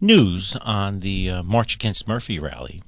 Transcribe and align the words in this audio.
news 0.00 0.56
on 0.60 1.00
the 1.00 1.30
uh, 1.30 1.42
March 1.42 1.74
Against 1.74 2.06
Murphy 2.06 2.38
rally. 2.38 2.82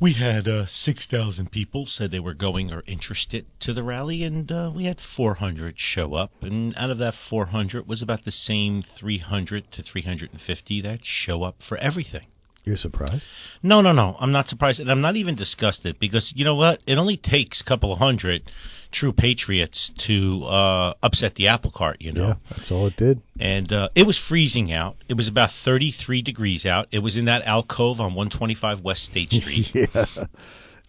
We 0.00 0.12
had 0.12 0.46
uh, 0.46 0.66
6,000 0.66 1.50
people 1.50 1.86
said 1.86 2.12
they 2.12 2.20
were 2.20 2.34
going 2.34 2.72
or 2.72 2.84
interested 2.86 3.46
to 3.60 3.72
the 3.74 3.82
rally, 3.82 4.22
and 4.22 4.50
uh, 4.52 4.70
we 4.72 4.84
had 4.84 5.00
400 5.00 5.74
show 5.76 6.14
up. 6.14 6.30
And 6.42 6.72
out 6.76 6.90
of 6.90 6.98
that 6.98 7.14
400 7.14 7.88
was 7.88 8.00
about 8.00 8.24
the 8.24 8.30
same 8.30 8.82
300 8.82 9.72
to 9.72 9.82
350 9.82 10.80
that 10.82 11.04
show 11.04 11.42
up 11.42 11.56
for 11.68 11.76
everything. 11.78 12.26
You're 12.64 12.76
surprised? 12.76 13.26
No, 13.62 13.80
no, 13.80 13.92
no. 13.92 14.16
I'm 14.20 14.30
not 14.30 14.48
surprised, 14.48 14.78
and 14.78 14.90
I'm 14.90 15.00
not 15.00 15.16
even 15.16 15.34
disgusted 15.34 15.98
because 15.98 16.32
you 16.36 16.44
know 16.44 16.54
what? 16.54 16.80
It 16.86 16.98
only 16.98 17.16
takes 17.16 17.60
a 17.60 17.64
couple 17.64 17.92
of 17.92 17.98
hundred 17.98 18.42
true 18.90 19.12
patriots 19.12 19.92
to 20.06 20.44
uh, 20.44 20.94
upset 21.02 21.34
the 21.34 21.48
apple 21.48 21.70
cart. 21.70 21.98
You 22.00 22.12
know. 22.12 22.26
Yeah, 22.28 22.34
that's 22.50 22.70
all 22.70 22.86
it 22.86 22.96
did. 22.96 23.20
And 23.40 23.72
uh, 23.72 23.88
it 23.94 24.06
was 24.06 24.18
freezing 24.18 24.72
out. 24.72 24.96
It 25.08 25.14
was 25.14 25.28
about 25.28 25.50
33 25.64 26.22
degrees 26.22 26.66
out. 26.66 26.88
It 26.90 27.00
was 27.00 27.16
in 27.16 27.26
that 27.26 27.42
alcove 27.44 28.00
on 28.00 28.14
125 28.14 28.80
West 28.80 29.04
State 29.04 29.30
Street. 29.32 29.68
yeah. 29.74 30.06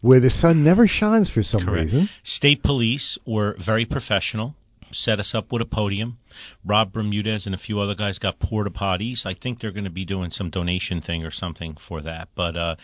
Where 0.01 0.21
the 0.21 0.29
sun 0.29 0.63
never 0.63 0.87
shines 0.87 1.29
for 1.29 1.43
some 1.43 1.65
Correct. 1.65 1.85
reason. 1.85 2.09
State 2.23 2.63
police 2.63 3.17
were 3.25 3.55
very 3.63 3.85
professional. 3.85 4.55
Set 4.91 5.19
us 5.19 5.35
up 5.35 5.51
with 5.51 5.61
a 5.61 5.65
podium. 5.65 6.17
Rob 6.65 6.93
Bermudez 6.93 7.45
and 7.45 7.53
a 7.53 7.57
few 7.57 7.79
other 7.79 7.95
guys 7.95 8.17
got 8.17 8.39
porta 8.39 8.69
potties. 8.71 9.25
I 9.25 9.33
think 9.35 9.59
they're 9.59 9.73
going 9.73 9.83
to 9.83 9.89
be 9.89 10.05
doing 10.05 10.31
some 10.31 10.49
donation 10.49 11.01
thing 11.01 11.25
or 11.25 11.31
something 11.31 11.75
for 11.87 12.01
that. 12.01 12.29
But 12.33 12.55
uh, 12.55 12.75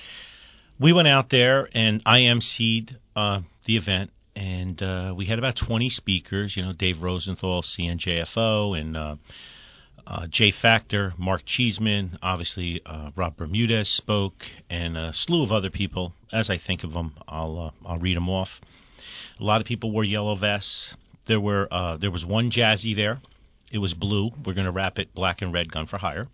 we 0.79 0.91
went 0.93 1.07
out 1.07 1.29
there 1.29 1.69
and 1.73 2.03
IMC'd 2.03 2.97
uh, 3.15 3.41
the 3.65 3.77
event, 3.77 4.11
and 4.35 4.81
uh, 4.81 5.13
we 5.15 5.25
had 5.25 5.39
about 5.39 5.55
20 5.55 5.89
speakers. 5.89 6.55
You 6.57 6.63
know, 6.63 6.73
Dave 6.73 7.01
Rosenthal, 7.01 7.61
CNJFO, 7.61 8.79
and 8.79 8.97
uh, 8.97 9.15
uh, 10.07 10.27
Jay 10.29 10.51
Factor, 10.51 11.13
Mark 11.17 11.43
Cheeseman, 11.45 12.19
obviously 12.21 12.81
uh, 12.85 13.11
Rob 13.15 13.37
Bermudez 13.37 13.89
spoke, 13.89 14.43
and 14.69 14.97
a 14.97 15.13
slew 15.13 15.43
of 15.43 15.51
other 15.51 15.69
people. 15.69 16.13
As 16.31 16.49
I 16.49 16.57
think 16.57 16.83
of 16.83 16.93
them, 16.93 17.13
I'll 17.27 17.59
uh, 17.59 17.87
I'll 17.87 17.99
read 17.99 18.17
them 18.17 18.29
off. 18.29 18.49
A 19.39 19.43
lot 19.43 19.61
of 19.61 19.67
people 19.67 19.91
wore 19.91 20.03
yellow 20.03 20.35
vests. 20.35 20.93
There 21.27 21.39
were 21.39 21.67
uh, 21.71 21.97
there 21.97 22.11
was 22.11 22.25
one 22.25 22.51
jazzy 22.51 22.95
there. 22.95 23.21
It 23.71 23.79
was 23.79 23.93
blue. 23.93 24.31
We're 24.45 24.53
going 24.53 24.65
to 24.65 24.71
wrap 24.71 24.99
it 24.99 25.13
black 25.15 25.41
and 25.41 25.51
red, 25.51 25.71
gun 25.71 25.87
for 25.87 25.97
hire. 25.97 26.27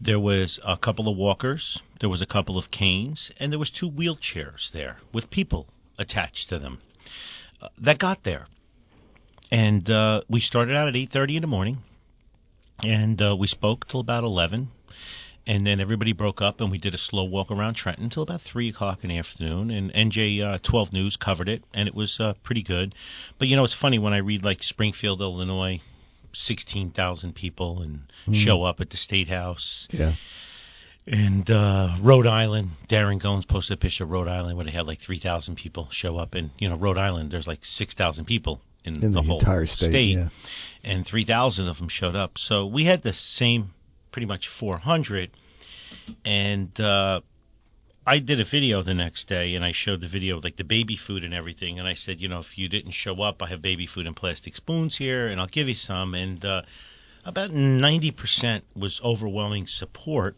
There 0.00 0.18
was 0.18 0.58
a 0.64 0.76
couple 0.76 1.08
of 1.08 1.16
walkers. 1.16 1.80
There 2.00 2.08
was 2.08 2.22
a 2.22 2.26
couple 2.26 2.58
of 2.58 2.70
canes, 2.70 3.30
and 3.38 3.52
there 3.52 3.58
was 3.58 3.70
two 3.70 3.90
wheelchairs 3.90 4.72
there 4.72 4.98
with 5.12 5.30
people 5.30 5.66
attached 5.98 6.48
to 6.48 6.58
them. 6.58 6.80
Uh, 7.60 7.68
that 7.78 7.98
got 7.98 8.22
there, 8.24 8.46
and 9.50 9.88
uh, 9.90 10.22
we 10.28 10.40
started 10.40 10.76
out 10.76 10.88
at 10.88 10.96
eight 10.96 11.10
thirty 11.10 11.36
in 11.36 11.42
the 11.42 11.46
morning, 11.46 11.78
and 12.82 13.20
uh, 13.20 13.36
we 13.38 13.46
spoke 13.46 13.86
till 13.88 14.00
about 14.00 14.24
eleven, 14.24 14.68
and 15.46 15.66
then 15.66 15.80
everybody 15.80 16.12
broke 16.12 16.40
up, 16.40 16.60
and 16.60 16.70
we 16.70 16.78
did 16.78 16.94
a 16.94 16.98
slow 16.98 17.24
walk 17.24 17.50
around 17.50 17.74
Trenton 17.74 18.04
until 18.04 18.22
about 18.22 18.40
three 18.40 18.68
o'clock 18.70 19.00
in 19.02 19.10
the 19.10 19.18
afternoon. 19.18 19.70
And 19.70 19.92
NJ 19.92 20.40
uh, 20.40 20.58
twelve 20.62 20.92
News 20.92 21.16
covered 21.16 21.48
it, 21.48 21.62
and 21.74 21.88
it 21.88 21.94
was 21.94 22.18
uh, 22.20 22.34
pretty 22.42 22.62
good. 22.62 22.94
But 23.38 23.48
you 23.48 23.56
know, 23.56 23.64
it's 23.64 23.76
funny 23.78 23.98
when 23.98 24.12
I 24.12 24.18
read 24.18 24.44
like 24.44 24.62
Springfield, 24.62 25.20
Illinois, 25.20 25.80
sixteen 26.32 26.90
thousand 26.90 27.34
people 27.34 27.82
and 27.82 28.02
show 28.34 28.62
up 28.62 28.80
at 28.80 28.90
the 28.90 28.96
state 28.96 29.28
house. 29.28 29.88
Yeah. 29.90 30.14
And 31.10 31.50
uh, 31.50 31.96
Rhode 32.00 32.28
Island, 32.28 32.70
Darren 32.88 33.20
Gomes 33.20 33.44
posted 33.44 33.76
a 33.76 33.80
picture 33.80 34.04
of 34.04 34.10
Rhode 34.10 34.28
Island 34.28 34.56
where 34.56 34.64
they 34.64 34.70
had 34.70 34.86
like 34.86 35.00
3,000 35.00 35.56
people 35.56 35.88
show 35.90 36.16
up. 36.16 36.36
And, 36.36 36.50
you 36.56 36.68
know, 36.68 36.76
Rhode 36.76 36.98
Island, 36.98 37.32
there's 37.32 37.48
like 37.48 37.64
6,000 37.64 38.26
people 38.26 38.60
in, 38.84 39.02
In 39.02 39.10
the 39.10 39.20
whole 39.20 39.40
entire 39.40 39.66
state, 39.66 40.16
yeah. 40.16 40.28
And 40.84 41.04
3,000 41.04 41.66
of 41.66 41.78
them 41.78 41.88
showed 41.88 42.14
up. 42.14 42.38
So 42.38 42.64
we 42.66 42.84
had 42.84 43.02
the 43.02 43.12
same, 43.12 43.72
pretty 44.12 44.26
much 44.26 44.46
400. 44.46 45.32
And 46.24 46.78
uh, 46.80 47.22
I 48.06 48.20
did 48.20 48.38
a 48.38 48.44
video 48.44 48.84
the 48.84 48.94
next 48.94 49.26
day 49.26 49.56
and 49.56 49.64
I 49.64 49.72
showed 49.72 50.00
the 50.00 50.08
video 50.08 50.38
of 50.38 50.44
like 50.44 50.58
the 50.58 50.64
baby 50.64 50.96
food 50.96 51.24
and 51.24 51.34
everything. 51.34 51.80
And 51.80 51.88
I 51.88 51.94
said, 51.94 52.20
you 52.20 52.28
know, 52.28 52.38
if 52.38 52.56
you 52.56 52.68
didn't 52.68 52.92
show 52.92 53.20
up, 53.20 53.42
I 53.42 53.48
have 53.48 53.60
baby 53.60 53.88
food 53.88 54.06
and 54.06 54.14
plastic 54.14 54.54
spoons 54.54 54.96
here 54.96 55.26
and 55.26 55.40
I'll 55.40 55.48
give 55.48 55.68
you 55.68 55.74
some. 55.74 56.14
And 56.14 56.44
uh, 56.44 56.62
about 57.24 57.50
90% 57.50 58.62
was 58.76 59.00
overwhelming 59.02 59.66
support 59.66 60.36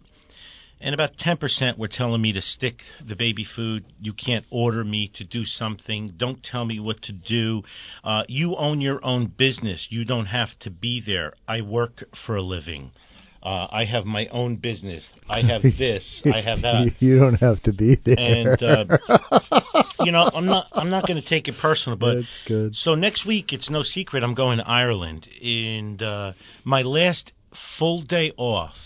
and 0.83 0.95
about 0.95 1.17
10% 1.17 1.79
were 1.79 1.89
telling 1.89 2.21
me 2.21 2.33
to 2.33 2.43
stick 2.43 2.83
the 3.07 3.17
baby 3.17 3.45
food. 3.45 3.85
You 4.01 4.13
can't 4.13 4.45
order 4.51 4.83
me 4.83 5.09
to 5.15 5.25
do 5.25 5.45
something. 5.45 6.15
Don't 6.17 6.43
tell 6.43 6.65
me 6.65 6.81
what 6.81 7.03
to 7.03 7.13
do. 7.13 7.63
Uh, 8.03 8.25
you 8.29 8.57
own 8.57 8.81
your 8.81 9.05
own 9.05 9.27
business. 9.27 9.87
You 9.91 10.05
don't 10.05 10.27
have 10.27 10.59
to 10.61 10.71
be 10.71 11.01
there. 11.01 11.35
I 11.47 11.61
work 11.61 12.05
for 12.27 12.37
a 12.37 12.43
living. 12.43 12.91
Uh, 13.43 13.67
I 13.71 13.85
have 13.87 14.05
my 14.05 14.27
own 14.29 14.57
business. 14.57 15.09
I 15.29 15.43
have 15.43 15.63
this. 15.79 16.23
I 16.25 16.41
have 16.41 16.63
that. 16.63 16.93
you 17.01 17.19
don't 17.19 17.35
have 17.35 17.63
to 17.63 17.73
be 17.73 17.97
there. 17.97 18.17
And 18.19 18.63
uh, 18.63 18.99
you 20.01 20.13
know, 20.13 20.31
I'm 20.33 20.47
not. 20.47 20.67
I'm 20.73 20.91
not 20.91 21.07
going 21.07 21.21
to 21.21 21.27
take 21.27 21.49
it 21.49 21.57
personal, 21.61 21.99
but 21.99 22.15
That's 22.15 22.39
good. 22.47 22.77
so 22.77 22.95
next 22.95 23.27
week, 23.27 23.53
it's 23.53 23.69
no 23.69 23.83
secret. 23.83 24.23
I'm 24.23 24.35
going 24.35 24.59
to 24.59 24.69
Ireland, 24.69 25.29
and 25.43 26.01
uh, 26.01 26.33
my 26.65 26.83
last 26.83 27.33
full 27.79 28.03
day 28.03 28.33
off 28.37 28.77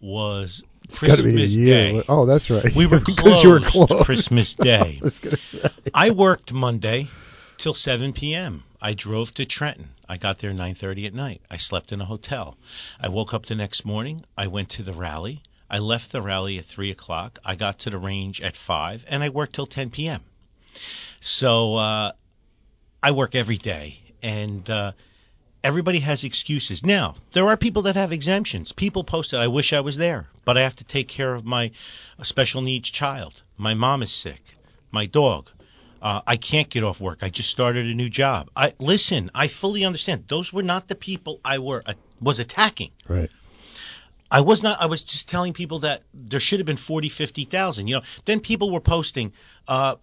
was 0.00 0.62
Christmas 0.96 1.34
be 1.34 1.42
a 1.42 1.46
year. 1.46 1.92
Day. 1.92 2.04
Oh, 2.08 2.26
that's 2.26 2.50
right. 2.50 2.64
We 2.76 2.86
were 2.90 3.00
because 3.00 3.42
you 3.44 3.50
were 3.50 3.60
closed 3.60 3.88
closed. 3.88 4.04
Christmas 4.06 4.54
Day. 4.60 5.00
I. 5.94 6.08
I 6.08 6.10
worked 6.10 6.52
Monday 6.52 7.08
till 7.58 7.74
7 7.74 8.12
p.m. 8.12 8.64
I 8.80 8.94
drove 8.94 9.34
to 9.34 9.44
Trenton. 9.44 9.88
I 10.08 10.16
got 10.16 10.38
there 10.40 10.52
9:30 10.52 11.06
at 11.06 11.14
night. 11.14 11.42
I 11.50 11.58
slept 11.58 11.92
in 11.92 12.00
a 12.00 12.04
hotel. 12.04 12.56
I 13.00 13.08
woke 13.08 13.34
up 13.34 13.46
the 13.46 13.54
next 13.54 13.84
morning. 13.84 14.24
I 14.36 14.46
went 14.46 14.70
to 14.70 14.82
the 14.82 14.92
rally. 14.92 15.42
I 15.70 15.78
left 15.78 16.12
the 16.12 16.22
rally 16.22 16.58
at 16.58 16.64
3 16.64 16.90
o'clock. 16.90 17.38
I 17.44 17.54
got 17.54 17.80
to 17.80 17.90
the 17.90 17.98
range 17.98 18.40
at 18.40 18.54
5, 18.56 19.04
and 19.06 19.22
I 19.22 19.28
worked 19.28 19.54
till 19.54 19.66
10 19.66 19.90
p.m. 19.90 20.22
So 21.20 21.74
uh, 21.74 22.12
I 23.02 23.10
work 23.10 23.34
every 23.34 23.58
day, 23.58 23.98
and 24.22 24.68
uh, 24.70 24.92
everybody 25.62 26.00
has 26.00 26.24
excuses. 26.24 26.82
Now, 26.84 27.16
there 27.34 27.48
are 27.48 27.56
people 27.56 27.82
that 27.82 27.96
have 27.96 28.12
exemptions. 28.12 28.72
People 28.72 29.04
posted, 29.04 29.38
I 29.38 29.48
wish 29.48 29.72
I 29.72 29.80
was 29.80 29.96
there, 29.96 30.28
but 30.44 30.56
I 30.56 30.62
have 30.62 30.76
to 30.76 30.84
take 30.84 31.08
care 31.08 31.34
of 31.34 31.44
my 31.44 31.70
uh, 32.18 32.24
special 32.24 32.62
needs 32.62 32.90
child. 32.90 33.42
My 33.56 33.74
mom 33.74 34.02
is 34.02 34.12
sick. 34.12 34.40
My 34.90 35.06
dog. 35.06 35.50
Uh, 36.00 36.20
I 36.26 36.36
can't 36.36 36.70
get 36.70 36.84
off 36.84 37.00
work. 37.00 37.18
I 37.22 37.30
just 37.30 37.50
started 37.50 37.86
a 37.86 37.94
new 37.94 38.08
job. 38.08 38.50
I 38.54 38.74
listen. 38.78 39.30
I 39.34 39.48
fully 39.48 39.84
understand. 39.84 40.24
Those 40.28 40.52
were 40.52 40.62
not 40.62 40.86
the 40.86 40.94
people 40.94 41.40
I 41.44 41.58
were 41.58 41.82
uh, 41.84 41.94
was 42.20 42.38
attacking. 42.38 42.92
Right. 43.08 43.30
I 44.30 44.42
was 44.42 44.62
not. 44.62 44.80
I 44.80 44.86
was 44.86 45.02
just 45.02 45.28
telling 45.28 45.54
people 45.54 45.80
that 45.80 46.02
there 46.14 46.38
should 46.38 46.60
have 46.60 46.66
been 46.66 46.76
40, 46.76 47.08
50,000. 47.08 47.88
You 47.88 47.96
know. 47.96 48.02
Then 48.26 48.38
people 48.38 48.72
were 48.72 48.80
posting. 48.80 49.32
Uh, 49.66 49.96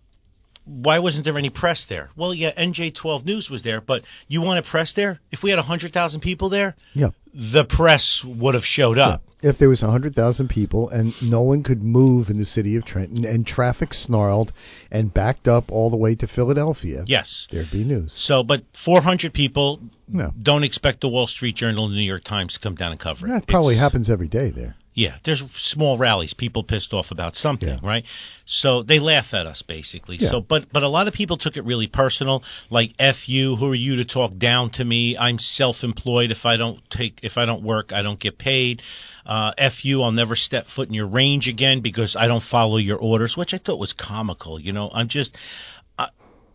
why 0.65 0.99
wasn't 0.99 1.23
there 1.25 1.37
any 1.37 1.49
press 1.49 1.85
there? 1.87 2.09
Well, 2.15 2.33
yeah, 2.33 2.51
NJ12 2.57 3.23
News 3.25 3.49
was 3.49 3.61
there, 3.63 3.81
but 3.81 4.01
you 4.27 4.41
want 4.41 4.59
a 4.65 4.69
press 4.69 4.93
there? 4.93 5.19
If 5.31 5.43
we 5.43 5.49
had 5.51 5.57
100,000 5.59 6.19
people 6.21 6.49
there, 6.49 6.75
Yeah. 6.93 7.09
the 7.33 7.63
press 7.65 8.21
would 8.25 8.55
have 8.55 8.65
showed 8.65 8.97
up. 8.97 9.21
If 9.43 9.59
there 9.59 9.69
was 9.69 9.83
100,000 9.83 10.47
people 10.47 10.89
and 10.89 11.13
no 11.21 11.43
one 11.43 11.61
could 11.61 11.83
move 11.83 12.29
in 12.31 12.39
the 12.39 12.45
city 12.45 12.75
of 12.77 12.85
Trenton 12.85 13.25
and 13.25 13.45
traffic 13.45 13.93
snarled 13.93 14.51
and 14.91 15.13
backed 15.13 15.47
up 15.47 15.65
all 15.71 15.91
the 15.91 15.97
way 15.97 16.15
to 16.15 16.25
Philadelphia, 16.27 17.03
Yes. 17.05 17.47
there'd 17.51 17.69
be 17.69 17.83
news. 17.83 18.11
So, 18.17 18.41
but 18.43 18.63
400 18.73 19.33
people 19.33 19.79
No. 20.07 20.33
don't 20.41 20.63
expect 20.63 21.01
the 21.01 21.09
Wall 21.09 21.27
Street 21.27 21.55
Journal 21.55 21.85
and 21.85 21.93
the 21.93 21.97
New 21.97 22.07
York 22.07 22.23
Times 22.23 22.53
to 22.53 22.59
come 22.59 22.73
down 22.75 22.91
and 22.91 22.99
cover 22.99 23.27
it. 23.27 23.29
That 23.29 23.47
probably 23.47 23.75
It's- 23.75 23.83
happens 23.83 24.09
every 24.09 24.27
day 24.27 24.49
there. 24.49 24.75
Yeah, 24.95 25.17
there's 25.25 25.43
small 25.57 25.97
rallies, 25.97 26.33
people 26.33 26.63
pissed 26.63 26.93
off 26.93 27.11
about 27.11 27.35
something, 27.35 27.67
Yeah. 27.67 27.79
right? 27.83 28.05
So 28.45 28.81
they 28.81 28.99
laugh 28.99 29.33
at 29.33 29.45
us 29.45 29.61
basically. 29.61 30.15
Yeah. 30.17 30.31
So 30.31 30.39
but 30.41 30.71
but 30.71 30.83
a 30.83 30.87
lot 30.87 31.09
of 31.09 31.13
people 31.13 31.37
took 31.37 31.57
it 31.57 31.65
really 31.65 31.87
personal, 31.87 32.43
like 32.69 32.93
F 32.97 33.27
you, 33.27 33.57
who 33.57 33.71
are 33.71 33.75
you 33.75 33.97
to 33.97 34.05
talk 34.05 34.37
down 34.37 34.69
to 34.71 34.85
me? 34.85 35.17
I'm 35.17 35.37
self-employed 35.37 36.31
if 36.31 36.45
I 36.45 36.55
don't 36.55 36.79
take 36.89 37.19
if 37.23 37.37
I 37.37 37.45
don't 37.45 37.61
work, 37.61 37.91
I 37.91 38.01
don't 38.03 38.19
get 38.19 38.37
paid. 38.37 38.81
Uh, 39.25 39.51
F 39.57 39.83
you, 39.83 40.01
I'll 40.03 40.11
never 40.11 40.35
step 40.35 40.67
foot 40.67 40.87
in 40.87 40.93
your 40.93 41.07
range 41.07 41.47
again 41.47 41.81
because 41.81 42.15
I 42.15 42.27
don't 42.27 42.43
follow 42.43 42.77
your 42.77 42.99
orders, 42.99 43.35
which 43.35 43.53
I 43.53 43.57
thought 43.57 43.79
was 43.79 43.91
comical, 43.91 44.59
you 44.61 44.71
know. 44.71 44.89
I'm 44.93 45.09
just 45.09 45.35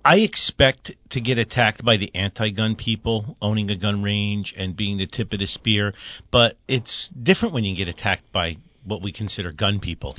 I, 0.05 0.19
expect 0.19 0.93
to 1.11 1.21
get 1.21 1.39
attacked 1.39 1.85
by 1.85 1.97
the 1.97 2.15
anti-gun 2.15 2.77
people 2.77 3.37
owning 3.41 3.71
a 3.71 3.77
gun 3.77 4.03
range 4.03 4.55
and 4.57 4.77
being 4.77 4.99
the 4.99 5.07
tip 5.07 5.33
of 5.33 5.39
the 5.39 5.47
spear, 5.47 5.95
but 6.31 6.57
it's 6.69 7.09
different 7.09 7.55
when 7.55 7.65
you 7.65 7.77
get 7.77 7.89
attacked 7.89 8.31
by 8.33 8.57
what 8.85 9.03
we 9.03 9.13
consider 9.13 9.53
gun 9.53 9.81
people. 9.81 10.17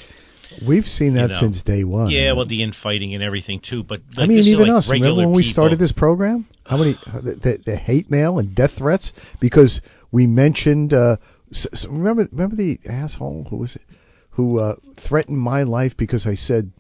We've 0.67 0.85
seen 0.85 1.15
that 1.15 1.29
know. 1.29 1.39
since 1.39 1.61
day 1.61 1.85
one. 1.85 2.09
Yeah, 2.09 2.33
well, 2.33 2.45
the 2.45 2.61
infighting 2.61 3.13
and 3.13 3.23
everything 3.23 3.61
too. 3.61 3.83
But 3.83 4.01
I 4.17 4.27
mean, 4.27 4.39
even 4.39 4.67
like 4.67 4.79
us. 4.79 4.89
Remember 4.89 5.21
when 5.21 5.31
we 5.33 5.43
people. 5.43 5.53
started 5.53 5.79
this 5.79 5.93
program? 5.93 6.45
How 6.65 6.75
many 6.75 6.97
the, 7.05 7.35
the, 7.35 7.59
the 7.65 7.75
hate 7.77 8.11
mail 8.11 8.37
and 8.37 8.53
death 8.53 8.71
threats 8.77 9.11
because 9.39 9.81
we 10.11 10.27
mentioned. 10.27 10.93
Uh, 10.93 11.17
s 11.53 11.67
s 11.71 11.85
remember, 11.85 12.27
remember 12.31 12.55
the 12.55 12.79
asshole 12.85 13.45
who 13.49 13.57
was 13.57 13.75
it 13.75 13.81
who 14.31 14.59
uh, 14.59 14.75
threatened 15.07 15.37
my 15.37 15.63
life 15.63 15.93
because 15.97 16.25
I 16.25 16.35
said, 16.35 16.71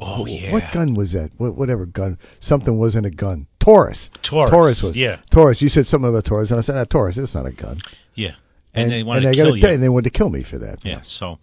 Oh 0.00 0.26
yeah. 0.26 0.52
"What 0.52 0.64
gun 0.72 0.94
was 0.94 1.12
that? 1.12 1.30
What, 1.36 1.56
whatever 1.56 1.86
gun? 1.86 2.18
Something 2.40 2.78
wasn't 2.78 3.06
a 3.06 3.10
gun. 3.10 3.46
Taurus. 3.60 4.10
Taurus, 4.22 4.50
Taurus 4.50 4.82
was. 4.82 4.96
yeah. 4.96 5.20
Taurus. 5.30 5.62
You 5.62 5.68
said 5.68 5.86
something 5.86 6.08
about 6.08 6.24
Taurus, 6.24 6.50
and 6.50 6.58
I 6.58 6.62
said, 6.62 6.76
ah, 6.76 6.84
"Taurus. 6.84 7.16
It's 7.18 7.34
not 7.34 7.46
a 7.46 7.52
gun." 7.52 7.80
Yeah. 8.14 8.32
And, 8.74 8.90
they 8.90 9.02
wanted 9.04 9.24
and 9.26 9.34
to 9.34 9.42
kill 9.42 9.56
you. 9.56 9.68
and 9.68 9.82
they 9.82 9.88
wanted 9.88 10.12
to 10.12 10.18
kill 10.18 10.30
me 10.30 10.42
for 10.42 10.58
that. 10.58 10.84
yeah. 10.84 11.00
So. 11.02 11.38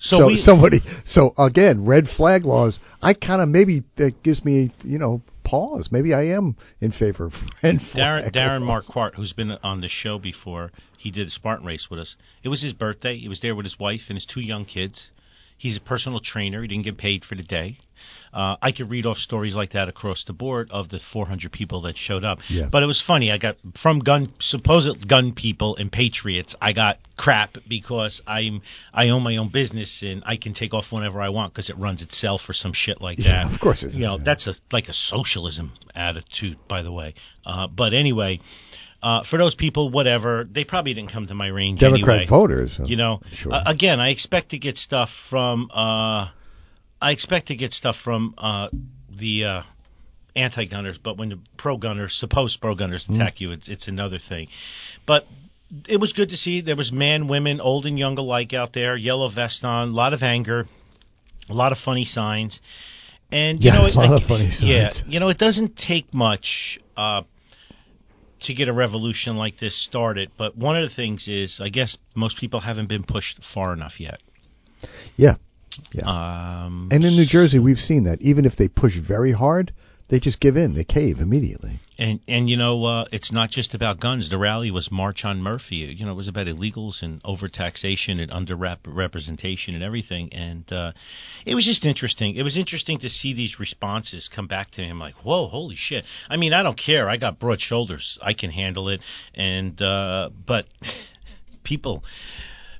So, 0.00 0.18
So, 0.18 0.26
we, 0.28 0.36
somebody, 0.36 0.80
so 1.04 1.34
again, 1.36 1.84
red 1.84 2.08
flag 2.08 2.44
laws. 2.44 2.78
I 3.02 3.14
kind 3.14 3.42
of 3.42 3.48
maybe 3.48 3.82
that 3.96 4.22
gives 4.22 4.44
me, 4.44 4.72
you 4.84 4.96
know, 4.98 5.22
pause. 5.42 5.88
Maybe 5.90 6.14
I 6.14 6.26
am 6.26 6.56
in 6.80 6.92
favor 6.92 7.26
of 7.26 7.34
red 7.62 7.80
Darren 7.80 7.90
flag 7.90 8.32
Darren 8.32 8.66
laws. 8.66 8.86
Marquardt, 8.88 9.14
who's 9.16 9.32
been 9.32 9.50
on 9.50 9.80
the 9.80 9.88
show 9.88 10.18
before, 10.18 10.70
he 10.98 11.10
did 11.10 11.26
a 11.26 11.30
Spartan 11.30 11.66
race 11.66 11.88
with 11.90 11.98
us. 11.98 12.14
It 12.44 12.48
was 12.48 12.62
his 12.62 12.74
birthday. 12.74 13.16
He 13.16 13.28
was 13.28 13.40
there 13.40 13.56
with 13.56 13.64
his 13.66 13.78
wife 13.78 14.02
and 14.08 14.16
his 14.16 14.26
two 14.26 14.40
young 14.40 14.64
kids. 14.64 15.10
He's 15.58 15.76
a 15.76 15.80
personal 15.80 16.20
trainer. 16.20 16.62
He 16.62 16.68
didn't 16.68 16.84
get 16.84 16.96
paid 16.96 17.24
for 17.24 17.34
the 17.34 17.42
day. 17.42 17.78
Uh, 18.32 18.56
I 18.60 18.72
could 18.72 18.90
read 18.90 19.06
off 19.06 19.18
stories 19.18 19.54
like 19.54 19.72
that 19.72 19.88
across 19.88 20.24
the 20.24 20.32
board 20.32 20.70
of 20.70 20.88
the 20.88 21.00
400 21.12 21.50
people 21.50 21.82
that 21.82 21.96
showed 21.96 22.24
up. 22.24 22.38
Yeah. 22.48 22.68
But 22.70 22.82
it 22.82 22.86
was 22.86 23.02
funny. 23.02 23.30
I 23.32 23.38
got 23.38 23.56
from 23.82 24.00
gun 24.00 24.32
supposed 24.38 25.08
gun 25.08 25.32
people 25.34 25.76
and 25.76 25.90
patriots. 25.90 26.54
I 26.60 26.72
got 26.72 26.98
crap 27.16 27.56
because 27.66 28.20
I'm 28.26 28.62
I 28.92 29.08
own 29.08 29.22
my 29.22 29.36
own 29.36 29.50
business 29.50 30.02
and 30.02 30.22
I 30.26 30.36
can 30.36 30.54
take 30.54 30.74
off 30.74 30.92
whenever 30.92 31.20
I 31.20 31.30
want 31.30 31.52
because 31.52 31.70
it 31.70 31.78
runs 31.78 32.02
itself 32.02 32.42
or 32.48 32.52
some 32.52 32.72
shit 32.72 33.00
like 33.00 33.18
that. 33.18 33.24
Yeah, 33.24 33.52
of 33.52 33.60
course 33.60 33.82
it 33.82 33.92
You 33.92 34.06
know 34.06 34.18
yeah. 34.18 34.24
that's 34.24 34.46
a 34.46 34.54
like 34.70 34.88
a 34.88 34.94
socialism 34.94 35.72
attitude, 35.94 36.58
by 36.68 36.82
the 36.82 36.92
way. 36.92 37.14
Uh, 37.44 37.66
but 37.66 37.94
anyway, 37.94 38.40
uh, 39.02 39.22
for 39.24 39.38
those 39.38 39.54
people, 39.54 39.90
whatever, 39.90 40.44
they 40.50 40.64
probably 40.64 40.94
didn't 40.94 41.12
come 41.12 41.26
to 41.26 41.34
my 41.34 41.46
range 41.48 41.80
Democrat 41.80 42.16
anyway. 42.22 42.26
voters. 42.28 42.78
uh, 42.80 42.84
You 42.84 42.96
know, 42.96 43.20
Sure. 43.32 43.54
uh, 43.54 43.62
again, 43.66 44.00
I 44.00 44.10
expect 44.10 44.50
to 44.50 44.58
get 44.58 44.76
stuff 44.76 45.10
from. 45.30 45.70
Uh, 45.72 46.28
I 47.00 47.12
expect 47.12 47.48
to 47.48 47.54
get 47.56 47.72
stuff 47.72 47.96
from 47.96 48.34
uh, 48.36 48.68
the 49.16 49.44
uh, 49.44 49.62
anti-gunners, 50.34 50.98
but 50.98 51.16
when 51.16 51.28
the 51.28 51.38
pro-gunners, 51.56 52.14
supposed 52.14 52.60
pro-gunners 52.60 53.04
Hmm. 53.06 53.14
attack 53.14 53.40
you, 53.40 53.52
it's 53.52 53.68
it's 53.68 53.86
another 53.88 54.18
thing. 54.18 54.48
But 55.06 55.26
it 55.86 55.98
was 55.98 56.12
good 56.12 56.30
to 56.30 56.36
see 56.36 56.60
there 56.60 56.76
was 56.76 56.90
men, 56.90 57.28
women, 57.28 57.60
old 57.60 57.86
and 57.86 57.98
young 57.98 58.18
alike 58.18 58.52
out 58.52 58.72
there, 58.72 58.96
yellow 58.96 59.28
vest 59.28 59.64
on, 59.64 59.88
a 59.90 59.92
lot 59.92 60.12
of 60.12 60.22
anger, 60.22 60.66
a 61.48 61.54
lot 61.54 61.72
of 61.72 61.78
funny 61.78 62.04
signs, 62.04 62.58
and 63.30 63.62
you 63.62 63.70
Yeah, 63.70 63.76
know, 63.78 63.84
a 63.84 63.88
it- 63.88 63.94
lot 63.94 64.10
like- 64.10 64.22
of 64.22 64.28
funny 64.28 64.50
signs. 64.50 64.64
Yeah, 64.64 64.92
you 65.06 65.20
know, 65.20 65.28
it 65.28 65.38
doesn't 65.38 65.76
take 65.76 66.12
much. 66.12 66.80
To 68.42 68.54
get 68.54 68.68
a 68.68 68.72
revolution 68.72 69.36
like 69.36 69.58
this 69.58 69.74
started, 69.74 70.30
but 70.38 70.56
one 70.56 70.76
of 70.76 70.88
the 70.88 70.94
things 70.94 71.26
is, 71.26 71.60
I 71.60 71.70
guess 71.70 71.96
most 72.14 72.36
people 72.38 72.60
haven't 72.60 72.88
been 72.88 73.02
pushed 73.02 73.40
far 73.44 73.72
enough 73.72 73.98
yet. 73.98 74.20
yeah. 75.92 76.04
Um, 76.04 76.88
And 76.90 77.04
in 77.04 77.16
New 77.16 77.26
Jersey, 77.26 77.58
we've 77.58 77.78
seen 77.78 78.04
that. 78.04 78.22
Even 78.22 78.44
if 78.44 78.56
they 78.56 78.68
push 78.68 78.96
very 78.98 79.32
hard, 79.32 79.72
they 80.08 80.20
just 80.20 80.40
give 80.40 80.56
in. 80.56 80.74
They 80.74 80.84
cave 80.84 81.20
immediately. 81.20 81.80
And 81.98 82.20
and 82.26 82.48
you 82.48 82.56
know, 82.56 82.84
uh, 82.84 83.04
it's 83.12 83.30
not 83.30 83.50
just 83.50 83.74
about 83.74 84.00
guns. 84.00 84.30
The 84.30 84.38
rally 84.38 84.70
was 84.70 84.90
March 84.90 85.24
on 85.24 85.42
Murphy. 85.42 85.76
You 85.76 86.06
know, 86.06 86.12
it 86.12 86.16
was 86.16 86.28
about 86.28 86.46
illegals 86.46 87.02
and 87.02 87.22
overtaxation 87.24 88.20
and 88.20 88.30
underrepresentation 88.30 89.74
and 89.74 89.82
everything. 89.82 90.32
And 90.32 90.70
uh, 90.72 90.92
it 91.44 91.54
was 91.54 91.66
just 91.66 91.84
interesting. 91.84 92.36
It 92.36 92.42
was 92.42 92.56
interesting 92.56 93.00
to 93.00 93.10
see 93.10 93.34
these 93.34 93.60
responses 93.60 94.30
come 94.34 94.46
back 94.46 94.70
to 94.72 94.80
him 94.82 94.98
like, 94.98 95.14
"Whoa, 95.16 95.48
holy 95.48 95.76
shit!" 95.76 96.04
I 96.30 96.36
mean, 96.38 96.52
I 96.54 96.62
don't 96.62 96.78
care. 96.78 97.10
I 97.10 97.18
got 97.18 97.38
broad 97.38 97.60
shoulders. 97.60 98.18
I 98.22 98.32
can 98.32 98.50
handle 98.50 98.88
it. 98.88 99.00
And 99.34 99.80
uh, 99.82 100.30
but 100.46 100.66
people. 101.64 102.02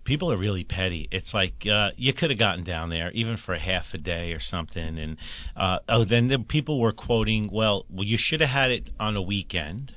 People 0.08 0.32
are 0.32 0.38
really 0.38 0.64
petty. 0.64 1.06
It's 1.12 1.34
like 1.34 1.66
uh, 1.70 1.90
you 1.96 2.14
could 2.14 2.31
have 2.31 2.38
gotten 2.38 2.64
down 2.64 2.88
there 2.88 3.10
even 3.12 3.37
for 3.37 3.55
half 3.56 3.93
a 3.93 3.99
day 3.99 4.32
or 4.32 4.40
something, 4.40 4.99
and 4.99 5.19
uh, 5.55 5.81
oh, 5.87 6.05
then 6.06 6.28
the 6.28 6.38
people 6.38 6.81
were 6.81 6.93
quoting, 6.93 7.50
"Well, 7.52 7.84
well, 7.90 8.05
you 8.06 8.16
should 8.19 8.40
have 8.40 8.49
had 8.49 8.70
it 8.70 8.88
on 8.99 9.16
a 9.16 9.22
weekend, 9.22 9.94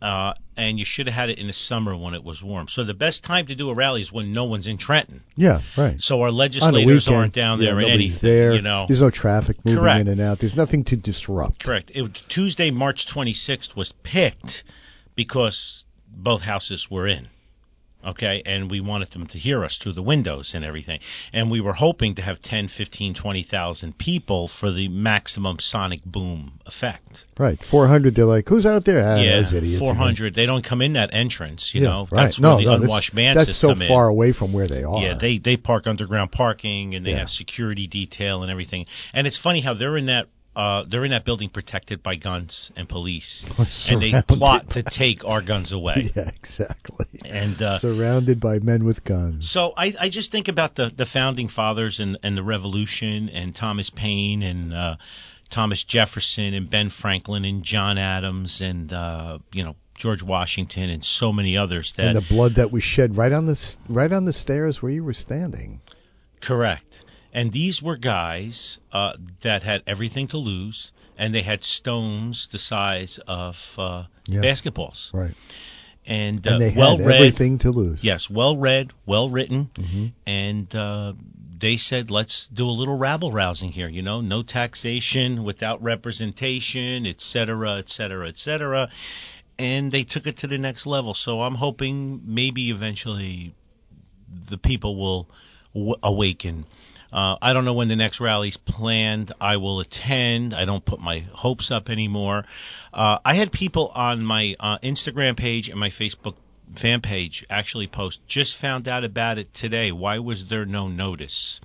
uh, 0.00 0.34
and 0.56 0.78
you 0.78 0.84
should 0.86 1.06
have 1.08 1.14
had 1.16 1.30
it 1.30 1.38
in 1.40 1.48
the 1.48 1.52
summer 1.52 1.96
when 1.96 2.14
it 2.14 2.22
was 2.22 2.42
warm. 2.42 2.68
So 2.68 2.84
the 2.84 2.94
best 2.94 3.24
time 3.24 3.46
to 3.46 3.56
do 3.56 3.70
a 3.70 3.74
rally 3.74 4.02
is 4.02 4.12
when 4.12 4.32
no 4.32 4.44
one's 4.44 4.68
in 4.68 4.78
Trenton. 4.78 5.22
Yeah, 5.34 5.62
right. 5.76 5.96
So 5.98 6.20
our 6.20 6.30
legislators 6.30 6.86
weekend, 6.86 7.16
aren't 7.16 7.34
down 7.34 7.60
yeah, 7.60 7.70
there 7.72 7.80
nobody's 7.80 8.12
anything. 8.12 8.30
there. 8.30 8.54
You 8.54 8.62
know, 8.62 8.84
There's 8.86 9.00
no 9.00 9.10
traffic 9.10 9.56
moving 9.64 9.80
Correct. 9.82 10.00
in 10.02 10.08
and 10.08 10.20
out. 10.20 10.38
There's 10.38 10.54
nothing 10.54 10.84
to 10.84 10.96
disrupt. 10.96 11.64
correct. 11.64 11.90
It, 11.92 12.02
was- 12.02 12.22
Tuesday, 12.28 12.70
March 12.70 13.06
26th 13.12 13.74
was 13.74 13.92
picked 14.04 14.62
because 15.16 15.84
both 16.08 16.42
houses 16.42 16.86
were 16.88 17.08
in. 17.08 17.28
Okay, 18.06 18.42
and 18.44 18.70
we 18.70 18.80
wanted 18.80 19.10
them 19.12 19.26
to 19.28 19.38
hear 19.38 19.64
us 19.64 19.78
through 19.82 19.94
the 19.94 20.02
windows 20.02 20.52
and 20.54 20.64
everything. 20.64 21.00
And 21.32 21.50
we 21.50 21.60
were 21.60 21.72
hoping 21.72 22.14
to 22.16 22.22
have 22.22 22.42
10, 22.42 22.68
15, 22.68 23.14
20,000 23.14 23.98
people 23.98 24.48
for 24.48 24.70
the 24.72 24.88
maximum 24.88 25.56
sonic 25.58 26.04
boom 26.04 26.60
effect. 26.66 27.24
Right. 27.38 27.58
400, 27.70 28.14
they're 28.14 28.24
like, 28.24 28.48
who's 28.48 28.66
out 28.66 28.84
there? 28.84 29.02
Ah, 29.02 29.16
yeah, 29.16 29.36
those 29.36 29.52
idiots. 29.52 29.80
400. 29.80 30.34
They 30.34 30.46
don't 30.46 30.64
come 30.64 30.82
in 30.82 30.92
that 30.94 31.10
entrance, 31.12 31.70
you 31.74 31.80
Yeah, 31.82 31.88
know. 31.88 32.08
right. 32.10 32.24
That's 32.26 32.38
no, 32.38 32.56
where 32.56 32.64
the 32.64 32.76
no, 32.78 32.82
unwashed 32.82 33.14
masses 33.14 33.46
that's 33.46 33.60
so 33.60 33.68
come 33.68 33.82
in. 33.82 33.88
far 33.88 34.08
away 34.08 34.32
from 34.32 34.52
where 34.52 34.68
they 34.68 34.84
are. 34.84 35.02
Yeah, 35.02 35.16
they 35.20 35.38
they 35.38 35.56
park 35.56 35.86
underground 35.86 36.30
parking 36.32 36.94
and 36.94 37.04
they 37.04 37.10
Yeah. 37.10 37.20
have 37.20 37.30
security 37.30 37.86
detail 37.86 38.42
and 38.42 38.50
everything. 38.50 38.86
And 39.12 39.26
it's 39.26 39.38
funny 39.38 39.60
how 39.60 39.74
they're 39.74 39.96
in 39.96 40.06
that 40.06 40.26
uh, 40.56 40.84
they're 40.88 41.04
in 41.04 41.10
that 41.10 41.24
building 41.24 41.48
protected 41.48 42.02
by 42.02 42.16
guns 42.16 42.70
and 42.76 42.88
police, 42.88 43.44
and 43.88 44.00
they 44.00 44.12
plot 44.26 44.70
to 44.70 44.82
take 44.82 45.24
our 45.24 45.42
guns 45.42 45.72
away. 45.72 46.10
Yeah, 46.14 46.30
exactly. 46.36 47.06
And 47.24 47.60
uh, 47.60 47.78
Surrounded 47.78 48.38
by 48.38 48.58
men 48.60 48.84
with 48.84 49.04
guns. 49.04 49.50
so 49.50 49.72
I, 49.76 49.94
I 49.98 50.10
just 50.10 50.30
think 50.30 50.48
about 50.48 50.76
the, 50.76 50.92
the 50.96 51.06
founding 51.06 51.48
fathers 51.48 51.98
and, 51.98 52.18
and 52.22 52.36
the 52.38 52.42
Revolution 52.42 53.28
and 53.28 53.54
Thomas 53.54 53.90
Paine 53.90 54.42
and 54.42 54.72
uh, 54.72 54.96
Thomas 55.50 55.84
Jefferson 55.84 56.54
and 56.54 56.70
Ben 56.70 56.90
Franklin 56.90 57.44
and 57.44 57.64
John 57.64 57.98
Adams 57.98 58.60
and 58.60 58.92
uh, 58.92 59.38
you 59.52 59.64
know 59.64 59.76
George 59.96 60.22
Washington 60.22 60.90
and 60.90 61.04
so 61.04 61.32
many 61.32 61.56
others 61.56 61.92
that 61.96 62.08
and 62.08 62.16
the 62.16 62.28
blood 62.28 62.56
that 62.56 62.70
was 62.72 62.82
shed 62.82 63.16
right 63.16 63.32
on 63.32 63.46
the 63.46 63.56
right 63.88 64.12
on 64.12 64.24
the 64.24 64.32
stairs 64.32 64.82
where 64.82 64.92
you 64.92 65.04
were 65.04 65.14
standing. 65.14 65.80
Correct. 66.40 66.93
And 67.34 67.52
these 67.52 67.82
were 67.82 67.96
guys 67.96 68.78
uh, 68.92 69.14
that 69.42 69.62
had 69.64 69.82
everything 69.86 70.28
to 70.28 70.38
lose, 70.38 70.92
and 71.18 71.34
they 71.34 71.42
had 71.42 71.64
stones 71.64 72.48
the 72.52 72.58
size 72.60 73.18
of 73.26 73.56
uh, 73.76 74.04
Yeah. 74.26 74.40
basketballs, 74.40 75.12
Right. 75.12 75.34
and, 76.06 76.46
uh, 76.46 76.52
And 76.52 76.60
they 76.62 76.70
had 76.70 76.78
well 76.78 76.98
read. 76.98 77.10
everything 77.16 77.58
to 77.58 77.70
lose. 77.70 78.04
Yes, 78.04 78.30
well 78.30 78.56
read, 78.56 78.92
well 79.04 79.28
written, 79.28 79.70
Mhm. 79.74 80.12
and 80.26 80.74
uh, 80.74 81.12
they 81.58 81.76
said, 81.76 82.10
"Let's 82.10 82.46
do 82.52 82.68
a 82.68 82.76
little 82.80 82.96
rabble 82.96 83.32
rousing 83.32 83.72
here." 83.72 83.88
You 83.88 84.02
know, 84.02 84.20
no 84.20 84.42
taxation 84.42 85.42
without 85.44 85.82
representation, 85.82 87.04
et 87.06 87.20
cetera, 87.20 87.78
et 87.78 87.88
cetera, 87.90 88.28
et 88.28 88.38
cetera. 88.38 88.88
And 89.58 89.92
they 89.92 90.04
took 90.04 90.26
it 90.26 90.38
to 90.38 90.46
the 90.46 90.58
next 90.58 90.84
level. 90.86 91.14
So 91.14 91.42
I'm 91.42 91.54
hoping 91.56 92.20
maybe 92.24 92.70
eventually 92.70 93.54
the 94.50 94.58
people 94.58 94.96
will 94.96 95.28
w- 95.74 95.94
awaken. 96.02 96.64
Uh, 97.14 97.36
I 97.40 97.52
don't 97.52 97.64
know 97.64 97.74
when 97.74 97.86
the 97.86 97.94
next 97.94 98.20
rally's 98.20 98.56
planned. 98.56 99.32
I 99.40 99.58
will 99.58 99.78
attend. 99.78 100.52
I 100.52 100.64
don't 100.64 100.84
put 100.84 100.98
my 100.98 101.20
hopes 101.32 101.70
up 101.70 101.88
anymore. 101.88 102.44
Uh, 102.92 103.18
I 103.24 103.36
had 103.36 103.52
people 103.52 103.92
on 103.94 104.24
my 104.24 104.56
uh, 104.58 104.78
Instagram 104.82 105.36
page 105.36 105.68
and 105.68 105.78
my 105.78 105.90
Facebook 105.90 106.34
fan 106.82 107.02
page 107.02 107.46
actually 107.48 107.86
post. 107.86 108.18
Just 108.26 108.58
found 108.58 108.88
out 108.88 109.04
about 109.04 109.38
it 109.38 109.54
today. 109.54 109.92
Why 109.92 110.18
was 110.18 110.46
there 110.50 110.66
no 110.66 110.88
notice? 110.88 111.60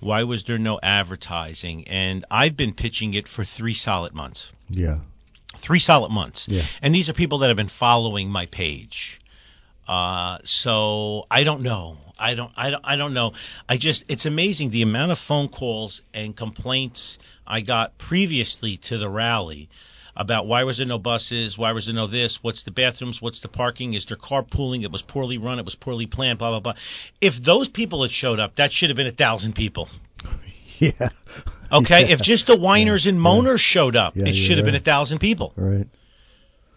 Why 0.00 0.24
was 0.24 0.44
there 0.44 0.58
no 0.58 0.78
advertising? 0.82 1.88
And 1.88 2.26
I've 2.30 2.58
been 2.58 2.74
pitching 2.74 3.14
it 3.14 3.28
for 3.28 3.46
three 3.46 3.74
solid 3.74 4.12
months. 4.12 4.50
Yeah. 4.68 4.98
Three 5.64 5.78
solid 5.78 6.10
months. 6.10 6.44
Yeah. 6.48 6.66
And 6.82 6.94
these 6.94 7.08
are 7.08 7.14
people 7.14 7.38
that 7.38 7.48
have 7.48 7.56
been 7.56 7.70
following 7.70 8.28
my 8.28 8.44
page. 8.44 9.21
Uh, 9.86 10.38
so 10.44 11.26
I 11.30 11.44
don't 11.44 11.62
know. 11.62 11.96
I 12.18 12.34
don't. 12.34 12.52
I 12.56 12.70
don't. 12.70 12.84
I 12.84 12.96
don't 12.96 13.14
know. 13.14 13.32
I 13.68 13.78
just. 13.78 14.04
It's 14.08 14.26
amazing 14.26 14.70
the 14.70 14.82
amount 14.82 15.12
of 15.12 15.18
phone 15.18 15.48
calls 15.48 16.00
and 16.14 16.36
complaints 16.36 17.18
I 17.46 17.62
got 17.62 17.98
previously 17.98 18.78
to 18.88 18.98
the 18.98 19.08
rally 19.10 19.68
about 20.14 20.46
why 20.46 20.62
was 20.64 20.76
there 20.76 20.86
no 20.86 20.98
buses, 20.98 21.56
why 21.56 21.72
was 21.72 21.86
there 21.86 21.94
no 21.94 22.06
this, 22.06 22.38
what's 22.42 22.62
the 22.64 22.70
bathrooms, 22.70 23.20
what's 23.22 23.40
the 23.40 23.48
parking, 23.48 23.94
is 23.94 24.04
there 24.06 24.16
carpooling, 24.16 24.82
it 24.82 24.92
was 24.92 25.00
poorly 25.02 25.38
run, 25.38 25.58
it 25.58 25.64
was 25.64 25.74
poorly 25.74 26.06
planned, 26.06 26.38
blah 26.38 26.50
blah 26.50 26.60
blah. 26.60 26.74
If 27.20 27.42
those 27.42 27.68
people 27.68 28.02
had 28.02 28.12
showed 28.12 28.38
up, 28.38 28.56
that 28.56 28.72
should 28.72 28.90
have 28.90 28.96
been 28.96 29.06
a 29.06 29.12
thousand 29.12 29.54
people. 29.54 29.88
Yeah. 30.78 31.10
Okay, 31.72 32.08
Yeah. 32.08 32.14
if 32.14 32.20
just 32.20 32.48
the 32.48 32.56
whiners 32.58 33.06
and 33.06 33.16
Yeah. 33.16 33.22
moaners 33.22 33.60
showed 33.60 33.94
up, 33.96 34.14
Yeah, 34.16 34.26
it 34.26 34.34
should 34.34 34.58
have 34.58 34.66
been 34.66 34.74
a 34.74 34.80
thousand 34.80 35.20
people. 35.20 35.52
Right. 35.56 35.86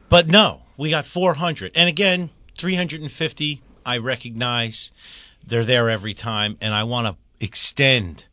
But 0.10 0.28
no, 0.28 0.62
we 0.78 0.90
got 0.92 1.06
400. 1.06 1.72
And 1.76 1.90
again, 1.90 2.30
350, 2.60 3.62
I 3.86 3.98
recognize 3.98 4.92
they're 5.48 5.66
there 5.66 5.90
every 5.90 6.14
time, 6.14 6.58
and 6.62 6.74
I 6.74 6.84
want 6.84 7.08
to 7.16 7.46
extend 7.46 8.26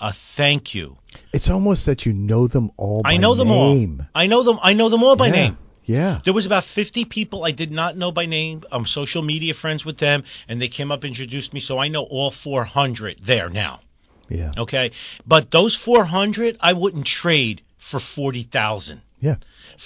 a 0.00 0.12
thank 0.36 0.74
you. 0.74 0.96
It's 1.32 1.48
almost 1.48 1.86
that 1.86 2.06
you 2.06 2.12
know 2.12 2.46
them 2.48 2.70
all. 2.76 3.02
By 3.02 3.12
I 3.12 3.16
know 3.16 3.34
them 3.34 3.48
name. 3.48 4.00
all. 4.00 4.06
I 4.14 4.26
know 4.26 4.44
them. 4.44 4.58
I 4.62 4.72
know 4.74 4.88
them 4.88 5.02
all 5.02 5.16
by 5.16 5.26
yeah. 5.26 5.32
name. 5.32 5.58
Yeah. 5.84 6.20
There 6.22 6.34
was 6.34 6.44
about 6.44 6.64
50 6.74 7.06
people 7.06 7.44
I 7.44 7.52
did 7.52 7.72
not 7.72 7.96
know 7.96 8.12
by 8.12 8.26
name. 8.26 8.62
I'm 8.70 8.84
social 8.84 9.22
media 9.22 9.54
friends 9.54 9.86
with 9.86 9.98
them, 9.98 10.24
and 10.46 10.60
they 10.60 10.68
came 10.68 10.92
up 10.92 11.02
and 11.02 11.10
introduced 11.10 11.54
me, 11.54 11.60
so 11.60 11.78
I 11.78 11.88
know 11.88 12.02
all 12.02 12.30
400 12.30 13.20
there 13.26 13.48
now. 13.48 13.80
Yeah. 14.28 14.52
Okay, 14.58 14.92
but 15.26 15.50
those 15.50 15.74
400 15.74 16.58
I 16.60 16.74
wouldn't 16.74 17.06
trade 17.06 17.62
for 17.90 18.00
40,000. 18.00 19.00
Yeah. 19.20 19.36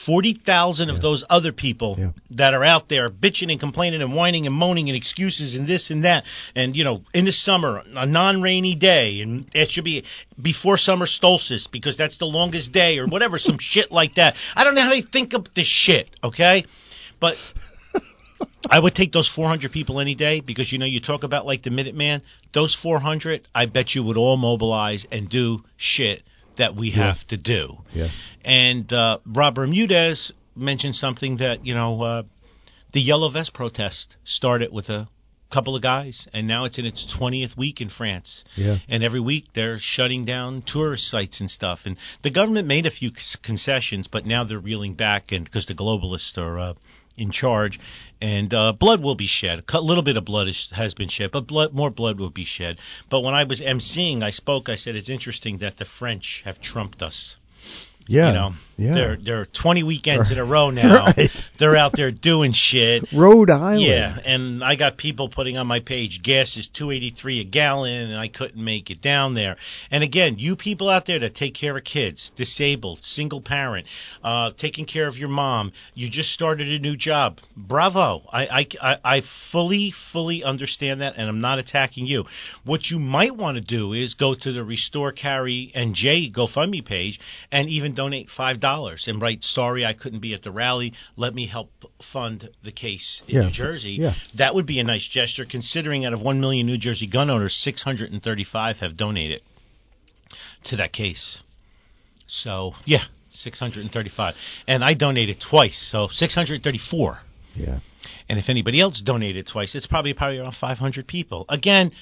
40,000 0.07 0.91
of 0.91 1.01
those 1.03 1.23
other 1.29 1.53
people 1.53 1.97
Yeah. 1.99 2.11
that 2.33 2.55
are 2.55 2.65
out 2.65 2.89
there 2.89 3.11
bitching 3.11 3.51
and 3.51 3.61
complaining 3.61 4.01
and 4.03 4.15
whining 4.15 4.47
and 4.47 4.55
moaning 4.55 4.89
and 4.89 4.97
excuses 4.97 5.55
and 5.55 5.67
this 5.67 5.91
and 5.91 6.05
that. 6.05 6.25
And, 6.55 6.75
you 6.77 6.85
know, 6.85 7.03
in 7.13 7.25
the 7.27 7.33
summer, 7.33 7.83
a 7.95 8.07
non 8.07 8.41
rainy 8.43 8.75
day, 8.75 9.21
and 9.21 9.47
it 9.55 9.71
should 9.71 9.85
be 9.85 10.05
before 10.41 10.79
summer 10.79 11.07
solstice 11.07 11.67
because 11.67 11.97
that's 11.97 12.17
the 12.19 12.25
longest 12.27 12.73
day 12.73 12.99
or 12.99 13.07
whatever, 13.07 13.39
some 13.39 13.59
shit 13.61 13.93
like 13.93 14.15
that. 14.15 14.35
I 14.57 14.65
don't 14.65 14.75
know 14.75 14.83
how 14.83 14.91
they 14.91 15.03
think 15.03 15.35
of 15.35 15.47
this 15.55 15.67
shit, 15.69 16.09
okay? 16.25 16.65
But. 17.21 17.37
I 18.71 18.79
would 18.79 18.95
take 18.95 19.13
those 19.13 19.29
400 19.29 19.73
people 19.73 20.01
any 20.01 20.15
day 20.15 20.41
because 20.41 20.73
you 20.73 20.79
know 20.79 20.87
you 20.87 21.01
talk 21.01 21.25
about 21.25 21.47
like 21.47 21.63
the 21.63 21.71
Minuteman. 21.71 22.23
Those 22.55 22.75
400, 22.81 23.47
I 23.55 23.67
bet 23.67 23.95
you 23.95 24.03
would 24.05 24.17
all 24.17 24.37
mobilize 24.37 25.05
and 25.11 25.29
do 25.29 25.65
shit 25.77 26.23
that 26.59 26.75
we 26.77 26.89
Yeah. 26.89 27.15
have 27.15 27.27
to 27.29 27.37
do. 27.37 27.79
Yeah. 27.93 28.09
And 28.45 28.93
uh, 28.93 29.19
Rob 29.27 29.55
Bermudez 29.55 30.33
mentioned 30.55 30.97
something 30.97 31.39
that 31.39 31.65
you 31.67 31.75
know 31.75 32.03
uh, 32.03 32.23
the 32.93 33.01
Yellow 33.01 33.31
Vest 33.31 33.53
protest 33.55 34.17
started 34.25 34.73
with 34.73 34.89
a 34.89 35.09
couple 35.51 35.77
of 35.77 35.83
guys, 35.83 36.27
and 36.33 36.49
now 36.49 36.65
it's 36.65 36.79
in 36.79 36.87
its 36.87 37.07
20th 37.19 37.57
week 37.59 37.81
in 37.83 37.91
France. 37.91 38.43
Yeah. 38.57 38.79
And 38.89 39.03
every 39.05 39.21
week 39.21 39.47
they're 39.55 39.79
shutting 39.79 40.25
down 40.25 40.63
tourist 40.63 41.09
sites 41.11 41.41
and 41.41 41.51
stuff. 41.51 41.81
And 41.85 41.99
the 42.23 42.31
government 42.31 42.67
made 42.67 42.87
a 42.87 42.91
few 42.91 43.11
concessions, 43.43 44.09
but 44.09 44.25
now 44.25 44.45
they're 44.45 44.59
reeling 44.59 44.95
back, 44.95 45.31
and 45.31 45.45
because 45.45 45.67
the 45.67 45.75
globalists 45.75 46.39
are. 46.39 46.59
Uh, 46.59 46.75
in 47.17 47.31
charge, 47.31 47.79
and 48.21 48.53
uh, 48.55 48.73
blood 48.73 49.03
will 49.03 49.15
be 49.15 49.27
shed. 49.27 49.65
A 49.69 49.81
little 49.81 50.03
bit 50.03 50.17
of 50.17 50.25
blood 50.25 50.49
is, 50.49 50.69
has 50.73 50.95
been 50.95 51.09
shed, 51.09 51.31
but 51.33 51.47
blood, 51.47 51.73
more 51.73 51.91
blood 51.91 52.19
will 52.19 52.31
be 52.31 52.45
shed. 52.45 52.79
But 53.11 53.21
when 53.21 53.35
I 53.35 53.45
was 53.45 53.61
emceeing, 53.61 54.23
I 54.23 54.31
spoke. 54.31 54.69
I 54.69 54.77
said 54.77 54.97
it's 54.97 55.09
interesting 55.09 55.59
that 55.59 55.77
the 55.77 55.85
French 55.85 56.43
have 56.45 56.61
trumped 56.61 57.03
us. 57.03 57.37
Yeah. 58.07 58.29
You 58.29 58.33
know, 58.35 58.53
yeah. 58.77 58.95
they're 58.95 59.17
they're 59.17 59.47
20 59.47 59.83
weekends 59.83 60.31
in 60.31 60.39
a 60.39 60.45
row 60.45 60.71
now. 60.71 61.07
Right. 61.07 61.31
They're 61.59 61.77
out 61.77 61.93
there 61.95 62.11
doing 62.11 62.53
shit. 62.53 63.05
Rhode 63.13 63.51
Island. 63.51 63.83
Yeah, 63.83 64.19
and 64.25 64.65
I 64.65 64.77
got 64.77 64.97
people 64.97 65.29
putting 65.29 65.57
on 65.57 65.67
my 65.67 65.81
page 65.81 66.21
gas 66.23 66.57
is 66.57 66.69
283 66.69 67.41
a 67.41 67.45
gallon 67.45 68.11
and 68.11 68.19
I 68.19 68.29
couldn't 68.29 68.63
make 68.63 68.91
it 68.91 69.01
down 69.01 69.35
there. 69.35 69.57
And 69.91 70.03
again, 70.03 70.37
you 70.39 70.57
people 70.57 70.89
out 70.89 71.07
there 71.07 71.19
that 71.21 71.35
take 71.35 71.55
care 71.55 71.77
of 71.77 71.85
kids, 71.85 72.33
disabled, 72.37 73.01
single 73.03 73.41
parent, 73.41 73.87
uh 74.23 74.51
taking 74.57 74.87
care 74.87 75.07
of 75.07 75.17
your 75.17 75.29
mom, 75.29 75.73
you 75.95 76.11
just 76.11 76.33
started 76.33 76.69
a 76.69 76.79
new 76.79 76.97
job. 76.97 77.39
Bravo. 77.57 78.23
I 78.33 78.47
I 78.47 78.67
I, 78.81 78.99
I 79.05 79.23
fully 79.51 79.93
fully 80.13 80.43
understand 80.45 81.01
that 81.01 81.15
and 81.17 81.29
I'm 81.29 81.41
not 81.41 81.59
attacking 81.59 82.07
you. 82.07 82.25
What 82.65 82.91
you 82.91 82.99
might 82.99 83.37
want 83.37 83.57
to 83.57 83.63
do 83.63 83.93
is 83.93 84.15
go 84.15 84.35
to 84.35 84.53
the 84.53 84.65
Restore 84.65 85.13
Carry 85.13 85.73
NJ 85.75 86.33
GoFundMe 86.33 86.85
page 86.85 87.21
and 87.51 87.69
even 87.69 87.92
donate 87.95 88.29
$5 88.29 89.09
and 89.09 89.23
write 89.23 89.45
sorry 89.45 89.85
I 89.85 89.93
couldn't 89.93 90.21
be 90.21 90.35
at 90.35 90.43
the 90.43 90.51
rally, 90.51 90.93
let 91.17 91.35
me 91.35 91.47
help 91.47 91.71
fund 92.13 92.51
the 92.63 92.73
case 92.73 93.23
in 93.29 93.35
Yeah. 93.37 93.43
New 93.43 93.51
Jersey. 93.51 93.93
Yeah. 93.93 94.15
That 94.37 94.55
would 94.55 94.67
be 94.67 94.79
a 94.79 94.85
nice 94.85 95.07
gesture 95.09 95.45
considering 95.45 96.05
out 96.05 96.13
of 96.13 96.21
1 96.21 96.41
million 96.41 96.67
New 96.67 96.79
Jersey 96.79 97.07
gun 97.07 97.31
owners, 97.31 97.55
635 97.55 98.79
have 98.79 98.97
donated 98.97 99.43
to 100.65 100.77
that 100.77 100.93
case. 100.93 101.43
So, 102.27 102.75
yeah, 102.85 103.05
635. 103.33 104.35
And 104.67 104.85
I 104.85 104.95
donated 104.95 105.41
twice, 105.41 105.79
so 105.91 106.09
634. 106.09 107.21
Yeah. 107.55 107.81
And 108.29 108.39
if 108.39 108.49
anybody 108.49 108.81
else 108.81 109.01
donated 109.01 109.47
twice, 109.47 109.75
it's 109.75 109.87
probably 109.87 110.15
probably 110.15 110.39
around 110.39 110.55
500 110.55 111.07
people. 111.07 111.45
Again, 111.49 111.93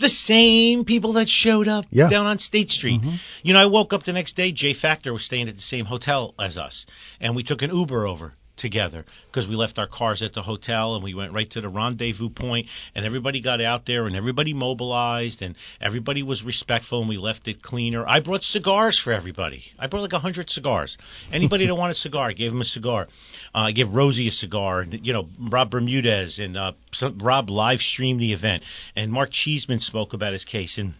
the 0.00 0.08
same 0.08 0.84
people 0.84 1.14
that 1.14 1.28
showed 1.28 1.68
up 1.68 1.84
Yeah. 1.90 2.08
down 2.08 2.26
on 2.26 2.38
State 2.38 2.70
Street. 2.70 3.00
Mm-hmm. 3.00 3.16
You 3.42 3.52
know, 3.52 3.60
I 3.60 3.66
woke 3.66 3.92
up 3.92 4.04
the 4.04 4.12
next 4.12 4.36
day. 4.36 4.52
Jay 4.52 4.74
Factor 4.74 5.12
was 5.12 5.24
staying 5.24 5.48
at 5.48 5.54
the 5.54 5.60
same 5.60 5.84
hotel 5.84 6.34
as 6.38 6.56
us, 6.56 6.86
and 7.20 7.36
we 7.36 7.42
took 7.42 7.62
an 7.62 7.70
Uber 7.74 8.06
over 8.06 8.34
together 8.60 9.04
because 9.26 9.48
we 9.48 9.56
left 9.56 9.78
our 9.78 9.88
cars 9.88 10.22
at 10.22 10.34
the 10.34 10.42
hotel 10.42 10.94
and 10.94 11.02
we 11.02 11.14
went 11.14 11.32
right 11.32 11.50
to 11.50 11.60
the 11.60 11.68
rendezvous 11.68 12.28
point 12.28 12.66
and 12.94 13.04
everybody 13.06 13.40
got 13.40 13.60
out 13.60 13.86
there 13.86 14.06
and 14.06 14.14
everybody 14.14 14.52
mobilized 14.52 15.42
and 15.42 15.56
everybody 15.80 16.22
was 16.22 16.42
respectful 16.44 17.00
and 17.00 17.08
we 17.08 17.16
left 17.16 17.48
it 17.48 17.62
cleaner 17.62 18.06
i 18.06 18.20
brought 18.20 18.42
cigars 18.42 18.98
for 18.98 19.12
everybody 19.12 19.64
i 19.78 19.86
brought 19.86 20.02
like 20.02 20.12
a 20.12 20.18
hundred 20.18 20.50
cigars 20.50 20.98
anybody 21.32 21.66
that 21.66 21.74
wanted 21.80 21.92
a 21.92 21.96
cigar 21.96 22.28
i 22.28 22.32
gave 22.32 22.50
them 22.50 22.60
a 22.60 22.64
cigar 22.64 23.08
uh, 23.54 23.58
i 23.58 23.72
gave 23.72 23.88
rosie 23.88 24.28
a 24.28 24.30
cigar 24.30 24.82
and 24.82 25.06
you 25.06 25.12
know 25.12 25.26
rob 25.50 25.70
bermudez 25.70 26.38
and 26.38 26.56
uh, 26.56 26.72
some, 26.92 27.18
rob 27.18 27.48
live 27.48 27.80
streamed 27.80 28.20
the 28.20 28.32
event 28.32 28.62
and 28.94 29.10
mark 29.10 29.30
cheeseman 29.32 29.80
spoke 29.80 30.12
about 30.12 30.32
his 30.32 30.44
case 30.44 30.76
and 30.78 30.94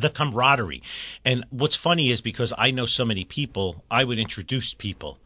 the 0.00 0.10
camaraderie. 0.10 0.82
And 1.24 1.46
what's 1.50 1.76
funny 1.76 2.10
is 2.10 2.20
because 2.20 2.52
I 2.56 2.72
know 2.72 2.86
so 2.86 3.04
many 3.04 3.24
people, 3.24 3.84
I 3.88 4.02
would 4.02 4.18
introduce 4.18 4.74
people. 4.76 5.18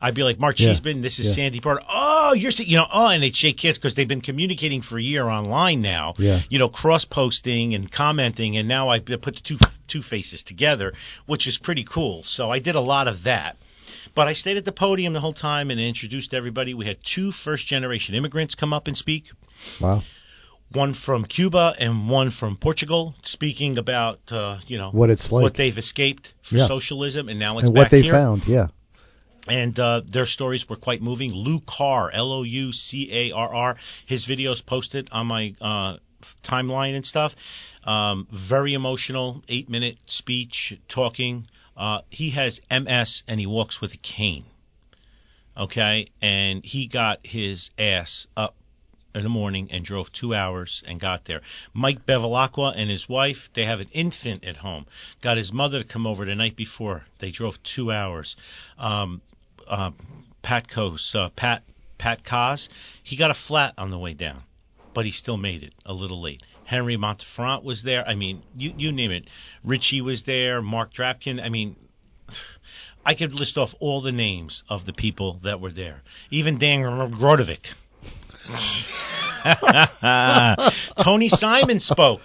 I'd 0.00 0.14
be 0.14 0.22
like, 0.22 0.38
Mark 0.38 0.58
Yeah. 0.58 0.72
Cheeseman, 0.74 1.00
this 1.02 1.18
is 1.18 1.26
Yeah. 1.28 1.34
Sandy 1.34 1.60
Porter. 1.60 1.80
Oh, 1.88 2.34
you're, 2.34 2.50
you 2.52 2.76
know, 2.76 2.86
oh, 2.92 3.06
and 3.08 3.22
they'd 3.22 3.34
shake 3.36 3.60
hands 3.60 3.78
because 3.78 3.94
they've 3.94 4.08
been 4.08 4.20
communicating 4.20 4.82
for 4.82 4.98
a 4.98 5.02
year 5.02 5.26
online 5.28 5.80
now. 5.80 6.14
Yeah. 6.18 6.42
You 6.50 6.58
know, 6.58 6.68
cross 6.68 7.04
posting 7.04 7.74
and 7.74 7.90
commenting, 7.90 8.56
and 8.56 8.68
now 8.68 8.88
I 8.90 8.98
put 8.98 9.20
the 9.22 9.40
two 9.42 9.58
two 9.88 10.02
faces 10.02 10.42
together, 10.42 10.92
which 11.26 11.46
is 11.46 11.58
pretty 11.58 11.84
cool. 11.84 12.22
So 12.24 12.50
I 12.50 12.58
did 12.58 12.74
a 12.74 12.80
lot 12.80 13.08
of 13.08 13.24
that. 13.24 13.56
But 14.14 14.28
I 14.28 14.32
stayed 14.34 14.56
at 14.56 14.64
the 14.64 14.72
podium 14.72 15.12
the 15.12 15.20
whole 15.20 15.32
time 15.32 15.70
and 15.70 15.80
introduced 15.80 16.34
everybody. 16.34 16.72
We 16.74 16.86
had 16.86 16.98
two 17.02 17.32
first 17.32 17.66
generation 17.66 18.14
immigrants 18.14 18.54
come 18.54 18.72
up 18.72 18.86
and 18.86 18.96
speak 18.96 19.24
Wow. 19.80 20.02
one 20.72 20.94
from 20.94 21.24
Cuba 21.24 21.74
and 21.78 22.08
one 22.08 22.30
from 22.30 22.56
Portugal, 22.56 23.14
speaking 23.24 23.76
about 23.78 24.20
uh, 24.30 24.58
you 24.66 24.78
know 24.78 24.90
What 24.90 25.10
it's 25.10 25.32
like. 25.32 25.42
what 25.42 25.54
they've 25.56 25.76
escaped 25.76 26.32
for 26.42 26.56
Yeah. 26.56 26.68
socialism, 26.68 27.28
and 27.28 27.38
now 27.38 27.58
it's 27.58 27.66
and 27.68 27.76
what 27.76 27.90
they 27.90 28.02
here. 28.02 28.12
found. 28.12 28.42
Yeah. 28.46 28.66
And 29.46 29.78
uh, 29.78 30.00
their 30.10 30.26
stories 30.26 30.66
were 30.68 30.76
quite 30.76 31.02
moving. 31.02 31.32
Lou 31.32 31.60
Carr, 31.60 32.10
L 32.12 32.32
O 32.32 32.42
U 32.42 32.72
C 32.72 33.10
A 33.12 33.32
R 33.32 33.54
R, 33.54 33.76
his 34.06 34.26
videos 34.26 34.64
posted 34.64 35.08
on 35.12 35.26
my 35.26 35.54
uh, 35.60 35.98
timeline 36.42 36.96
and 36.96 37.04
stuff. 37.04 37.34
Um, 37.84 38.26
very 38.48 38.72
emotional, 38.72 39.42
eight 39.48 39.68
minute 39.68 39.98
speech 40.06 40.78
talking. 40.88 41.46
Uh, 41.76 42.00
he 42.08 42.30
has 42.30 42.60
MS 42.70 43.22
and 43.28 43.38
he 43.38 43.46
walks 43.46 43.80
with 43.80 43.92
a 43.92 43.98
cane. 43.98 44.44
Okay, 45.56 46.08
and 46.20 46.64
he 46.64 46.88
got 46.88 47.20
his 47.24 47.70
ass 47.78 48.26
up 48.36 48.56
in 49.14 49.22
the 49.22 49.28
morning 49.28 49.68
and 49.70 49.84
drove 49.84 50.10
two 50.12 50.34
hours 50.34 50.82
and 50.86 50.98
got 50.98 51.24
there. 51.26 51.40
Mike 51.72 52.04
Bevilacqua 52.04 52.72
and 52.76 52.90
his 52.90 53.08
wife, 53.08 53.48
they 53.54 53.64
have 53.64 53.78
an 53.78 53.88
infant 53.92 54.44
at 54.44 54.56
home. 54.56 54.86
Got 55.22 55.36
his 55.36 55.52
mother 55.52 55.82
to 55.82 55.88
come 55.88 56.06
over 56.06 56.24
the 56.24 56.34
night 56.34 56.56
before. 56.56 57.04
They 57.20 57.30
drove 57.30 57.62
two 57.62 57.92
hours. 57.92 58.34
Um, 58.78 59.22
uh, 59.68 59.90
Pat 60.42 60.68
Kos, 60.68 61.14
uh, 61.14 61.30
Pat 61.36 61.62
Pat 61.98 62.24
Kos, 62.24 62.68
he 63.02 63.16
got 63.16 63.30
a 63.30 63.34
flat 63.34 63.74
on 63.78 63.90
the 63.90 63.98
way 63.98 64.14
down, 64.14 64.42
but 64.94 65.04
he 65.04 65.10
still 65.10 65.36
made 65.36 65.62
it 65.62 65.74
a 65.86 65.92
little 65.92 66.20
late. 66.20 66.42
Henry 66.64 66.96
Montefront 66.96 67.62
was 67.62 67.82
there. 67.82 68.06
I 68.06 68.14
mean, 68.14 68.42
you 68.56 68.72
you 68.76 68.92
name 68.92 69.10
it. 69.10 69.26
Richie 69.62 70.00
was 70.00 70.24
there. 70.24 70.62
Mark 70.62 70.94
Drapkin. 70.94 71.40
I 71.40 71.48
mean, 71.48 71.76
I 73.06 73.14
could 73.14 73.34
list 73.34 73.58
off 73.58 73.74
all 73.80 74.00
the 74.00 74.12
names 74.12 74.62
of 74.68 74.86
the 74.86 74.92
people 74.92 75.40
that 75.44 75.60
were 75.60 75.72
there. 75.72 76.02
Even 76.30 76.58
Dan 76.58 76.80
Grodovic. 76.80 77.66
Tony 81.04 81.28
Simon 81.28 81.80
spoke. 81.80 82.20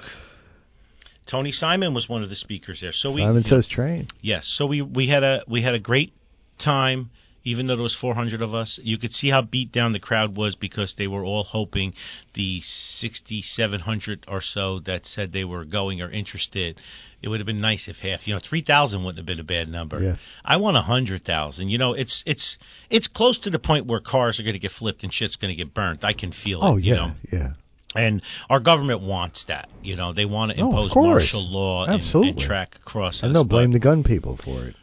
Tony 1.26 1.52
Simon 1.52 1.94
was 1.94 2.10
one 2.10 2.24
of 2.24 2.30
the 2.30 2.36
speakers 2.36 2.82
there. 2.82 2.92
So 2.92 3.12
we 3.12 3.22
Simon 3.22 3.44
says 3.44 3.68
train. 3.68 4.08
Yes. 4.22 4.48
So 4.48 4.66
we 4.66 4.82
we 4.82 5.08
had 5.08 5.24
a 5.24 5.44
we 5.48 5.62
had 5.62 5.76
a 5.76 5.80
great 5.80 6.14
time 6.58 7.12
even 7.44 7.68
though 7.68 7.76
there 7.76 7.84
was 7.84 7.96
400 7.96 8.42
of 8.42 8.54
us. 8.54 8.80
You 8.84 8.98
could 8.98 9.14
see 9.14 9.30
how 9.30 9.42
beat 9.42 9.72
down 9.72 9.94
the 9.94 10.00
crowd 10.00 10.36
was 10.36 10.56
because 10.56 10.96
they 10.98 11.08
were 11.08 11.24
all 11.24 11.44
hoping 11.44 11.94
the 12.34 12.62
6,700 12.62 14.26
or 14.28 14.42
so 14.42 14.80
that 14.82 15.06
said 15.06 15.32
they 15.32 15.44
were 15.46 15.66
going 15.66 16.02
or 16.02 16.10
interested. 16.10 16.80
It 17.22 17.28
would 17.28 17.40
have 17.40 17.48
been 17.48 17.60
nice 17.62 17.88
if 17.88 17.98
half. 17.98 18.28
You 18.28 18.34
know, 18.36 18.40
3,000 18.40 19.04
wouldn't 19.04 19.18
have 19.18 19.26
been 19.26 19.40
a 19.40 19.44
bad 19.44 19.68
number. 19.68 20.00
Yeah. 20.02 20.16
I 20.44 20.58
want 20.58 20.76
100,000. 20.76 21.70
You 21.70 21.78
know, 21.78 21.94
it's 21.94 22.24
it's 22.26 22.58
it's 22.90 23.08
close 23.08 23.40
to 23.40 23.50
the 23.50 23.60
point 23.60 23.88
where 23.88 24.00
cars 24.00 24.40
are 24.40 24.44
going 24.44 24.54
to 24.54 24.60
get 24.60 24.72
flipped 24.72 25.04
and 25.04 25.14
shit's 25.14 25.36
going 25.36 25.52
to 25.52 25.56
get 25.62 25.74
burnt. 25.74 26.04
I 26.04 26.14
can 26.14 26.32
feel 26.32 26.60
Oh 26.64 26.78
it. 26.78 26.84
You 26.84 26.94
yeah, 26.94 26.96
know? 26.96 27.12
yeah. 27.32 27.50
And 27.96 28.22
our 28.50 28.60
government 28.60 29.02
wants 29.02 29.46
that. 29.46 29.68
You 29.82 29.96
know, 29.96 30.14
they 30.14 30.26
want 30.26 30.52
to 30.52 30.62
Oh, 30.62 30.68
impose 30.70 30.92
course. 30.92 31.22
martial 31.24 31.42
law 31.52 31.86
and, 31.88 32.04
and 32.04 32.40
track 32.40 32.76
across 32.76 33.22
And 33.24 33.32
us. 33.32 33.34
they'll 33.34 33.44
blame 33.44 33.72
the 33.72 33.80
gun 33.80 34.04
people 34.04 34.38
for 34.38 34.66
it. 34.66 34.76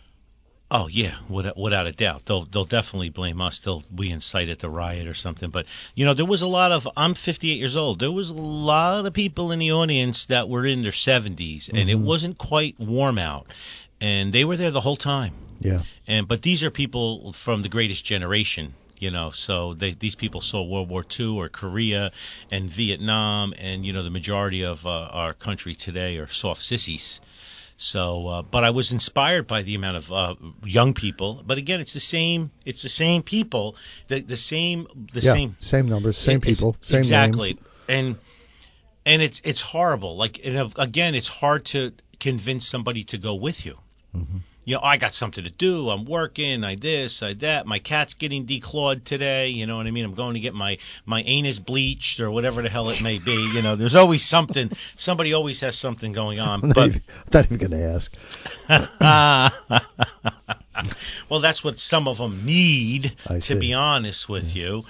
Oh 0.68 0.88
yeah, 0.88 1.18
without, 1.30 1.56
without 1.56 1.87
a 1.87 1.92
doubt, 1.92 2.23
they'll 2.26 2.44
they'll 2.44 2.64
definitely 2.64 3.11
blame 3.11 3.40
us. 3.40 3.61
They'll 3.64 3.85
we 3.94 4.11
incited 4.11 4.58
the 4.61 4.68
riot 4.68 5.06
or 5.06 5.14
something. 5.14 5.50
But 5.50 5.66
you 5.94 6.04
know, 6.04 6.14
there 6.14 6.26
was 6.26 6.42
a 6.42 6.46
lot 6.46 6.73
of. 6.73 6.88
I'm 6.96 7.14
58 7.14 7.54
years 7.54 7.76
old. 7.76 8.00
There 8.00 8.11
was 8.11 8.30
a 8.30 8.35
lot 8.35 9.06
of 9.06 9.14
people 9.14 9.52
in 9.52 9.61
the 9.61 9.70
audience 9.70 10.26
that 10.28 10.49
were 10.49 10.66
in 10.66 10.82
their 10.82 10.90
70s, 10.90 11.68
and 11.68 11.88
it 11.88 11.96
Mm-hmm. 11.96 12.04
wasn't 12.04 12.38
quite 12.38 12.75
warm 12.80 13.16
out, 13.16 13.46
and 14.00 14.32
they 14.32 14.44
were 14.44 14.56
there 14.56 14.73
the 14.73 14.80
whole 14.80 14.96
time. 14.96 15.35
Yeah. 15.61 15.82
And 16.08 16.26
but 16.26 16.42
these 16.42 16.64
are 16.64 16.70
people 16.73 17.32
from 17.44 17.62
the 17.62 17.68
greatest 17.68 18.04
generation, 18.04 18.75
you 18.99 19.12
know. 19.12 19.30
So 19.32 19.73
they, 19.75 19.94
these 19.94 20.16
people 20.16 20.40
saw 20.40 20.64
World 20.64 20.88
War 20.90 21.04
II 21.18 21.28
or 21.38 21.49
Korea 21.49 22.11
and 22.50 22.68
Vietnam, 22.68 23.54
and 23.56 23.87
you 23.87 23.92
know 23.92 24.02
the 24.02 24.11
majority 24.11 24.64
of 24.64 24.85
uh, 24.85 24.90
our 24.90 25.32
country 25.32 25.76
today 25.76 26.16
are 26.16 26.28
soft 26.28 26.62
sissies. 26.62 27.20
So, 27.78 28.26
uh, 28.26 28.42
but 28.42 28.64
I 28.64 28.71
was 28.71 28.90
inspired 28.90 29.47
by 29.47 29.62
the 29.62 29.75
amount 29.75 29.99
of 29.99 30.11
uh, 30.11 30.35
young 30.64 30.95
people. 30.95 31.42
But 31.47 31.59
again, 31.59 31.80
it's 31.80 31.92
the 31.92 32.00
same. 32.00 32.50
It's 32.64 32.83
the 32.83 32.88
same 32.88 33.23
people. 33.23 33.76
The 34.09 34.23
the 34.23 34.38
same. 34.38 34.87
The 35.12 35.21
yeah. 35.21 35.35
same. 35.35 35.56
Same 35.61 35.88
numbers, 35.88 36.16
same 36.16 36.40
people, 36.40 36.76
same 36.83 37.00
exactly. 37.00 37.54
names. 37.54 37.66
And 37.88 38.16
and 39.04 39.23
it's 39.23 39.40
it's 39.45 39.61
horrible. 39.61 40.16
Like 40.16 40.40
and 40.42 40.73
again, 40.76 41.14
it's 41.14 41.28
hard 41.28 41.66
to 41.66 41.92
convince 42.18 42.66
somebody 42.66 43.04
to 43.04 43.18
go 43.18 43.35
with 43.35 43.66
you. 43.66 43.76
Mm-hmm. 44.14 44.38
You 44.66 44.75
know, 44.75 44.80
I 44.82 44.99
got 44.99 45.14
something 45.14 45.44
to 45.44 45.50
do. 45.50 45.88
I'm 45.90 46.04
working. 46.04 46.64
I 46.64 46.75
this, 46.75 47.23
I 47.23 47.35
that. 47.35 47.66
My 47.66 47.78
cat's 47.78 48.14
getting 48.14 48.49
declawed 48.49 49.04
today. 49.04 49.46
You 49.49 49.64
know 49.64 49.76
what 49.76 49.87
I 49.87 49.92
mean? 49.92 50.04
I'm 50.04 50.16
going 50.16 50.35
to 50.35 50.40
get 50.40 50.54
my 50.54 50.76
my 51.06 51.23
anus 51.25 51.61
bleached 51.61 52.18
or 52.18 52.32
whatever 52.32 52.62
the 52.62 52.68
hell 52.68 52.90
it 52.90 53.00
may 53.00 53.20
be. 53.25 53.52
You 53.54 53.62
know, 53.62 53.76
there's 53.76 53.94
always 53.94 54.28
something. 54.28 54.70
Somebody 54.96 55.32
always 55.35 55.61
has 55.61 55.78
something 55.78 56.12
going 56.12 56.40
on. 56.40 56.62
I'm 56.64 56.68
not 56.70 56.75
But 56.75 56.88
even, 56.88 57.02
I'm 57.08 57.30
not 57.32 57.44
even 57.46 57.58
going 57.58 57.70
to 57.70 57.94
ask. 57.94 58.12
well, 61.30 61.40
that's 61.40 61.62
what 61.62 61.78
some 61.78 62.08
of 62.08 62.18
them 62.18 62.44
need, 62.44 63.16
I 63.25 63.37
to 63.37 63.42
see. 63.42 63.61
be 63.61 63.73
honest 63.73 64.28
with 64.28 64.46
you. 64.46 64.82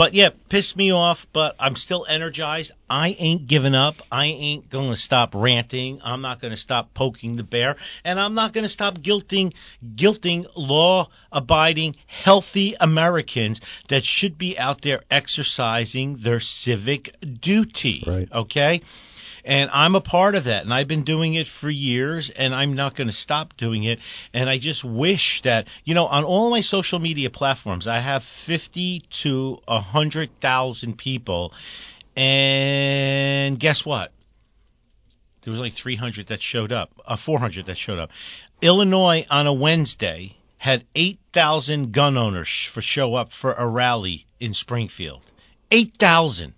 But 0.00 0.14
yeah, 0.14 0.30
pissed 0.48 0.78
me 0.78 0.92
off, 0.92 1.26
but 1.34 1.56
I'm 1.58 1.76
still 1.76 2.06
energized. 2.08 2.72
I 2.88 3.14
ain't 3.18 3.46
giving 3.46 3.74
up. 3.74 3.96
I 4.10 4.28
ain't 4.28 4.70
going 4.70 4.88
to 4.88 4.96
stop 4.96 5.34
ranting. 5.34 6.00
I'm 6.02 6.22
not 6.22 6.40
going 6.40 6.52
to 6.52 6.56
stop 6.56 6.94
poking 6.94 7.36
the 7.36 7.42
bear, 7.42 7.76
and 8.02 8.18
I'm 8.18 8.32
not 8.32 8.54
going 8.54 8.64
to 8.64 8.70
stop 8.70 8.94
guilting 8.94 9.52
guilting 9.96 10.46
law-abiding 10.56 11.96
healthy 12.06 12.76
Americans 12.80 13.60
that 13.90 14.02
should 14.04 14.38
be 14.38 14.58
out 14.58 14.80
there 14.80 15.02
exercising 15.10 16.20
their 16.24 16.40
civic 16.40 17.14
duty. 17.20 18.02
Right. 18.06 18.28
Okay? 18.32 18.80
And 19.44 19.70
I'm 19.72 19.94
a 19.94 20.00
part 20.00 20.34
of 20.34 20.44
that, 20.44 20.64
and 20.64 20.72
I've 20.72 20.88
been 20.88 21.04
doing 21.04 21.34
it 21.34 21.46
for 21.46 21.70
years, 21.70 22.30
and 22.34 22.54
I'm 22.54 22.74
not 22.74 22.96
going 22.96 23.06
to 23.06 23.12
stop 23.12 23.56
doing 23.56 23.84
it. 23.84 23.98
And 24.32 24.48
I 24.48 24.58
just 24.58 24.84
wish 24.84 25.40
that, 25.44 25.66
you 25.84 25.94
know, 25.94 26.06
on 26.06 26.24
all 26.24 26.50
my 26.50 26.60
social 26.60 26.98
media 26.98 27.30
platforms, 27.30 27.86
I 27.86 28.00
have 28.00 28.22
50 28.46 29.02
to 29.22 29.58
100,000 29.66 30.98
people. 30.98 31.52
And 32.16 33.58
guess 33.58 33.84
what? 33.84 34.12
There 35.42 35.50
was 35.50 35.60
like 35.60 35.74
300 35.74 36.28
that 36.28 36.42
showed 36.42 36.72
up, 36.72 36.90
uh, 37.06 37.16
400 37.16 37.66
that 37.66 37.78
showed 37.78 37.98
up. 37.98 38.10
Illinois 38.60 39.24
on 39.30 39.46
a 39.46 39.54
Wednesday 39.54 40.36
had 40.58 40.84
8,000 40.94 41.92
gun 41.92 42.18
owners 42.18 42.68
for 42.74 42.82
show 42.82 43.14
up 43.14 43.32
for 43.32 43.54
a 43.54 43.66
rally 43.66 44.26
in 44.38 44.52
Springfield. 44.52 45.22
8,000. 45.70 46.52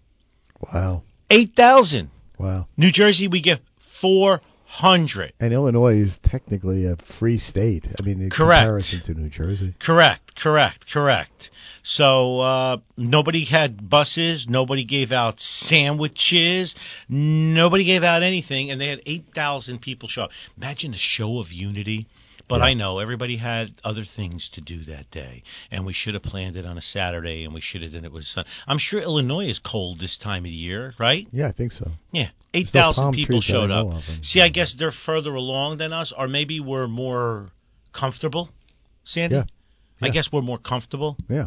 Wow. 0.72 1.04
8,000. 1.30 2.10
Wow. 2.42 2.66
New 2.76 2.90
Jersey, 2.90 3.28
we 3.28 3.40
get 3.40 3.60
400. 4.00 5.32
And 5.38 5.52
Illinois 5.52 5.98
is 5.98 6.18
technically 6.24 6.86
a 6.86 6.96
free 6.96 7.38
state. 7.38 7.86
I 7.86 8.02
mean, 8.02 8.20
in 8.20 8.30
Correct. 8.30 8.58
comparison 8.58 9.02
to 9.04 9.14
New 9.14 9.28
Jersey. 9.28 9.74
Correct, 9.80 10.34
correct, 10.34 10.90
correct. 10.92 11.50
So 11.84 12.40
uh, 12.40 12.76
nobody 12.96 13.44
had 13.44 13.88
buses. 13.88 14.46
Nobody 14.48 14.84
gave 14.84 15.12
out 15.12 15.38
sandwiches. 15.38 16.74
Nobody 17.08 17.84
gave 17.84 18.02
out 18.02 18.24
anything, 18.24 18.70
and 18.70 18.80
they 18.80 18.88
had 18.88 19.02
eight 19.06 19.26
thousand 19.34 19.80
people 19.80 20.08
show 20.08 20.22
up. 20.22 20.30
Imagine 20.56 20.94
a 20.94 20.98
show 20.98 21.38
of 21.38 21.52
unity. 21.52 22.08
But 22.52 22.58
Yeah. 22.60 22.66
I 22.66 22.74
know 22.74 22.98
everybody 22.98 23.36
had 23.38 23.72
other 23.82 24.04
things 24.04 24.50
to 24.56 24.60
do 24.60 24.84
that 24.84 25.10
day, 25.10 25.42
and 25.70 25.86
we 25.86 25.94
should 25.94 26.12
have 26.12 26.22
planned 26.22 26.56
it 26.58 26.66
on 26.66 26.76
a 26.76 26.82
Saturday, 26.82 27.44
and 27.44 27.54
we 27.54 27.62
should 27.62 27.80
have 27.80 27.92
done 27.92 28.04
it 28.04 28.12
with 28.12 28.24
sun. 28.24 28.44
I'm 28.66 28.76
sure 28.76 29.00
Illinois 29.00 29.48
is 29.48 29.58
cold 29.58 29.98
this 29.98 30.18
time 30.18 30.40
of 30.44 30.50
the 30.50 30.62
year, 30.68 30.92
right? 30.98 31.26
Yeah, 31.32 31.48
I 31.48 31.52
think 31.52 31.72
so. 31.72 31.90
Yeah, 32.10 32.28
eight 32.52 32.68
thousand 32.68 33.04
no 33.06 33.10
people 33.12 33.40
trees 33.40 33.48
that 33.48 33.56
I 33.56 33.66
showed 33.66 33.70
up. 33.70 34.02
See, 34.20 34.42
I 34.42 34.50
guess 34.50 34.74
they're 34.78 34.92
further 34.92 35.34
along 35.34 35.78
than 35.78 35.94
us, 35.94 36.12
or 36.14 36.28
maybe 36.28 36.60
we're 36.60 36.88
more 36.88 37.50
comfortable. 37.94 38.50
Sandy, 39.04 39.36
Yeah. 39.36 39.44
I 40.02 40.10
guess 40.10 40.30
we're 40.30 40.42
more 40.42 40.58
comfortable. 40.58 41.16
Yeah. 41.30 41.46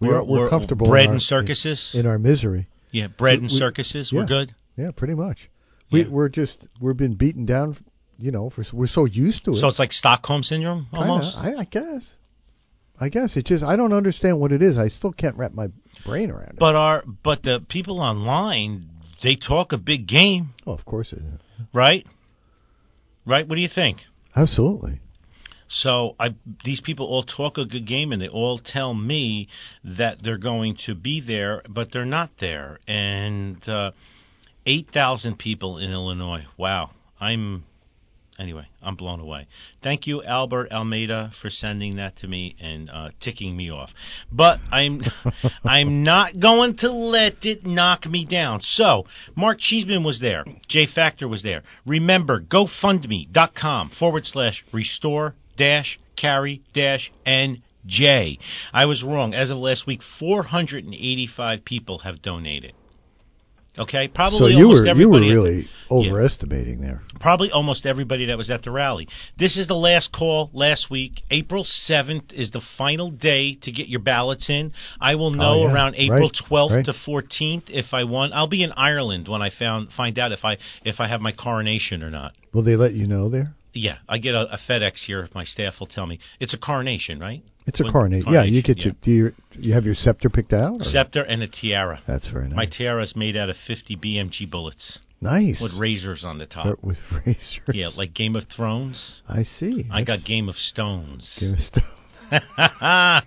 We 0.00 0.08
We're, 0.08 0.22
we're, 0.22 0.40
we're 0.44 0.48
comfortable. 0.48 0.88
Bread 0.88 1.04
in, 1.04 1.08
our, 1.10 1.14
in 1.16 1.20
circuses. 1.20 1.90
In, 1.94 2.06
our 2.06 2.18
misery. 2.18 2.66
yeah, 2.92 3.08
bread 3.08 3.40
in 3.40 3.44
we- 3.44 3.48
circuses. 3.50 4.10
yeah. 4.10 4.20
We're 4.20 4.26
good. 4.26 4.54
Yeah, 4.78 4.90
pretty 4.96 5.14
much. 5.14 5.50
We, 5.92 6.00
Yeah. 6.04 6.08
We're 6.08 6.30
just, 6.30 6.66
we've 6.80 6.96
been 6.96 7.14
beaten 7.14 7.44
down, 7.44 7.76
you 8.18 8.30
know, 8.30 8.50
for, 8.50 8.64
we're 8.72 8.86
so 8.86 9.04
used 9.04 9.44
to 9.44 9.52
it. 9.52 9.60
So 9.60 9.68
it's 9.68 9.78
like 9.78 9.92
Stockholm 9.92 10.42
syndrome, 10.42 10.86
Kinda, 10.90 11.06
almost. 11.06 11.36
I, 11.36 11.54
I 11.54 11.64
guess. 11.64 12.14
I 12.98 13.10
guess 13.10 13.36
it 13.36 13.46
just 13.46 13.62
I 13.62 13.76
don't 13.76 13.92
understand 13.92 14.40
what 14.40 14.52
it 14.52 14.62
is. 14.62 14.78
I 14.78 14.88
still 14.88 15.12
can't 15.12 15.36
wrap 15.36 15.52
my 15.52 15.68
brain 16.04 16.30
around 16.30 16.50
it. 16.50 16.58
But 16.58 16.74
our 16.76 17.04
but 17.22 17.42
the 17.42 17.60
people 17.68 18.00
online 18.00 18.88
they 19.22 19.36
talk 19.36 19.72
a 19.72 19.78
big 19.78 20.06
game, 20.06 20.50
oh, 20.66 20.72
of 20.72 20.84
course 20.84 21.12
it 21.12 21.18
is. 21.18 21.66
right? 21.72 22.06
Right. 23.26 23.46
What 23.46 23.56
do 23.56 23.60
you 23.60 23.68
think? 23.68 23.98
Absolutely. 24.34 25.00
So 25.68 26.14
I 26.18 26.34
these 26.64 26.80
people 26.80 27.06
all 27.06 27.24
talk 27.24 27.58
a 27.58 27.66
good 27.66 27.86
game 27.86 28.12
and 28.12 28.22
they 28.22 28.28
all 28.28 28.58
tell 28.58 28.94
me 28.94 29.48
that 29.84 30.22
they're 30.22 30.38
going 30.38 30.76
to 30.86 30.94
be 30.94 31.20
there, 31.20 31.62
but 31.68 31.92
they're 31.92 32.04
not 32.04 32.30
there. 32.38 32.78
And 32.86 33.68
uh, 33.68 33.90
eight 34.64 34.90
thousand 34.90 35.38
people 35.38 35.78
in 35.78 35.90
Illinois. 35.90 36.44
Wow, 36.56 36.90
I'm 37.20 37.64
anyway. 38.38 38.66
I'm 38.82 38.96
blown 38.96 39.20
away. 39.20 39.46
Thank 39.82 40.06
you, 40.06 40.22
Albert 40.22 40.72
Almeida, 40.72 41.32
for 41.40 41.50
sending 41.50 41.96
that 41.96 42.16
to 42.18 42.28
me 42.28 42.56
and 42.60 42.90
uh, 42.90 43.10
ticking 43.20 43.56
me 43.56 43.70
off. 43.70 43.92
But 44.30 44.58
I'm 44.70 45.02
I'm 45.64 46.02
not 46.02 46.38
going 46.38 46.76
to 46.78 46.90
let 46.90 47.44
it 47.44 47.66
knock 47.66 48.06
me 48.06 48.24
down. 48.24 48.60
So 48.60 49.06
Mark 49.34 49.58
Cheeseman 49.58 50.04
was 50.04 50.20
there. 50.20 50.44
Jay 50.68 50.86
Factor 50.86 51.28
was 51.28 51.42
there. 51.42 51.62
Remember, 51.84 52.40
GoFundMe.com 52.40 53.90
forward 53.90 54.26
slash 54.26 54.64
restore 54.72 55.34
dash 55.56 55.98
carry 56.16 56.62
dash 56.74 57.12
NJ. 57.26 58.38
I 58.72 58.86
was 58.86 59.02
wrong. 59.02 59.34
As 59.34 59.50
of 59.50 59.58
last 59.58 59.86
week, 59.86 60.00
485 60.18 61.64
people 61.64 61.98
have 62.00 62.22
donated. 62.22 62.72
Okay, 63.78 64.08
probably 64.08 64.38
so 64.38 64.46
you 64.58 64.68
were 64.68 64.86
you 64.86 65.08
were 65.10 65.20
really 65.20 65.68
overestimating 65.90 66.80
there. 66.80 67.02
probably 67.20 67.50
almost 67.50 67.86
everybody 67.86 68.26
that 68.26 68.38
was 68.38 68.50
at 68.50 68.62
the 68.62 68.70
rally. 68.70 69.08
This 69.38 69.56
is 69.56 69.66
the 69.66 69.74
last 69.74 70.12
call 70.12 70.50
last 70.52 70.90
week. 70.90 71.22
April 71.30 71.64
7th 71.64 72.32
is 72.32 72.50
the 72.50 72.60
final 72.78 73.10
day 73.10 73.54
to 73.62 73.70
get 73.72 73.88
your 73.88 74.00
ballots 74.00 74.48
in. 74.50 74.72
I 75.00 75.14
will 75.16 75.26
oh, 75.26 75.30
know 75.30 75.46
Oh, 75.56 75.66
yeah. 75.66 75.74
around 75.74 75.94
April 75.96 76.30
Right. 76.32 76.32
12th 76.50 76.70
Right. 76.76 76.84
to 76.86 76.92
14th 76.92 77.64
if 77.70 77.92
I 77.94 78.04
won. 78.04 78.32
I'll 78.32 78.48
be 78.48 78.62
in 78.62 78.72
Ireland 78.72 79.28
when 79.28 79.42
I 79.42 79.50
found 79.50 79.92
find 79.92 80.18
out 80.18 80.32
if 80.32 80.44
I 80.44 80.58
if 80.84 80.98
I 81.00 81.06
have 81.08 81.20
my 81.20 81.32
coronation 81.32 82.02
or 82.02 82.10
not. 82.10 82.32
Will 82.52 82.62
they 82.62 82.76
let 82.76 82.94
you 82.94 83.06
know 83.06 83.28
there? 83.28 83.54
Yeah, 83.72 83.98
I 84.08 84.18
get 84.18 84.34
a, 84.34 84.54
a 84.54 84.58
FedEx 84.58 85.04
here. 85.04 85.22
If 85.22 85.34
my 85.34 85.44
staff 85.44 85.74
will 85.80 85.86
tell 85.86 86.06
me 86.06 86.18
it's 86.40 86.54
a 86.54 86.58
coronation, 86.58 87.20
right? 87.20 87.42
It's 87.66 87.80
a 87.80 87.90
coronation. 87.90 88.32
Yeah, 88.32 88.44
you 88.44 88.62
get 88.62 88.78
yeah. 88.78 88.84
your 88.84 88.94
do 89.02 89.10
you 89.10 89.32
you 89.58 89.72
have 89.74 89.84
your 89.84 89.94
scepter 89.94 90.30
picked 90.30 90.52
out? 90.52 90.80
or- 90.80 90.84
scepter 90.84 91.22
and 91.22 91.42
a 91.42 91.48
tiara. 91.48 92.00
That's 92.06 92.28
very 92.28 92.48
nice. 92.48 92.56
My 92.56 92.66
tiara 92.66 93.02
is 93.02 93.16
made 93.16 93.36
out 93.36 93.50
of 93.50 93.56
50 93.56 93.96
BMG 93.96 94.48
bullets 94.48 95.00
nice. 95.20 95.60
with 95.60 95.74
razors 95.74 96.24
on 96.24 96.38
the 96.38 96.46
top. 96.46 96.66
But 96.66 96.84
with 96.84 96.98
razors. 97.26 97.60
Yeah, 97.72 97.88
like 97.96 98.14
Game 98.14 98.36
of 98.36 98.44
Thrones. 98.44 99.22
I 99.28 99.42
see. 99.42 99.86
I 99.90 100.04
got 100.04 100.24
Game 100.24 100.48
of 100.48 100.56
Stones. 100.56 101.36
Game 101.40 101.54
of 101.54 101.60
stuff. 101.60 101.84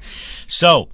so, 0.47 0.89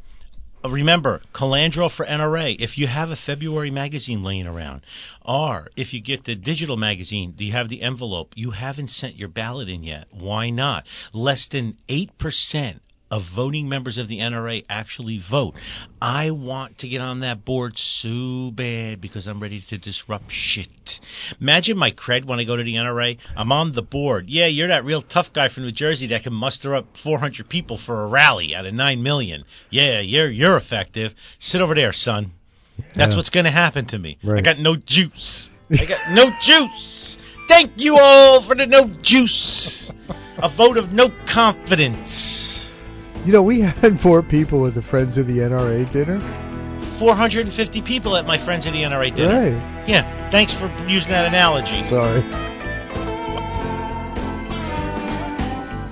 uh, 0.63 0.69
remember, 0.69 1.21
Colandro 1.33 1.89
for 1.91 2.05
NRA. 2.05 2.55
If 2.59 2.77
you 2.77 2.87
have 2.87 3.09
a 3.09 3.15
February 3.15 3.71
magazine 3.71 4.23
laying 4.23 4.47
around, 4.47 4.81
or 5.23 5.69
if 5.75 5.93
you 5.93 6.01
get 6.01 6.25
the 6.25 6.35
digital 6.35 6.77
magazine, 6.77 7.33
do 7.35 7.43
you 7.43 7.51
have 7.51 7.69
the 7.69 7.81
envelope, 7.81 8.33
you 8.35 8.51
haven't 8.51 8.89
sent 8.89 9.15
your 9.15 9.29
ballot 9.29 9.69
in 9.69 9.83
yet. 9.83 10.07
Why 10.11 10.49
not? 10.49 10.85
Less 11.13 11.47
than 11.47 11.77
8% 11.89 12.79
of 13.11 13.23
voting 13.35 13.69
members 13.69 13.97
of 13.97 14.07
the 14.07 14.19
NRA 14.19 14.63
actually 14.69 15.19
vote. 15.29 15.53
I 16.01 16.31
want 16.31 16.79
to 16.79 16.87
get 16.87 17.01
on 17.01 17.19
that 17.19 17.45
board 17.45 17.77
so 17.77 18.51
bad 18.51 18.99
because 18.99 19.27
I'm 19.27 19.39
ready 19.41 19.61
to 19.69 19.77
disrupt 19.77 20.25
shit. 20.31 20.99
Imagine 21.39 21.77
my 21.77 21.91
cred 21.91 22.25
when 22.25 22.39
I 22.39 22.43
go 22.45 22.55
to 22.55 22.63
the 22.63 22.75
NRA. 22.75 23.17
I'm 23.35 23.51
on 23.51 23.73
the 23.73 23.81
board. 23.83 24.25
Yeah, 24.29 24.47
you're 24.47 24.69
that 24.69 24.85
real 24.85 25.01
tough 25.01 25.31
guy 25.33 25.49
from 25.49 25.63
New 25.63 25.71
Jersey 25.71 26.07
that 26.07 26.23
can 26.23 26.33
muster 26.33 26.75
up 26.75 26.85
400 27.03 27.47
people 27.47 27.77
for 27.77 28.03
a 28.03 28.07
rally 28.07 28.55
out 28.55 28.65
of 28.65 28.73
9 28.73 29.03
million. 29.03 29.43
Yeah, 29.69 30.01
you're 30.01 30.29
you're 30.29 30.57
effective. 30.57 31.13
Sit 31.39 31.61
over 31.61 31.75
there, 31.75 31.93
son. 31.93 32.31
That's 32.95 33.11
Yeah. 33.11 33.15
what's 33.17 33.29
going 33.29 33.45
to 33.45 33.51
happen 33.51 33.85
to 33.87 33.99
me. 33.99 34.17
I 34.27 34.41
got 34.41 34.59
no 34.59 34.75
juice. 34.75 35.49
I 35.71 35.85
got 35.85 36.11
no 36.11 36.31
juice. 36.41 37.17
Thank 37.47 37.73
you 37.77 37.97
all 37.97 38.45
for 38.45 38.55
the 38.55 38.65
no 38.65 38.89
juice. 39.01 39.91
A 40.37 40.49
vote 40.55 40.77
of 40.77 40.91
no 40.91 41.09
confidence. 41.31 42.54
You 43.25 43.33
know, 43.33 43.41
we 43.41 43.61
had 43.81 43.99
four 44.01 44.21
people 44.21 44.67
at 44.67 44.75
the 44.75 44.83
Friends 44.83 45.17
of 45.17 45.25
the 45.25 45.39
NRA 45.39 45.91
dinner. 45.91 46.19
450 46.99 47.81
people 47.81 48.15
at 48.15 48.25
my 48.25 48.37
friends 48.45 48.67
of 48.67 48.73
the 48.73 48.83
NRA 48.83 49.13
dinner. 49.15 49.57
Right. 49.57 49.89
Yeah, 49.89 50.29
thanks 50.29 50.53
for 50.53 50.67
using 50.87 51.09
that 51.09 51.25
analogy. 51.25 51.83
Sorry. 51.83 52.21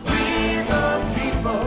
We 0.05 0.61
the 0.69 1.01
people, 1.17 1.59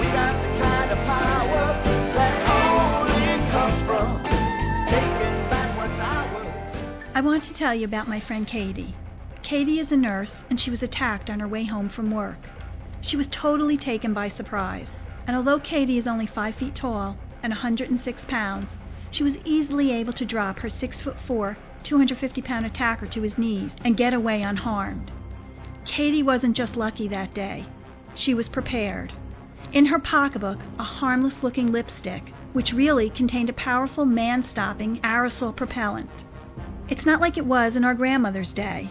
we 0.00 0.06
got 0.08 0.40
the 0.40 0.50
kind 0.58 0.90
of 0.90 0.98
power 1.04 1.76
that 2.16 2.34
only 2.48 3.36
comes 3.52 3.78
from 3.86 4.24
taking 4.88 5.36
back 5.52 5.76
what's 5.76 6.00
ours. 6.00 7.12
I 7.14 7.20
want 7.20 7.44
to 7.44 7.54
tell 7.54 7.74
you 7.74 7.84
about 7.84 8.08
my 8.08 8.18
friend 8.18 8.46
Katie. 8.46 8.96
Katie 9.42 9.78
is 9.78 9.92
a 9.92 9.96
nurse, 9.96 10.42
and 10.48 10.58
she 10.58 10.70
was 10.70 10.82
attacked 10.82 11.28
on 11.28 11.38
her 11.40 11.48
way 11.48 11.66
home 11.66 11.90
from 11.90 12.10
work. 12.10 12.38
She 13.00 13.16
was 13.16 13.28
totally 13.28 13.76
taken 13.76 14.12
by 14.12 14.28
surprise, 14.28 14.88
and 15.26 15.36
although 15.36 15.58
Katie 15.58 15.98
is 15.98 16.06
only 16.06 16.26
5 16.26 16.54
feet 16.54 16.74
tall 16.74 17.16
and 17.42 17.50
106 17.50 18.24
pounds, 18.26 18.76
she 19.10 19.24
was 19.24 19.38
easily 19.44 19.90
able 19.90 20.12
to 20.12 20.24
drop 20.24 20.58
her 20.58 20.68
6 20.68 21.00
foot 21.00 21.16
4, 21.26 21.56
250 21.82 22.42
pound 22.42 22.66
attacker 22.66 23.06
to 23.06 23.22
his 23.22 23.38
knees 23.38 23.74
and 23.84 23.96
get 23.96 24.12
away 24.12 24.42
unharmed. 24.42 25.10
Katie 25.84 26.22
wasn't 26.22 26.56
just 26.56 26.76
lucky 26.76 27.08
that 27.08 27.34
day, 27.34 27.64
she 28.14 28.34
was 28.34 28.48
prepared. 28.48 29.12
In 29.72 29.86
her 29.86 29.98
pocketbook, 29.98 30.58
a 30.78 30.82
harmless 30.82 31.42
looking 31.42 31.72
lipstick, 31.72 32.32
which 32.52 32.72
really 32.72 33.08
contained 33.08 33.48
a 33.48 33.54
powerful 33.54 34.04
man 34.04 34.42
stopping 34.42 34.98
aerosol 34.98 35.54
propellant. 35.54 36.10
It's 36.88 37.06
not 37.06 37.20
like 37.20 37.38
it 37.38 37.46
was 37.46 37.76
in 37.76 37.84
our 37.84 37.94
grandmother's 37.94 38.52
day. 38.52 38.90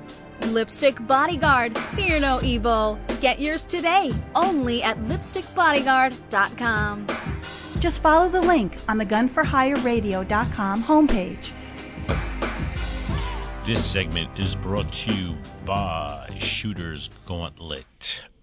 Lipstick 0.45 0.95
Bodyguard, 1.07 1.77
fear 1.95 2.19
no 2.19 2.41
evil. 2.41 2.99
Get 3.21 3.39
yours 3.39 3.63
today, 3.63 4.11
only 4.35 4.83
at 4.83 4.97
lipstickbodyguard.com. 4.97 7.07
Just 7.79 8.01
follow 8.01 8.29
the 8.29 8.41
link 8.41 8.73
on 8.87 8.97
the 8.97 9.05
gunforhireradio.com 9.05 10.83
homepage. 10.83 11.51
This 13.65 13.93
segment 13.93 14.39
is 14.39 14.55
brought 14.55 14.91
to 15.05 15.13
you 15.13 15.35
by 15.65 16.35
Shooters 16.39 17.09
Gauntlet. 17.27 17.85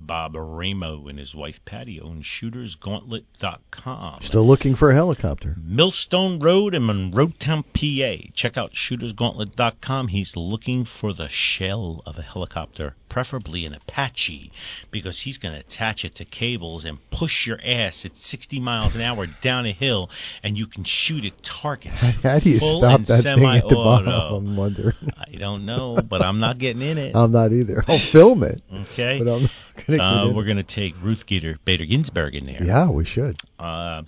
Bob 0.00 0.34
Ramo 0.34 1.06
and 1.08 1.18
his 1.18 1.34
wife 1.34 1.60
Patty 1.64 2.00
own 2.00 2.22
shootersgauntlet.com. 2.22 4.22
Still 4.22 4.46
looking 4.46 4.76
for 4.76 4.90
a 4.90 4.94
helicopter. 4.94 5.56
Millstone 5.62 6.38
Road 6.38 6.74
in 6.74 6.84
Monroeton, 6.84 7.64
PA. 7.64 8.30
Check 8.34 8.56
out 8.56 8.74
shootersgauntlet.com. 8.74 10.08
He's 10.08 10.36
looking 10.36 10.84
for 10.84 11.12
the 11.12 11.28
shell 11.28 12.02
of 12.06 12.18
a 12.18 12.22
helicopter, 12.22 12.94
preferably 13.08 13.64
an 13.66 13.74
Apache, 13.74 14.50
because 14.90 15.22
he's 15.24 15.38
going 15.38 15.54
to 15.54 15.60
attach 15.60 16.04
it 16.04 16.14
to 16.16 16.24
cables 16.24 16.84
and 16.84 16.98
push 17.10 17.46
your 17.46 17.58
ass 17.64 18.04
at 18.04 18.16
60 18.16 18.60
miles 18.60 18.94
an 18.94 19.00
hour 19.00 19.26
down 19.42 19.66
a 19.66 19.72
hill, 19.72 20.10
and 20.42 20.56
you 20.56 20.66
can 20.66 20.84
shoot 20.84 21.24
at 21.24 21.32
targets. 21.42 22.00
How 22.22 22.38
do 22.40 22.50
you 22.50 22.58
stop 22.58 23.00
that 23.06 23.22
thing 23.24 23.44
at 23.44 23.68
the 23.68 23.74
bottom? 23.74 24.08
I'm 24.08 24.56
wondering. 24.56 24.94
I 25.16 25.36
don't 25.38 25.66
know, 25.66 25.98
but 26.08 26.22
I'm 26.22 26.40
not 26.40 26.58
getting 26.58 26.82
in 26.82 26.98
it. 26.98 27.14
I'm 27.14 27.32
not 27.32 27.52
either. 27.52 27.84
I'll 27.88 28.12
film 28.12 28.42
it, 28.42 28.62
Okay. 28.92 29.18
but 29.22 29.30
I'm 29.30 29.42
not 29.42 29.50
going 29.86 29.98
to 29.98 30.04
Uh, 30.04 30.14
get 30.24 30.30
in 30.30 30.36
we're 30.36 30.44
going 30.44 30.56
to 30.56 30.62
take 30.62 30.94
Ruth 31.02 31.24
Bader 31.64 31.86
Ginsburg 31.86 32.34
in 32.34 32.46
there. 32.46 32.62
Yeah, 32.62 32.90
we 32.90 33.04
should. 33.04 33.36
Uh, 33.58 34.02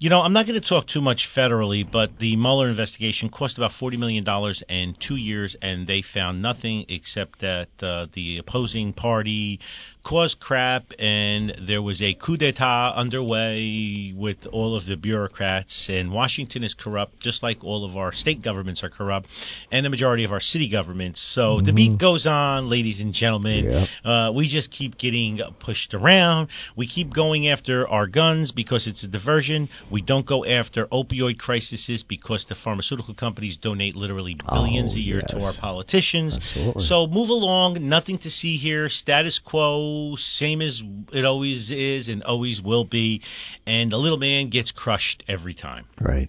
you 0.00 0.08
know, 0.08 0.22
I'm 0.22 0.32
not 0.32 0.46
going 0.46 0.58
to 0.58 0.66
talk 0.66 0.86
too 0.86 1.02
much 1.02 1.28
federally, 1.36 1.88
but 1.88 2.18
the 2.18 2.34
Mueller 2.34 2.70
investigation 2.70 3.28
cost 3.28 3.58
about 3.58 3.72
$40 3.72 3.98
million 3.98 4.26
and 4.26 4.98
two 4.98 5.10
in 5.10 5.10
two 5.10 5.16
years, 5.16 5.56
and 5.60 5.86
they 5.86 6.02
found 6.02 6.40
nothing 6.40 6.86
except 6.88 7.40
that 7.40 7.68
uh, 7.82 8.06
the 8.14 8.38
opposing 8.38 8.94
party 8.94 9.60
caused 10.02 10.40
crap, 10.40 10.84
and 10.98 11.52
there 11.66 11.82
was 11.82 12.00
a 12.00 12.14
coup 12.14 12.36
d'etat 12.36 12.94
underway 12.96 14.14
with 14.16 14.46
all 14.50 14.76
of 14.76 14.86
the 14.86 14.96
bureaucrats, 14.96 15.88
and 15.90 16.12
Washington 16.12 16.64
is 16.64 16.74
corrupt, 16.74 17.20
just 17.20 17.42
like 17.42 17.62
all 17.62 17.84
of 17.84 17.96
our 17.96 18.12
state 18.12 18.42
governments 18.42 18.82
are 18.82 18.88
corrupt, 18.88 19.28
and 19.70 19.84
the 19.84 19.90
majority 19.90 20.24
of 20.24 20.32
our 20.32 20.40
city 20.40 20.70
governments. 20.70 21.20
So 21.34 21.60
the 21.60 21.72
beat 21.72 21.98
goes 21.98 22.26
on, 22.26 22.70
ladies 22.70 23.00
and 23.00 23.12
gentlemen. 23.12 23.64
Yeah. 24.04 24.10
Uh, 24.10 24.32
we 24.32 24.48
just 24.48 24.70
keep 24.70 24.96
getting 24.96 25.40
pushed 25.58 25.92
around. 25.92 26.48
We 26.76 26.86
keep 26.86 27.12
going 27.12 27.48
after 27.48 27.86
our 27.86 28.06
guns 28.06 28.52
because 28.52 28.86
it's 28.86 29.04
a 29.04 29.08
diversion. 29.08 29.68
We 29.90 30.02
don't 30.02 30.24
go 30.26 30.44
after 30.44 30.86
opioid 30.86 31.38
crises 31.38 32.04
because 32.06 32.46
the 32.48 32.54
pharmaceutical 32.54 33.14
companies 33.14 33.56
donate 33.56 33.96
literally 33.96 34.34
billions 34.34 34.92
Oh, 34.94 34.98
a 34.98 35.00
year 35.00 35.22
to 35.28 35.40
our 35.40 35.52
politicians. 35.58 36.36
Absolutely. 36.36 36.84
So 36.84 37.06
move 37.06 37.28
along. 37.28 37.88
Nothing 37.88 38.18
to 38.18 38.30
see 38.30 38.56
here. 38.56 38.88
Status 38.88 39.38
quo, 39.38 40.14
same 40.16 40.62
as 40.62 40.82
it 41.12 41.24
always 41.24 41.70
is 41.70 42.08
and 42.08 42.22
always 42.22 42.60
will 42.62 42.84
be. 42.84 43.22
And 43.66 43.90
the 43.90 43.96
little 43.96 44.18
man 44.18 44.48
gets 44.50 44.70
crushed 44.70 45.24
every 45.26 45.54
time. 45.54 45.86
Right. 46.00 46.28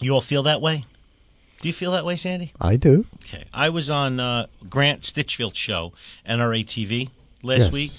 You 0.00 0.12
all 0.12 0.22
feel 0.22 0.44
that 0.44 0.60
way? 0.62 0.84
Do 1.60 1.68
you 1.68 1.74
feel 1.74 1.92
that 1.92 2.04
way, 2.04 2.16
Sandy? 2.16 2.52
I 2.60 2.76
do. 2.76 3.04
Okay. 3.28 3.44
I 3.52 3.68
was 3.68 3.88
on 3.88 4.18
uh, 4.18 4.46
Grant 4.68 5.02
Stinchfield's 5.02 5.56
show, 5.58 5.92
NRA 6.28 6.64
TV, 6.66 7.10
last 7.42 7.60
Yes. 7.60 7.72
week, 7.72 7.92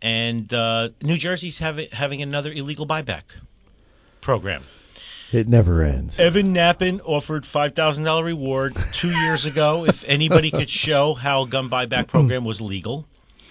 and 0.00 0.50
uh, 0.54 0.88
New 1.02 1.18
Jersey's 1.18 1.58
have 1.58 1.76
having 1.92 2.22
another 2.22 2.50
illegal 2.50 2.86
buyback 2.86 3.24
program. 4.26 4.64
It 5.32 5.46
never 5.48 5.84
ends. 5.84 6.18
Evan 6.18 6.52
Nappen 6.52 7.00
offered 7.04 7.46
five 7.46 7.74
thousand 7.74 8.04
dollar 8.04 8.24
reward 8.24 8.76
two 9.00 9.10
years 9.10 9.46
ago 9.46 9.86
if 9.86 9.94
anybody 10.04 10.50
could 10.50 10.68
show 10.68 11.14
how 11.14 11.42
a 11.44 11.48
gun 11.48 11.70
buyback 11.70 12.08
program 12.08 12.44
was 12.44 12.60
legal. 12.60 13.06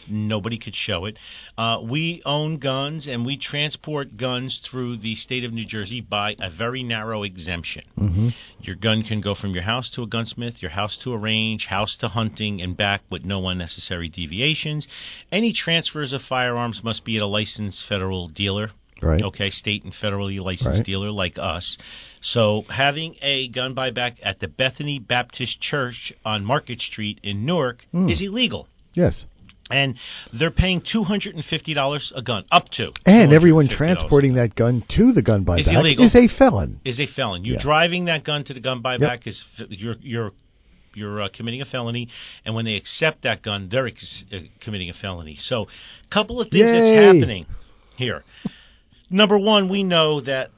Nobody 0.08 0.60
could 0.60 0.76
show 0.76 1.06
it. 1.06 1.18
Uh, 1.58 1.80
we 1.82 2.22
own 2.26 2.60
guns 2.60 3.08
and 3.08 3.26
we 3.26 3.38
transport 3.38 4.18
guns 4.18 4.62
through 4.64 4.98
the 4.98 5.16
state 5.16 5.44
of 5.44 5.52
New 5.54 5.66
Jersey 5.66 6.00
by 6.02 6.36
a 6.40 6.52
very 6.52 6.84
narrow 6.84 7.24
exemption. 7.24 7.84
hmm 7.96 8.30
Your 8.62 8.76
gun 8.76 9.02
can 9.04 9.22
go 9.22 9.34
from 9.34 9.52
your 9.54 9.64
house 9.64 9.90
to 9.92 10.04
a 10.04 10.08
gunsmith, 10.08 10.62
your 10.62 10.72
house 10.72 10.98
to 11.04 11.14
a 11.14 11.18
range, 11.18 11.66
house 11.66 11.98
to 12.02 12.10
hunting, 12.10 12.62
and 12.62 12.78
back 12.78 13.02
with 13.10 13.26
no 13.26 13.48
unnecessary 13.48 14.10
deviations. 14.10 14.88
Any 15.32 15.54
transfers 15.54 16.14
of 16.14 16.22
firearms 16.22 16.84
must 16.84 17.04
be 17.06 17.16
at 17.18 17.24
a 17.24 17.28
licensed 17.28 17.88
federal 17.88 18.28
dealer. 18.28 18.72
Right. 19.02 19.22
Okay, 19.22 19.52
state 19.52 19.84
and 19.84 19.94
federally 19.94 20.40
licensed 20.40 20.78
Right. 20.80 20.86
dealer 20.86 21.12
like 21.12 21.38
us. 21.38 21.78
So 22.22 22.64
having 22.70 23.16
a 23.22 23.48
gun 23.50 23.76
buyback 23.76 24.14
at 24.24 24.40
the 24.40 24.48
Bethany 24.48 25.00
Baptist 25.00 25.60
Church 25.60 26.14
on 26.24 26.46
Market 26.46 26.80
Street 26.82 27.20
in 27.22 27.46
Newark 27.46 27.86
Hmm. 27.92 28.08
is 28.10 28.22
illegal. 28.22 28.68
Yes. 28.94 29.26
And 29.70 29.96
they're 30.32 30.52
paying 30.52 30.80
two 30.82 31.04
hundred 31.04 31.36
and 31.36 31.44
fifty 31.44 31.74
dollars 31.74 32.14
a 32.16 32.22
gun, 32.22 32.46
up 32.52 32.70
to. 32.70 32.94
And 33.06 33.34
everyone 33.34 33.68
$250 33.68 33.76
transporting 33.78 34.34
that 34.36 34.54
gun 34.56 34.84
to 34.90 35.12
the 35.12 35.22
gun 35.24 35.44
buyback 35.44 35.60
Is 35.62 35.68
illegal. 35.68 36.06
is 36.06 36.16
a 36.16 36.28
felon. 36.28 36.80
is 36.86 37.00
a 37.00 37.08
felon. 37.08 37.44
You 37.46 37.54
Yeah. 37.54 37.60
driving 37.62 38.06
that 38.06 38.24
gun 38.24 38.44
to 38.46 38.54
the 38.54 38.60
gun 38.60 38.82
buyback 38.84 39.26
is 39.28 39.44
you're 39.70 39.96
you're 40.02 40.32
you're 40.94 41.24
uh, 41.24 41.28
committing 41.34 41.62
a 41.62 41.66
felony, 41.66 42.08
and 42.46 42.56
when 42.56 42.64
they 42.64 42.76
accept 42.76 43.24
that 43.24 43.42
gun, 43.42 43.68
they're 43.70 43.88
ex- 43.88 44.24
uh, 44.32 44.38
committing 44.62 44.90
a 44.90 44.94
felony. 44.94 45.36
So, 45.36 45.64
a 45.64 46.08
couple 46.10 46.40
of 46.40 46.48
things 46.50 46.72
Yay. 46.72 46.96
that's 46.96 47.06
happening 47.08 47.46
here. 47.98 48.24
Number 49.16 49.40
one, 49.40 49.70
we 49.70 49.84
know 49.84 50.20
that 50.20 50.50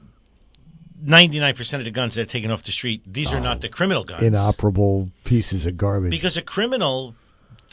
99% 1.00 1.74
of 1.74 1.84
the 1.84 1.92
guns 1.92 2.16
that 2.16 2.22
are 2.22 2.26
taken 2.32 2.50
off 2.50 2.64
the 2.64 2.72
street, 2.72 3.02
these 3.06 3.28
are 3.28 3.38
not 3.38 3.58
oh. 3.58 3.60
the 3.60 3.68
criminal 3.68 4.04
guns. 4.04 4.24
Inoperable 4.24 5.10
pieces 5.24 5.64
of 5.64 5.76
garbage. 5.76 6.10
Because 6.10 6.36
a 6.36 6.42
criminal, 6.42 7.14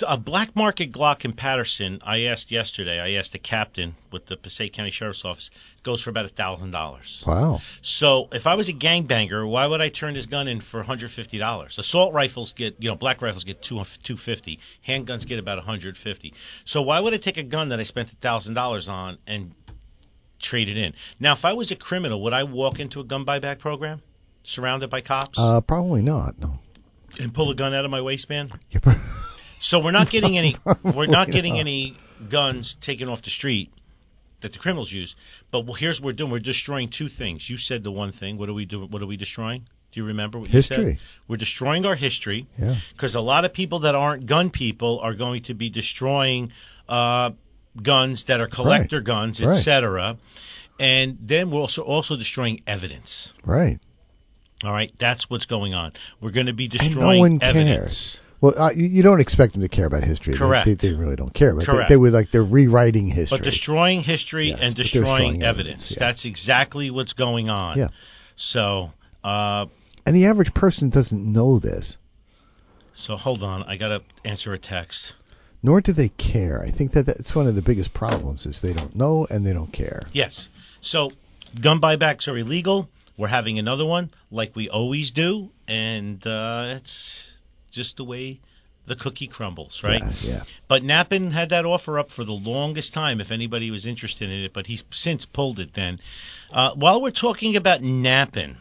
a 0.08 0.20
black 0.20 0.56
market 0.56 0.94
Glock 0.94 1.26
in 1.26 1.34
Paterson, 1.34 2.02
I 2.06 2.26
asked 2.26 2.52
yesterday, 2.52 3.00
I 3.00 3.20
asked 3.20 3.32
the 3.32 3.40
captain 3.40 3.96
with 4.12 4.28
the 4.28 4.38
Passaic 4.38 4.74
County 4.74 4.92
Sheriff's 4.92 5.26
Office, 5.26 5.50
goes 5.82 6.04
for 6.04 6.12
about 6.12 6.26
a 6.26 6.30
thousand 6.30 6.70
dollars. 6.70 7.24
wow. 7.26 7.62
So 7.82 8.28
if 8.32 8.46
I 8.46 8.54
was 8.54 8.70
a 8.70 8.74
gangbanger, 8.74 9.50
why 9.50 9.66
would 9.66 9.82
I 9.82 9.90
turn 9.90 10.14
this 10.14 10.28
gun 10.28 10.48
in 10.48 10.62
for 10.62 10.84
$150? 10.84 11.78
Assault 11.80 12.14
rifles 12.14 12.54
get, 12.56 12.76
you 12.78 12.90
know, 12.90 12.96
black 12.96 13.24
rifles 13.24 13.44
get 13.44 13.64
two 13.64 13.78
250. 14.04 14.60
Handguns 14.88 15.26
get 15.26 15.40
about 15.40 15.58
150. 15.58 16.34
So 16.66 16.84
why 16.84 17.00
would 17.00 17.16
I 17.16 17.18
take 17.18 17.38
a 17.38 17.44
gun 17.44 17.70
that 17.70 17.80
I 17.80 17.84
spent 17.86 18.10
$1,000 18.22 18.88
on 18.88 19.18
and 19.26 19.56
trade 20.42 20.70
it 20.70 20.78
in? 20.78 20.94
Now, 21.20 21.34
if 21.36 21.44
I 21.46 21.54
was 21.54 21.72
a 21.72 21.76
criminal, 21.76 22.22
would 22.24 22.34
I 22.34 22.44
walk 22.44 22.80
into 22.80 23.00
a 23.00 23.04
gun 23.04 23.26
buyback 23.26 23.60
program 23.60 24.02
surrounded 24.44 24.90
by 24.90 25.02
cops 25.02 25.38
Uh, 25.38 25.62
probably 25.62 26.02
not. 26.02 26.38
No. 26.40 26.60
and 27.20 27.34
pull 27.34 27.50
a 27.52 27.56
gun 27.56 27.74
out 27.74 27.86
of 27.86 27.92
my 27.92 28.02
waistband? 28.02 28.52
You 28.72 28.80
So 29.62 29.84
we're 29.84 29.92
not 29.92 30.12
getting 30.12 30.38
any 30.42 30.56
we're 30.84 31.08
not 31.08 31.28
getting 31.30 31.54
not. 31.54 31.60
any 31.62 31.98
guns 32.30 32.76
taken 32.82 33.08
off 33.10 33.22
the 33.24 33.30
street 33.30 33.72
that 34.42 34.52
the 34.54 34.60
criminals 34.60 34.92
use. 34.92 35.16
But 35.52 35.66
well, 35.66 35.74
here's 35.74 36.00
what 36.00 36.08
we're 36.08 36.14
doing: 36.14 36.32
we're 36.32 36.40
destroying 36.40 36.90
two 36.92 37.10
things. 37.10 37.50
You 37.50 37.58
said 37.58 37.84
the 37.84 37.92
one 37.92 38.12
thing. 38.12 38.38
What 38.38 38.50
are 38.50 38.54
we 38.54 38.66
doing? 38.66 38.92
What 38.92 39.02
are 39.02 39.08
we 39.08 39.18
destroying? 39.18 39.62
Do 39.92 40.02
you 40.02 40.08
remember 40.08 40.40
what 40.40 40.50
you 40.50 40.58
History. 40.60 40.96
said? 40.96 41.00
We're 41.30 41.38
destroying 41.38 41.86
our 41.86 41.96
history 41.96 42.48
Yeah. 42.60 42.76
because 42.94 43.16
a 43.16 43.22
lot 43.22 43.46
of 43.46 43.54
people 43.54 43.80
that 43.82 43.96
aren't 43.96 44.26
gun 44.28 44.50
people 44.52 45.00
are 45.00 45.16
going 45.16 45.44
to 45.44 45.54
be 45.54 45.70
destroying 45.70 46.52
uh, 46.90 47.32
guns 47.82 48.26
that 48.28 48.42
are 48.42 48.48
collector 48.48 49.02
guns, 49.02 49.42
Right. 49.42 49.58
etc. 49.58 50.18
And 50.80 51.18
then 51.22 51.52
we're 51.52 51.62
also 51.62 51.82
also 51.82 52.18
destroying 52.18 52.62
evidence. 52.68 53.32
Right. 53.46 53.80
All 54.64 54.72
right, 54.72 54.92
that's 55.00 55.30
what's 55.30 55.46
going 55.46 55.74
on. 55.74 55.94
We're 56.22 56.32
going 56.32 56.46
to 56.48 56.54
be 56.54 56.66
And 56.66 56.72
destroying 56.74 57.18
no 57.18 57.20
one 57.20 57.40
evidence. 57.42 57.68
cares. 57.78 58.18
Well, 58.42 58.54
uh, 58.58 58.72
you, 58.72 59.02
don't 59.02 59.22
expect 59.22 59.54
them 59.54 59.62
to 59.62 59.70
care 59.70 59.86
about 59.86 60.04
history. 60.04 60.34
They- 60.34 60.40
Correct. 60.40 60.66
They, 60.68 60.76
they 60.76 60.94
really 60.94 61.16
don't 61.16 61.34
care. 61.34 61.54
But 61.54 61.62
they- 61.62 61.66
Correct. 61.66 61.90
They, 61.90 61.96
would 61.98 62.14
like 62.14 62.32
they're 62.32 62.44
rewriting 62.44 63.08
history. 63.08 63.38
But 63.40 63.44
destroying 63.44 64.02
history 64.02 64.50
Yes, 64.50 64.60
and 64.62 64.76
destroying 64.76 65.04
destroying 65.04 65.44
evidence. 65.44 65.68
evidence, 65.84 65.92
yeah. 65.92 66.00
That's 66.00 66.26
exactly 66.26 66.90
what's 66.92 67.14
going 67.14 67.50
on. 67.50 67.78
Yeah. 67.78 67.88
So, 68.36 68.92
uh, 69.24 69.66
and 70.06 70.16
the 70.16 70.26
average 70.26 70.54
person 70.54 70.90
doesn't 70.90 71.32
know 71.32 71.58
this, 71.60 71.98
so 72.94 73.16
hold 73.16 73.44
on. 73.44 73.64
I 73.64 73.78
got 73.78 73.90
to 73.90 74.02
answer 74.30 74.54
a 74.54 74.60
text. 74.60 75.14
Nor 75.64 75.82
do 75.82 75.94
they 75.94 76.10
care. 76.10 76.62
I 76.62 76.72
think 76.72 76.92
that 76.94 77.06
that's 77.06 77.36
one 77.36 77.48
of 77.48 77.56
the 77.56 77.62
biggest 77.62 77.94
problems 77.94 78.46
is 78.46 78.62
they 78.62 78.74
don't 78.74 78.96
know 78.96 79.28
and 79.30 79.46
they 79.46 79.54
don't 79.54 79.72
care. 79.72 80.04
Yes. 80.14 80.48
So, 80.82 81.12
gun 81.62 81.82
buybacks 81.82 82.28
are 82.28 82.38
illegal. 82.38 82.90
We're 83.18 83.28
having 83.28 83.60
another 83.60 83.86
one 83.86 84.12
like 84.30 84.56
we 84.56 84.70
always 84.70 85.12
do. 85.12 85.50
And 85.68 86.26
uh, 86.26 86.76
it's 86.78 87.30
just 87.72 87.98
the 87.98 88.04
way 88.04 88.42
the 88.88 88.96
cookie 88.96 89.28
crumbles, 89.28 89.82
right? 89.84 90.02
Yeah. 90.22 90.30
yeah. 90.30 90.44
But 90.68 90.84
Nappen 90.84 91.32
had 91.32 91.50
that 91.50 91.66
offer 91.66 91.98
up 91.98 92.12
for 92.12 92.24
the 92.24 92.32
longest 92.32 92.94
time 92.94 93.20
if 93.20 93.32
anybody 93.32 93.72
was 93.72 93.86
interested 93.86 94.30
in 94.30 94.44
it, 94.44 94.54
but 94.54 94.68
he's 94.68 94.84
since 94.92 95.26
pulled 95.26 95.60
it 95.60 95.72
then. 95.74 96.00
Uh, 96.52 96.72
while 96.76 97.02
we're 97.02 97.12
talking 97.12 97.56
about 97.56 97.82
Nappen, 97.82 98.58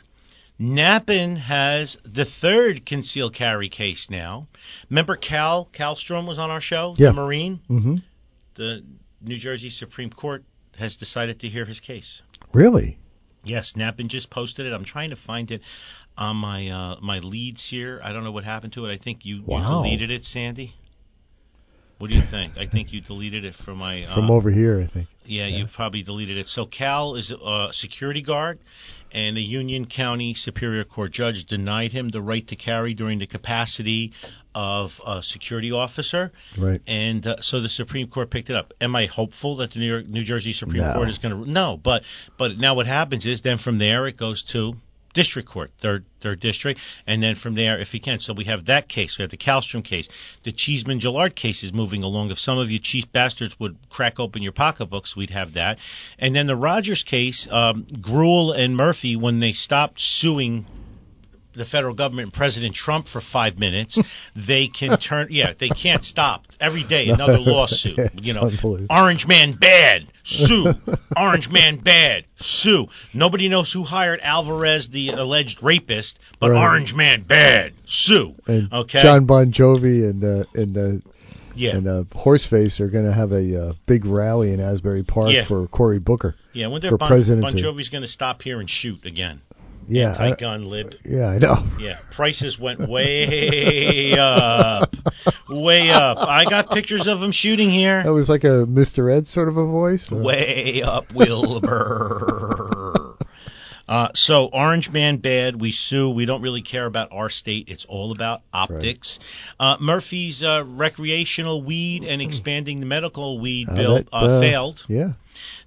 Nappen 0.60 1.36
has 1.36 1.96
the 2.04 2.24
third 2.24 2.86
concealed 2.86 3.34
carry 3.34 3.68
case 3.68 4.06
now. 4.08 4.46
Remember 4.88 5.16
Cal 5.16 5.68
Calstrom 5.72 6.26
was 6.28 6.38
on 6.38 6.50
our 6.50 6.60
show, 6.60 6.94
Yeah. 6.96 7.08
the 7.08 7.12
Marine? 7.14 7.60
hmm 7.66 7.96
The 8.54 8.84
New 9.20 9.36
Jersey 9.36 9.70
Supreme 9.70 10.10
Court 10.10 10.44
has 10.78 10.96
decided 10.96 11.40
to 11.40 11.48
hear 11.48 11.64
his 11.64 11.80
case. 11.80 12.22
Really? 12.52 12.98
Yes, 13.42 13.72
Nappen 13.76 14.08
just 14.08 14.30
posted 14.30 14.66
it. 14.66 14.72
I'm 14.72 14.84
trying 14.84 15.10
to 15.10 15.16
find 15.16 15.50
it 15.50 15.60
on 16.16 16.36
my 16.36 16.68
uh, 16.68 16.96
my 17.00 17.18
leads 17.18 17.66
here. 17.68 18.00
I 18.02 18.12
don't 18.12 18.22
know 18.24 18.30
what 18.32 18.44
happened 18.44 18.72
to 18.74 18.86
it. 18.86 18.92
I 18.92 18.98
think 19.02 19.24
you, 19.24 19.42
Wow. 19.44 19.82
you 19.82 19.90
deleted 19.90 20.10
it, 20.10 20.24
Sandy. 20.24 20.74
What 21.98 22.10
do 22.10 22.16
you 22.16 22.22
think? 22.30 22.56
I 22.58 22.66
think 22.66 22.92
you 22.92 23.00
deleted 23.00 23.44
it 23.44 23.54
from 23.54 23.78
my 23.78 24.04
From 24.14 24.30
uh, 24.30 24.34
over 24.34 24.50
here, 24.50 24.80
I 24.80 24.92
think. 24.92 25.08
Yeah, 25.24 25.46
you 25.46 25.66
probably 25.66 26.02
deleted 26.02 26.36
it. 26.36 26.48
So 26.48 26.66
Cal 26.66 27.14
is 27.14 27.30
a 27.30 27.68
security 27.72 28.20
guard, 28.20 28.58
and 29.12 29.36
the 29.36 29.42
Union 29.42 29.86
County 29.86 30.34
Superior 30.34 30.84
Court 30.84 31.12
judge 31.12 31.44
denied 31.44 31.92
him 31.92 32.10
the 32.10 32.20
right 32.20 32.46
to 32.48 32.56
carry 32.56 32.94
during 32.94 33.20
the 33.20 33.26
capacity 33.26 34.12
of 34.54 34.90
a 35.06 35.22
security 35.22 35.72
officer. 35.72 36.32
Right. 36.58 36.80
And 36.86 37.26
uh, 37.26 37.36
so 37.40 37.60
the 37.60 37.68
Supreme 37.68 38.08
Court 38.08 38.30
picked 38.30 38.50
it 38.50 38.56
up. 38.56 38.72
Am 38.80 38.94
I 38.94 39.06
hopeful 39.06 39.56
that 39.56 39.72
the 39.72 39.78
New 39.78 39.90
York, 39.90 40.06
New 40.06 40.24
Jersey 40.24 40.52
Supreme 40.52 40.82
No. 40.82 40.94
Court 40.94 41.08
is 41.08 41.18
going 41.18 41.44
to? 41.44 41.50
No, 41.50 41.78
but 41.82 42.02
but 42.38 42.58
now 42.58 42.74
what 42.74 42.86
happens 42.86 43.24
is 43.24 43.40
then 43.42 43.58
from 43.58 43.78
there 43.78 44.06
it 44.06 44.16
goes 44.16 44.42
to 44.52 44.74
district 45.14 45.48
court, 45.48 45.70
third 45.80 46.04
third 46.20 46.40
district, 46.40 46.80
and 47.06 47.22
then 47.22 47.34
from 47.34 47.54
there 47.54 47.80
if 47.80 47.88
he 47.88 48.00
can. 48.00 48.20
So 48.20 48.34
we 48.34 48.44
have 48.44 48.66
that 48.66 48.88
case. 48.88 49.16
We 49.18 49.22
have 49.22 49.30
the 49.30 49.36
Calstrom 49.36 49.84
case. 49.84 50.08
The 50.44 50.52
Cheeseman 50.52 51.00
Gillard 51.00 51.34
case 51.34 51.62
is 51.62 51.72
moving 51.72 52.02
along. 52.02 52.30
If 52.30 52.38
some 52.38 52.58
of 52.58 52.70
you 52.70 52.78
cheese 52.78 53.04
bastards 53.06 53.54
would 53.58 53.76
crack 53.88 54.20
open 54.20 54.42
your 54.42 54.52
pocketbooks, 54.52 55.16
we'd 55.16 55.30
have 55.30 55.54
that. 55.54 55.78
And 56.18 56.34
then 56.34 56.46
the 56.46 56.56
Rogers 56.56 57.02
case, 57.02 57.48
um, 57.50 57.86
Grewal 57.86 58.56
and 58.56 58.76
Murphy, 58.76 59.16
when 59.16 59.40
they 59.40 59.52
stopped 59.52 60.00
suing 60.00 60.66
the 61.54 61.64
federal 61.64 61.94
government 61.94 62.26
and 62.26 62.32
President 62.32 62.74
Trump 62.74 63.06
for 63.08 63.20
five 63.20 63.58
minutes, 63.58 63.98
they 64.36 64.68
can 64.68 64.98
turn. 64.98 65.28
Yeah, 65.30 65.52
they 65.58 65.68
can't 65.68 66.02
stop. 66.04 66.44
Every 66.60 66.84
day 66.84 67.08
another 67.08 67.38
lawsuit. 67.38 67.98
You 68.14 68.34
know. 68.34 68.50
Orange 68.90 69.26
Man 69.26 69.56
bad, 69.58 70.06
sue. 70.24 70.66
Orange 71.16 71.48
Man 71.48 71.76
bad, 71.78 72.24
sue. 72.38 72.86
Nobody 73.12 73.48
knows 73.48 73.72
who 73.72 73.84
hired 73.84 74.20
Alvarez, 74.22 74.88
the 74.92 75.10
alleged 75.10 75.62
rapist, 75.62 76.18
but 76.40 76.50
Right. 76.50 76.60
Orange 76.62 76.94
Man 76.94 77.22
bad, 77.22 77.72
sue. 77.86 78.34
And 78.46 78.72
Okay. 78.72 79.02
John 79.02 79.26
Bon 79.26 79.52
Jovi 79.52 80.08
and 80.08 80.24
uh, 80.24 80.44
and 80.54 80.76
uh, 80.76 81.10
Yeah, 81.54 81.76
and 81.76 81.86
uh, 81.86 82.04
Horseface 82.14 82.80
are 82.80 82.88
going 82.88 83.04
to 83.04 83.12
have 83.12 83.30
a 83.32 83.68
uh, 83.68 83.72
big 83.86 84.04
rally 84.04 84.52
in 84.52 84.60
Asbury 84.60 85.04
Park 85.04 85.30
Yeah. 85.30 85.46
for 85.46 85.66
Cory 85.68 85.98
Booker. 86.00 86.34
yeah. 86.52 86.66
I 86.66 86.68
wonder 86.68 86.88
if 86.88 86.98
bon, 86.98 87.08
bon. 87.10 87.56
Jovi's 87.56 87.88
going 87.88 88.02
to 88.02 88.08
stop 88.08 88.42
here 88.42 88.58
and 88.60 88.68
shoot 88.68 89.04
again. 89.04 89.40
Yeah, 89.86 90.14
I, 90.18 90.26
Anti-gun 90.28 90.64
lib. 90.68 90.94
yeah, 91.04 91.26
I 91.26 91.38
know. 91.38 91.66
Yeah, 91.78 91.98
prices 92.10 92.58
went 92.58 92.88
way 92.88 94.14
up, 94.18 94.94
way 95.48 95.90
up. 95.90 96.18
I 96.18 96.44
got 96.48 96.70
pictures 96.70 97.06
of 97.06 97.22
him 97.22 97.32
shooting 97.32 97.70
here. 97.70 98.02
That 98.02 98.12
was 98.12 98.28
like 98.28 98.44
a 98.44 98.66
Mr. 98.66 99.12
Ed 99.14 99.26
sort 99.26 99.48
of 99.48 99.56
a 99.56 99.66
voice. 99.66 100.08
or- 100.10 100.18
Way 100.22 100.82
up, 100.82 101.04
Wilbur. 101.14 102.70
Uh, 103.88 104.08
so 104.14 104.46
Orange 104.46 104.90
Man 104.90 105.18
bad. 105.18 105.60
We 105.60 105.72
sue. 105.72 106.10
We 106.10 106.24
don't 106.26 106.42
really 106.42 106.62
care 106.62 106.86
about 106.86 107.08
our 107.12 107.30
state. 107.30 107.68
It's 107.68 107.84
all 107.88 108.12
about 108.12 108.40
optics. 108.52 109.18
Uh, 109.60 109.76
Murphy's 109.80 110.42
uh, 110.42 110.64
recreational 110.66 111.62
weed 111.62 112.04
and 112.04 112.22
expanding 112.22 112.80
the 112.80 112.86
medical 112.86 113.40
weed 113.40 113.66
bill 113.66 113.96
that, 113.96 114.08
uh, 114.12 114.16
uh, 114.16 114.40
failed. 114.40 114.80
Yeah. 114.88 115.12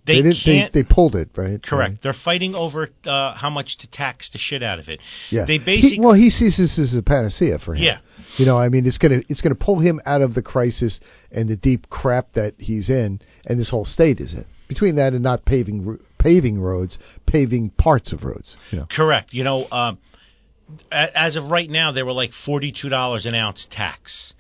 They, 0.06 0.22
did, 0.22 0.38
can't. 0.44 0.72
they, 0.72 0.84
they 0.84 0.88
pulled 0.90 1.16
it, 1.16 1.30
right? 1.36 1.62
correct. 1.62 2.02
They're 2.02 2.14
fighting 2.14 2.56
over 2.56 2.90
uh, 3.06 3.34
how 3.36 3.50
much 3.50 3.80
to 3.80 3.92
tax 3.92 4.30
the 4.30 4.38
shit 4.38 4.64
out 4.64 4.80
of 4.80 4.88
it. 4.88 5.02
Yeah. 5.30 5.46
They 5.46 5.58
He- 5.58 5.66
basically. 5.66 6.00
well, 6.00 6.14
he 6.14 6.30
sees 6.30 6.58
this 6.58 6.80
as 6.80 6.96
a 6.96 7.04
panacea 7.04 7.60
for 7.60 7.76
him. 7.76 7.84
Yeah. 7.84 7.98
You 8.38 8.46
know, 8.46 8.58
I 8.58 8.70
mean, 8.70 8.86
it's 8.86 8.98
gonna 8.98 9.22
it's 9.28 9.42
gonna 9.42 9.56
pull 9.56 9.80
him 9.80 10.00
out 10.06 10.22
of 10.22 10.34
the 10.34 10.42
crisis 10.42 11.00
and 11.32 11.50
the 11.50 11.58
deep 11.58 11.90
crap 11.90 12.34
that 12.34 12.54
he's 12.58 12.90
in, 12.90 13.20
and 13.46 13.60
this 13.60 13.70
whole 13.70 13.86
state 13.86 14.20
is 14.22 14.34
in. 14.34 14.46
Between 14.68 14.96
that 14.96 15.14
and 15.14 15.24
not 15.24 15.46
paving 15.46 16.00
paving 16.18 16.60
roads, 16.60 16.98
paving 17.26 17.70
parts 17.72 18.12
of 18.12 18.24
roads. 18.24 18.56
You 18.72 18.80
know. 18.80 18.88
Correct. 18.90 19.34
You 19.34 19.44
know, 19.44 19.68
um, 19.72 19.98
as 20.92 21.36
of 21.36 21.50
right 21.50 21.70
now, 21.70 21.92
they 21.92 22.04
were 22.04 22.14
like 22.14 22.32
forty-two 22.34 22.90
dollars 22.90 23.26
an 23.26 23.36
ounce 23.36 23.68
tax. 23.70 24.34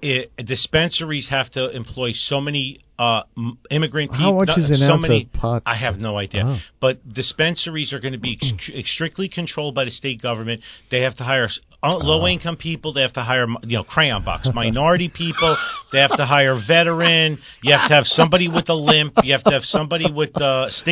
It, 0.00 0.32
dispensaries 0.36 1.28
have 1.28 1.50
to 1.50 1.70
employ 1.70 2.12
so 2.12 2.40
many 2.40 2.80
uh, 2.98 3.22
immigrant 3.70 4.10
people. 4.10 4.24
How 4.24 4.32
much 4.32 4.58
is 4.58 4.68
an 4.68 4.78
so 4.78 4.94
ounce 4.94 5.02
many, 5.02 5.24
of 5.32 5.32
pot? 5.32 5.62
I 5.64 5.76
have 5.76 5.98
no 5.98 6.18
idea. 6.18 6.42
Oh. 6.44 6.58
But 6.80 7.12
dispensaries 7.12 7.92
are 7.92 8.00
going 8.00 8.12
to 8.12 8.18
be 8.18 8.36
ex- 8.42 8.70
ex- 8.74 8.90
strictly 8.90 9.28
controlled 9.28 9.76
by 9.76 9.84
the 9.84 9.92
state 9.92 10.20
government. 10.20 10.62
They 10.90 11.02
have 11.02 11.16
to 11.18 11.22
hire 11.22 11.48
uh, 11.82 11.96
low-income 11.96 12.56
people. 12.56 12.92
They 12.92 13.02
have 13.02 13.12
to 13.14 13.22
hire, 13.22 13.46
you 13.64 13.76
know, 13.78 13.84
crayon 13.84 14.24
box 14.24 14.48
minority 14.54 15.10
people. 15.12 15.56
They 15.92 15.98
have 15.98 16.16
to 16.16 16.24
hire 16.24 16.54
veteran. 16.66 17.38
You 17.62 17.72
have 17.74 17.88
to 17.88 17.94
have 17.94 18.06
somebody 18.06 18.48
with 18.48 18.68
a 18.68 18.74
limp. 18.74 19.14
You 19.24 19.32
have 19.32 19.44
to 19.44 19.50
have 19.50 19.64
somebody 19.64 20.10
with 20.12 20.30
uh, 20.40 20.66
This 20.66 20.76
is 20.76 20.82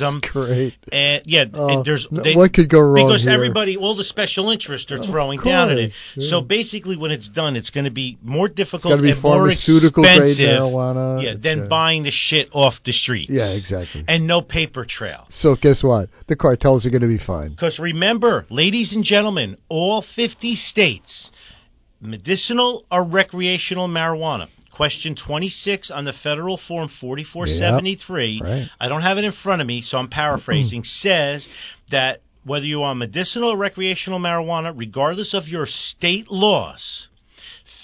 stigmatism. 0.00 0.20
great. 0.22 0.74
And 0.90 1.22
yeah, 1.26 1.44
Oh, 1.54 1.68
and 1.68 1.84
there's 1.84 2.06
they, 2.10 2.34
what 2.34 2.52
could 2.52 2.68
go 2.68 2.80
wrong 2.80 3.06
because 3.06 3.22
here? 3.24 3.32
everybody, 3.32 3.76
all 3.76 3.96
the 3.96 4.04
special 4.04 4.50
interests 4.50 4.90
are 4.92 5.02
throwing 5.04 5.40
down 5.40 5.70
at 5.70 5.78
it. 5.78 5.92
course, 6.14 6.28
So 6.30 6.40
basically, 6.40 6.96
when 6.96 7.10
it's 7.10 7.28
done, 7.28 7.56
it's 7.56 7.70
going 7.70 7.84
to 7.84 7.90
be 7.90 8.18
more 8.22 8.48
difficult 8.48 9.00
be 9.00 9.10
and 9.12 9.22
more 9.22 9.48
expensive, 9.50 10.38
marijuana. 10.48 11.22
yeah, 11.22 11.34
than 11.40 11.58
gotta- 11.58 11.68
buying 11.68 12.02
the 12.02 12.10
shit 12.10 12.48
off 12.52 12.74
the 12.84 12.92
streets. 12.92 13.30
Yeah, 13.30 13.52
exactly. 13.54 14.04
And 14.08 14.26
no 14.26 14.42
paper 14.42 14.84
trail. 14.84 15.26
So 15.30 15.56
guess 15.56 15.82
what? 15.82 16.08
The 16.26 16.36
cartels 16.36 16.84
are 16.86 16.90
going 16.90 17.02
to 17.02 17.08
be 17.08 17.18
fine. 17.18 17.50
Because 17.50 17.78
remember, 17.78 18.44
ladies 18.50 18.92
and 18.92 19.04
gentlemen, 19.04 19.56
all 19.68 20.02
50 20.02 20.31
states, 20.56 21.30
medicinal 22.00 22.84
or 22.90 23.04
recreational 23.04 23.88
marijuana. 23.88 24.48
Question 24.72 25.14
26 25.14 25.90
on 25.90 26.04
the 26.04 26.12
federal 26.12 26.56
form 26.56 26.88
4473. 26.88 28.24
Yep, 28.24 28.42
right. 28.42 28.70
I 28.80 28.88
don't 28.88 29.02
have 29.02 29.18
it 29.18 29.24
in 29.24 29.32
front 29.32 29.60
of 29.60 29.66
me, 29.66 29.82
so 29.82 29.98
I'm 29.98 30.08
paraphrasing. 30.08 30.82
says 30.84 31.46
that 31.90 32.20
whether 32.44 32.64
you 32.64 32.82
are 32.82 32.94
medicinal 32.94 33.50
or 33.50 33.56
recreational 33.56 34.18
marijuana, 34.18 34.72
regardless 34.74 35.34
of 35.34 35.46
your 35.46 35.66
state 35.66 36.30
laws, 36.30 37.08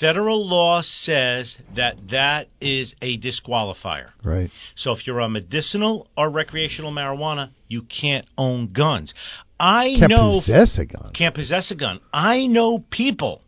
federal 0.01 0.47
law 0.47 0.83
says 0.83 1.59
that 1.77 1.97
that 2.11 2.49
is 2.61 2.95
a 3.03 3.19
disqualifier. 3.19 4.11
Right. 4.25 4.51
So 4.75 4.93
if 4.93 5.07
you're 5.07 5.21
on 5.21 5.33
medicinal 5.33 6.09
or 6.17 6.31
recreational 6.31 6.93
marijuana, 6.93 7.51
you 7.69 7.83
can't 7.83 8.27
own 8.37 8.73
guns. 8.73 9.15
I 9.61 9.97
Can't 9.99 10.11
know 10.11 10.41
possess 10.41 10.79
a 10.79 10.85
gun. 10.87 11.11
can't 11.13 11.35
possess 11.35 11.71
a 11.71 11.75
gun. 11.75 12.01
I 12.13 12.47
know 12.47 12.79
people 12.79 13.43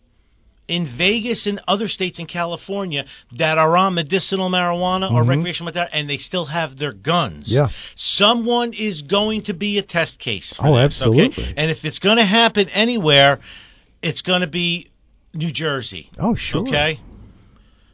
in 0.67 0.87
Vegas 0.97 1.47
and 1.47 1.61
other 1.67 1.89
states 1.89 2.19
in 2.21 2.27
California 2.27 3.05
that 3.39 3.59
are 3.59 3.77
on 3.77 3.95
medicinal 3.95 4.49
marijuana 4.51 5.11
or 5.13 5.25
recreational 5.25 5.73
marijuana 5.73 5.89
and 5.93 6.09
they 6.09 6.17
still 6.19 6.47
have 6.47 6.79
their 6.79 6.93
guns. 6.93 7.47
Mm-hmm. 7.47 7.55
Yeah. 7.55 7.69
Someone 7.97 8.73
is 8.73 9.03
going 9.03 9.43
to 9.45 9.55
be 9.55 9.79
a 9.79 9.83
test 9.83 10.19
case. 10.21 10.55
For 10.57 10.67
Oh, 10.67 10.77
this, 10.77 11.03
okay? 11.03 11.25
absolutely. 11.25 11.55
And 11.57 11.71
if 11.71 11.85
it's 11.85 11.99
going 11.99 12.19
to 12.19 12.25
happen 12.25 12.69
anywhere, 12.69 13.41
it's 14.03 14.23
going 14.23 14.43
to 14.43 14.47
be 14.47 14.91
New 15.35 15.53
Jersey. 15.53 16.11
Oh, 16.19 16.35
sure. 16.37 16.63
Okay. 16.63 17.01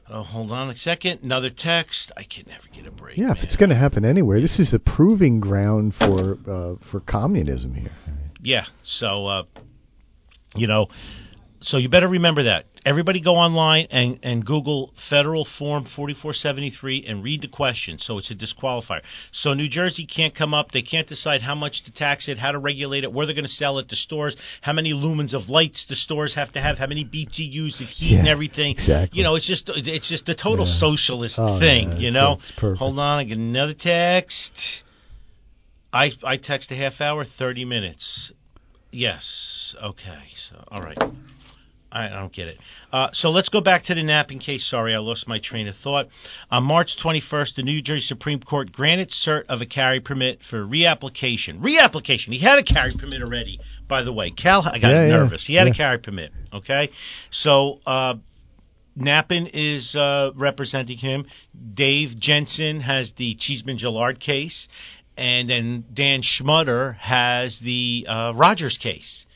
Oh, 0.08 0.22
hold 0.22 0.52
on 0.52 0.70
a 0.70 0.76
second. 0.76 1.20
Another 1.22 1.50
text. 1.50 2.12
I 2.16 2.22
can 2.22 2.44
never 2.46 2.68
get 2.72 2.86
a 2.86 2.90
break. 2.92 3.16
Yeah, 3.16 3.32
if 3.32 3.38
man. 3.38 3.44
it's 3.44 3.56
going 3.56 3.70
to 3.70 3.76
happen 3.76 4.04
anywhere, 4.04 4.40
this 4.40 4.60
is 4.60 4.70
the 4.70 4.78
proving 4.78 5.40
ground 5.40 5.94
for 5.94 6.38
uh, 6.48 6.74
for 6.90 7.00
communism 7.00 7.74
here. 7.74 7.90
Yeah. 8.40 8.66
So, 8.84 9.26
uh, 9.26 9.42
you 10.54 10.68
know, 10.68 10.86
so 11.60 11.76
you 11.78 11.88
better 11.88 12.08
remember 12.08 12.44
that. 12.44 12.64
Everybody 12.84 13.20
go 13.20 13.32
online 13.34 13.88
and, 13.90 14.20
and 14.22 14.44
Google 14.44 14.92
Federal 15.10 15.44
Form 15.44 15.84
4473 15.84 17.04
and 17.08 17.24
read 17.24 17.42
the 17.42 17.48
question. 17.48 17.98
So 17.98 18.18
it's 18.18 18.30
a 18.30 18.34
disqualifier. 18.34 19.00
So 19.32 19.54
New 19.54 19.68
Jersey 19.68 20.06
can't 20.06 20.34
come 20.34 20.54
up. 20.54 20.70
They 20.70 20.82
can't 20.82 21.08
decide 21.08 21.40
how 21.40 21.54
much 21.56 21.82
to 21.84 21.92
tax 21.92 22.28
it, 22.28 22.38
how 22.38 22.52
to 22.52 22.58
regulate 22.58 23.02
it, 23.04 23.12
where 23.12 23.26
they're 23.26 23.34
going 23.34 23.44
to 23.44 23.50
sell 23.50 23.78
it, 23.78 23.88
the 23.88 23.96
stores, 23.96 24.36
how 24.60 24.72
many 24.72 24.92
lumens 24.92 25.34
of 25.34 25.48
lights 25.48 25.86
the 25.88 25.96
stores 25.96 26.34
have 26.34 26.52
to 26.52 26.60
have, 26.60 26.78
how 26.78 26.86
many 26.86 27.04
BTUs 27.04 27.80
of 27.80 27.88
heat 27.88 28.16
and 28.18 28.28
everything. 28.28 28.72
exactly. 28.72 29.18
You 29.18 29.24
know, 29.24 29.34
it's 29.34 29.46
just 29.48 29.68
it's 29.68 30.08
just 30.08 30.28
a 30.28 30.34
total 30.36 30.66
Yeah. 30.66 30.72
socialist 30.78 31.36
Oh, 31.38 31.58
thing. 31.58 31.92
yeah, 31.92 31.98
you 31.98 32.10
know. 32.12 32.38
Hold 32.60 32.98
on, 32.98 33.18
I 33.18 33.24
get 33.24 33.38
another 33.38 33.74
text. 33.74 34.52
I 35.92 36.12
I 36.22 36.36
text 36.36 36.70
a 36.70 36.76
half 36.76 37.00
hour, 37.00 37.24
thirty 37.24 37.64
minutes. 37.64 38.30
Yes. 38.92 39.74
Okay. 39.82 40.22
So 40.48 40.62
all 40.68 40.82
right. 40.82 40.98
I, 41.90 42.08
don't 42.08 42.32
get 42.32 42.48
it. 42.48 42.58
Uh, 42.92 43.08
so 43.12 43.30
let's 43.30 43.48
go 43.48 43.60
back 43.60 43.84
to 43.84 43.94
the 43.94 44.02
Nappen 44.02 44.40
case. 44.40 44.68
Sorry, 44.68 44.94
I 44.94 44.98
lost 44.98 45.28
my 45.28 45.38
train 45.38 45.68
of 45.68 45.76
thought. 45.76 46.08
On 46.50 46.64
March 46.64 46.96
21st, 47.02 47.54
the 47.54 47.62
New 47.62 47.80
Jersey 47.80 48.02
Supreme 48.02 48.40
Court 48.40 48.72
granted 48.72 49.10
cert 49.10 49.44
of 49.48 49.60
a 49.60 49.66
carry 49.66 50.00
permit 50.00 50.40
for 50.42 50.64
reapplication. 50.64 51.60
Reapplication. 51.60 52.32
He 52.32 52.38
had 52.38 52.58
a 52.58 52.64
carry 52.64 52.94
permit 52.94 53.22
already, 53.22 53.60
by 53.88 54.02
the 54.02 54.12
way. 54.12 54.30
Cal, 54.30 54.62
I 54.62 54.78
got 54.78 54.88
Yeah, 54.88 55.06
yeah, 55.06 55.16
nervous. 55.16 55.46
He 55.46 55.54
had 55.54 55.68
yeah. 55.68 55.72
a 55.72 55.76
carry 55.76 55.98
permit. 55.98 56.32
Okay. 56.52 56.90
So 57.30 57.78
uh, 57.86 58.16
Nappen 58.98 59.50
is 59.52 59.94
uh, 59.94 60.32
representing 60.34 60.98
him. 60.98 61.26
Dave 61.74 62.18
Jensen 62.18 62.80
has 62.80 63.12
the 63.12 63.36
Cheeseman 63.36 63.78
Gillard 63.78 64.20
case, 64.20 64.68
and 65.16 65.48
then 65.48 65.84
Dan 65.92 66.22
Schmutter 66.22 66.96
has 66.96 67.58
the 67.58 68.06
uh, 68.08 68.32
Rogers 68.34 68.78
case. 68.78 69.26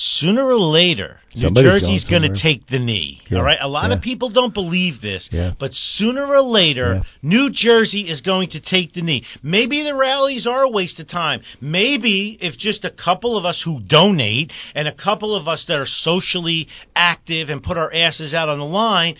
Sooner 0.00 0.44
or 0.46 0.54
later, 0.54 1.18
New 1.34 1.42
Somebody's 1.42 1.70
Jersey's 1.72 2.04
going 2.04 2.22
to 2.22 2.40
take 2.40 2.68
the 2.68 2.78
knee. 2.78 3.20
Yeah, 3.28 3.38
All 3.38 3.44
right, 3.44 3.58
a 3.60 3.66
lot 3.66 3.88
yeah. 3.90 3.96
of 3.96 4.00
people 4.00 4.30
don't 4.30 4.54
believe 4.54 5.00
this, 5.00 5.28
Yeah. 5.32 5.54
but 5.58 5.74
sooner 5.74 6.24
or 6.24 6.40
later. 6.40 7.02
New 7.20 7.50
Jersey 7.50 8.08
is 8.08 8.20
going 8.20 8.50
to 8.50 8.60
take 8.60 8.92
the 8.92 9.02
knee. 9.02 9.24
Maybe 9.42 9.82
the 9.82 9.96
rallies 9.96 10.46
are 10.46 10.62
a 10.62 10.70
waste 10.70 11.00
of 11.00 11.08
time. 11.08 11.40
Maybe 11.60 12.38
if 12.40 12.56
just 12.56 12.84
a 12.84 12.92
couple 12.92 13.36
of 13.36 13.44
us 13.44 13.60
who 13.60 13.80
donate 13.80 14.52
and 14.72 14.86
a 14.86 14.94
couple 14.94 15.34
of 15.34 15.48
us 15.48 15.64
that 15.64 15.80
are 15.80 15.84
socially 15.86 16.68
active 16.94 17.48
and 17.48 17.60
put 17.60 17.76
our 17.76 17.92
asses 17.92 18.32
out 18.34 18.48
on 18.48 18.60
the 18.60 18.64
line, 18.64 19.16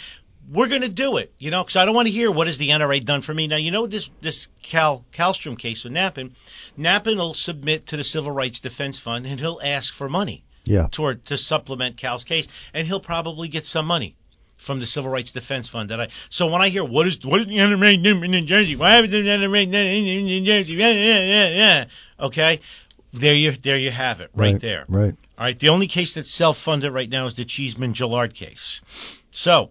we're 0.48 0.68
going 0.68 0.82
to 0.82 0.88
do 0.88 1.16
it. 1.16 1.32
You 1.40 1.50
know, 1.50 1.64
because 1.64 1.74
I 1.74 1.86
don't 1.86 1.94
want 1.96 2.06
to 2.06 2.12
hear 2.12 2.30
what 2.30 2.46
has 2.46 2.56
the 2.58 2.68
NRA 2.68 3.04
done 3.04 3.22
for 3.22 3.34
me. 3.34 3.48
Now, 3.48 3.56
you 3.56 3.72
know 3.72 3.88
this 3.88 4.08
this 4.22 4.46
Cal 4.62 5.04
Calstrom 5.12 5.58
case 5.58 5.82
with 5.82 5.92
Nappen. 5.92 6.34
Nappen 6.78 7.16
will 7.16 7.34
submit 7.34 7.88
to 7.88 7.96
the 7.96 8.04
Civil 8.04 8.30
Rights 8.30 8.60
Defense 8.60 9.00
Fund 9.00 9.26
and 9.26 9.40
he'll 9.40 9.60
ask 9.60 9.92
for 9.92 10.08
money 10.08 10.44
Yeah. 10.68 10.88
toward 10.90 11.24
to 11.26 11.38
supplement 11.38 11.96
Cal's 11.96 12.24
case, 12.24 12.46
and 12.72 12.86
he'll 12.86 13.00
probably 13.00 13.48
get 13.48 13.66
some 13.66 13.86
money 13.86 14.16
from 14.64 14.80
the 14.80 14.86
Civil 14.86 15.10
Rights 15.10 15.32
Defense 15.32 15.68
Fund. 15.68 15.90
That 15.90 16.00
I 16.00 16.08
so 16.30 16.46
when 16.50 16.60
I 16.60 16.68
hear 16.68 16.84
what 16.84 17.06
is 17.06 17.18
what 17.24 17.40
is 17.40 17.46
the 17.46 17.54
NRA 17.54 18.02
doing 18.02 18.24
in 18.24 18.30
New 18.30 18.46
Jersey? 18.46 18.76
Why 18.76 18.96
haven't 18.96 19.10
the 19.10 19.18
NRA 19.18 19.70
done 19.70 19.86
in 19.86 20.24
New 20.24 20.44
Jersey? 20.44 20.74
Yeah, 20.74 20.92
yeah, 20.92 21.20
yeah, 21.20 21.48
yeah. 21.48 21.84
Okay, 22.20 22.60
there 23.12 23.34
you 23.34 23.52
there 23.62 23.76
you 23.76 23.90
have 23.90 24.20
it 24.20 24.30
right, 24.34 24.60
there. 24.60 24.84
Right. 24.88 25.14
All 25.38 25.44
right, 25.44 25.58
the 25.58 25.68
only 25.68 25.86
case 25.86 26.14
that's 26.14 26.34
self-funded 26.34 26.92
right 26.92 27.08
now 27.08 27.28
is 27.28 27.36
the 27.36 27.44
Cheeseman 27.44 27.94
Gillard 27.94 28.34
case. 28.34 28.80
So, 29.30 29.70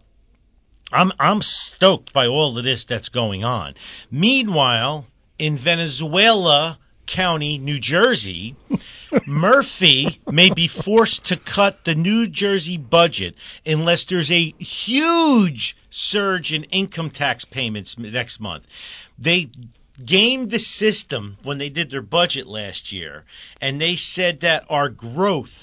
I'm 0.91 1.11
I'm 1.19 1.41
stoked 1.41 2.13
by 2.13 2.27
all 2.27 2.57
of 2.57 2.63
this 2.63 2.85
that's 2.87 3.09
going 3.09 3.43
on. 3.43 3.75
Meanwhile, 4.09 5.05
in 5.37 5.57
Venezuela 5.61 6.79
County, 7.05 7.57
New 7.57 7.79
Jersey, 7.79 8.55
Murphy 9.25 10.21
may 10.29 10.53
be 10.53 10.67
forced 10.67 11.25
to 11.25 11.37
cut 11.37 11.79
the 11.85 11.95
New 11.95 12.27
Jersey 12.27 12.77
budget 12.77 13.35
unless 13.65 14.05
there's 14.05 14.31
a 14.31 14.53
huge 14.59 15.75
surge 15.89 16.51
in 16.51 16.63
income 16.65 17.11
tax 17.11 17.45
payments 17.45 17.95
next 17.97 18.39
month. 18.39 18.63
They 19.17 19.49
gamed 20.03 20.51
the 20.51 20.59
system 20.59 21.37
when 21.43 21.57
they 21.57 21.69
did 21.69 21.89
their 21.89 22.01
budget 22.01 22.47
last 22.47 22.91
year, 22.91 23.25
and 23.61 23.81
they 23.81 23.95
said 23.95 24.41
that 24.41 24.65
our 24.69 24.89
growth 24.89 25.53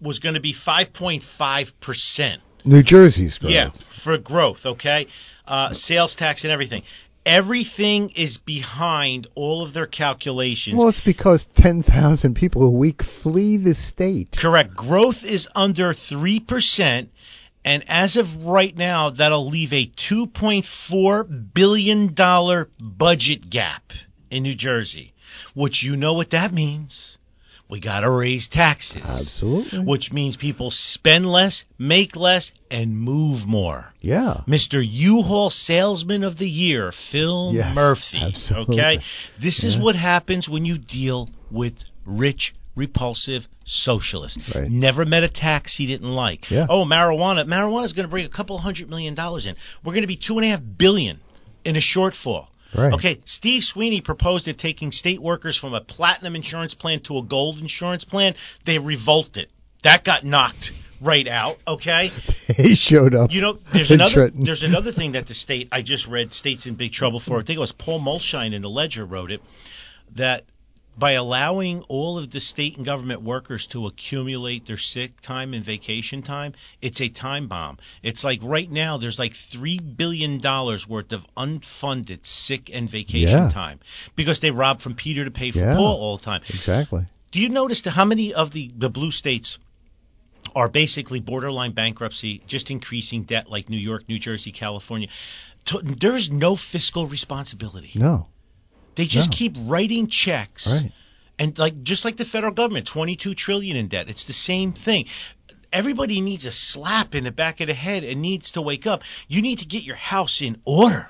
was 0.00 0.18
going 0.18 0.34
to 0.34 0.40
be 0.40 0.54
5.5%. 0.54 2.38
New 2.64 2.82
Jersey's 2.82 3.38
growth. 3.38 3.52
Yeah, 3.52 3.70
for 4.02 4.16
growth, 4.18 4.60
okay? 4.64 5.06
Uh, 5.46 5.74
sales 5.74 6.14
tax 6.14 6.44
and 6.44 6.52
everything. 6.52 6.82
Everything 7.26 8.10
is 8.10 8.36
behind 8.36 9.26
all 9.34 9.64
of 9.64 9.72
their 9.72 9.86
calculations. 9.86 10.76
Well, 10.76 10.88
it's 10.88 11.00
because 11.00 11.46
10,000 11.56 12.34
people 12.34 12.64
a 12.64 12.70
week 12.70 13.02
flee 13.22 13.56
the 13.56 13.74
state. 13.74 14.36
Correct. 14.38 14.74
Growth 14.74 15.24
is 15.24 15.48
under 15.54 15.94
3%, 15.94 17.08
and 17.64 17.84
as 17.88 18.16
of 18.16 18.26
right 18.44 18.76
now, 18.76 19.10
that'll 19.10 19.48
leave 19.48 19.72
a 19.72 19.90
$2.4 20.10 21.54
billion 21.54 22.14
budget 22.78 23.48
gap 23.48 23.84
in 24.30 24.42
New 24.42 24.54
Jersey, 24.54 25.14
which 25.54 25.82
you 25.82 25.96
know 25.96 26.12
what 26.12 26.30
that 26.32 26.52
means. 26.52 27.16
We 27.68 27.80
got 27.80 28.00
to 28.00 28.10
raise 28.10 28.48
taxes. 28.48 29.02
Absolutely. 29.02 29.80
Which 29.84 30.12
means 30.12 30.36
people 30.36 30.70
spend 30.70 31.26
less, 31.26 31.64
make 31.78 32.14
less, 32.14 32.52
and 32.70 32.96
move 32.96 33.46
more. 33.46 33.86
Yeah. 34.00 34.42
Mr. 34.46 34.82
U-Haul 34.86 35.50
Salesman 35.50 36.24
of 36.24 36.36
the 36.38 36.48
Year, 36.48 36.92
Phil 37.10 37.52
Yes, 37.54 37.74
Murphy. 37.74 38.18
absolutely. 38.20 38.78
Okay? 38.80 38.98
This 39.40 39.64
is 39.64 39.78
what 39.78 39.96
happens 39.96 40.48
when 40.48 40.64
you 40.64 40.76
deal 40.78 41.30
with 41.50 41.74
rich, 42.04 42.54
repulsive 42.76 43.48
socialists. 43.64 44.38
Right. 44.54 44.70
Never 44.70 45.06
met 45.06 45.22
a 45.22 45.28
tax 45.30 45.74
he 45.76 45.86
didn't 45.86 46.10
like. 46.10 46.50
Yeah. 46.50 46.66
Oh, 46.68 46.84
marijuana. 46.84 47.46
Marijuana 47.46 47.86
is 47.86 47.94
going 47.94 48.06
to 48.06 48.10
bring 48.10 48.26
a 48.26 48.30
couple 48.30 48.58
hundred 48.58 48.90
million 48.90 49.14
dollars 49.14 49.46
in. 49.46 49.56
We're 49.82 49.92
going 49.94 50.02
to 50.02 50.08
be 50.08 50.16
two 50.18 50.36
and 50.38 50.44
a 50.44 50.50
half 50.50 50.60
billion 50.76 51.20
in 51.64 51.76
a 51.76 51.80
shortfall. 51.80 52.48
Right. 52.74 52.92
Okay, 52.92 53.20
Steve 53.24 53.62
Sweeney 53.62 54.00
proposed 54.00 54.48
at 54.48 54.58
taking 54.58 54.90
state 54.90 55.22
workers 55.22 55.56
from 55.56 55.74
a 55.74 55.80
platinum 55.80 56.34
insurance 56.34 56.74
plan 56.74 57.00
to 57.04 57.18
a 57.18 57.22
gold 57.22 57.58
insurance 57.58 58.04
plan. 58.04 58.34
They 58.66 58.78
revolted. 58.78 59.48
That 59.84 60.04
got 60.04 60.24
knocked 60.24 60.72
right 61.00 61.26
out. 61.28 61.58
Okay. 61.66 62.10
he 62.56 62.74
showed 62.74 63.14
up. 63.14 63.30
You 63.30 63.42
know, 63.42 63.58
there's 63.72 63.90
another 63.90 64.14
Trenton. 64.14 64.44
there's 64.44 64.62
another 64.62 64.92
thing 64.92 65.12
that 65.12 65.28
the 65.28 65.34
state 65.34 65.68
I 65.70 65.82
just 65.82 66.06
read 66.08 66.32
state's 66.32 66.66
in 66.66 66.74
big 66.74 66.92
trouble 66.92 67.20
for. 67.20 67.38
I 67.38 67.44
think 67.44 67.56
it 67.56 67.60
was 67.60 67.72
Paul 67.72 68.00
Mulshine 68.00 68.54
in 68.54 68.62
the 68.62 68.70
Ledger 68.70 69.04
wrote 69.04 69.30
it 69.30 69.40
that 70.16 70.44
by 70.96 71.12
allowing 71.12 71.82
all 71.88 72.18
of 72.18 72.30
the 72.30 72.40
state 72.40 72.76
and 72.76 72.86
government 72.86 73.22
workers 73.22 73.66
to 73.72 73.86
accumulate 73.86 74.66
their 74.66 74.78
sick 74.78 75.20
time 75.20 75.52
and 75.52 75.64
vacation 75.64 76.22
time, 76.22 76.54
it's 76.80 77.00
a 77.00 77.08
time 77.08 77.48
bomb. 77.48 77.78
It's 78.02 78.22
like 78.22 78.40
right 78.44 78.70
now 78.70 78.98
there's 78.98 79.18
like 79.18 79.32
three 79.52 79.78
billion 79.80 80.40
dollars 80.40 80.86
worth 80.88 81.12
of 81.12 81.22
unfunded 81.36 82.20
sick 82.24 82.70
and 82.72 82.88
vacation 82.90 83.28
Yeah. 83.46 83.50
time 83.52 83.80
because 84.16 84.40
they 84.40 84.50
rob 84.50 84.80
from 84.80 84.94
Peter 84.94 85.24
to 85.24 85.30
pay 85.30 85.50
for 85.50 85.58
Yeah. 85.58 85.74
Paul 85.74 86.00
all 86.00 86.16
the 86.18 86.24
time. 86.24 86.42
exactly. 86.48 87.06
Do 87.32 87.40
you 87.40 87.48
notice 87.48 87.82
to 87.82 87.90
how 87.90 88.04
many 88.04 88.32
of 88.32 88.52
the, 88.52 88.70
the 88.78 88.88
blue 88.88 89.10
states 89.10 89.58
are 90.54 90.68
basically 90.68 91.18
borderline 91.18 91.72
bankruptcy, 91.72 92.42
just 92.46 92.70
increasing 92.70 93.24
debt 93.24 93.50
like 93.50 93.68
New 93.68 93.78
York, 93.78 94.04
New 94.08 94.20
Jersey, 94.20 94.52
California? 94.52 95.08
There 96.00 96.14
is 96.16 96.30
no 96.30 96.54
fiscal 96.56 97.08
responsibility. 97.08 97.90
No. 97.96 98.28
They 98.96 99.06
just 99.06 99.30
No. 99.30 99.36
keep 99.36 99.54
writing 99.66 100.08
checks. 100.08 100.66
Right. 100.66 100.92
And 101.38 101.58
like 101.58 101.82
just 101.82 102.04
like 102.04 102.16
the 102.16 102.24
federal 102.24 102.52
government, 102.52 102.86
22 102.86 103.34
trillion 103.34 103.76
in 103.76 103.88
debt. 103.88 104.08
It's 104.08 104.24
the 104.26 104.32
same 104.32 104.72
thing. 104.72 105.06
Everybody 105.72 106.20
needs 106.20 106.44
a 106.44 106.52
slap 106.52 107.14
in 107.16 107.24
the 107.24 107.32
back 107.32 107.60
of 107.60 107.66
the 107.66 107.74
head 107.74 108.04
and 108.04 108.22
needs 108.22 108.52
to 108.52 108.62
wake 108.62 108.86
up. 108.86 109.00
You 109.26 109.42
need 109.42 109.58
to 109.58 109.66
get 109.66 109.82
your 109.82 109.96
house 109.96 110.40
in 110.40 110.60
order. 110.64 111.08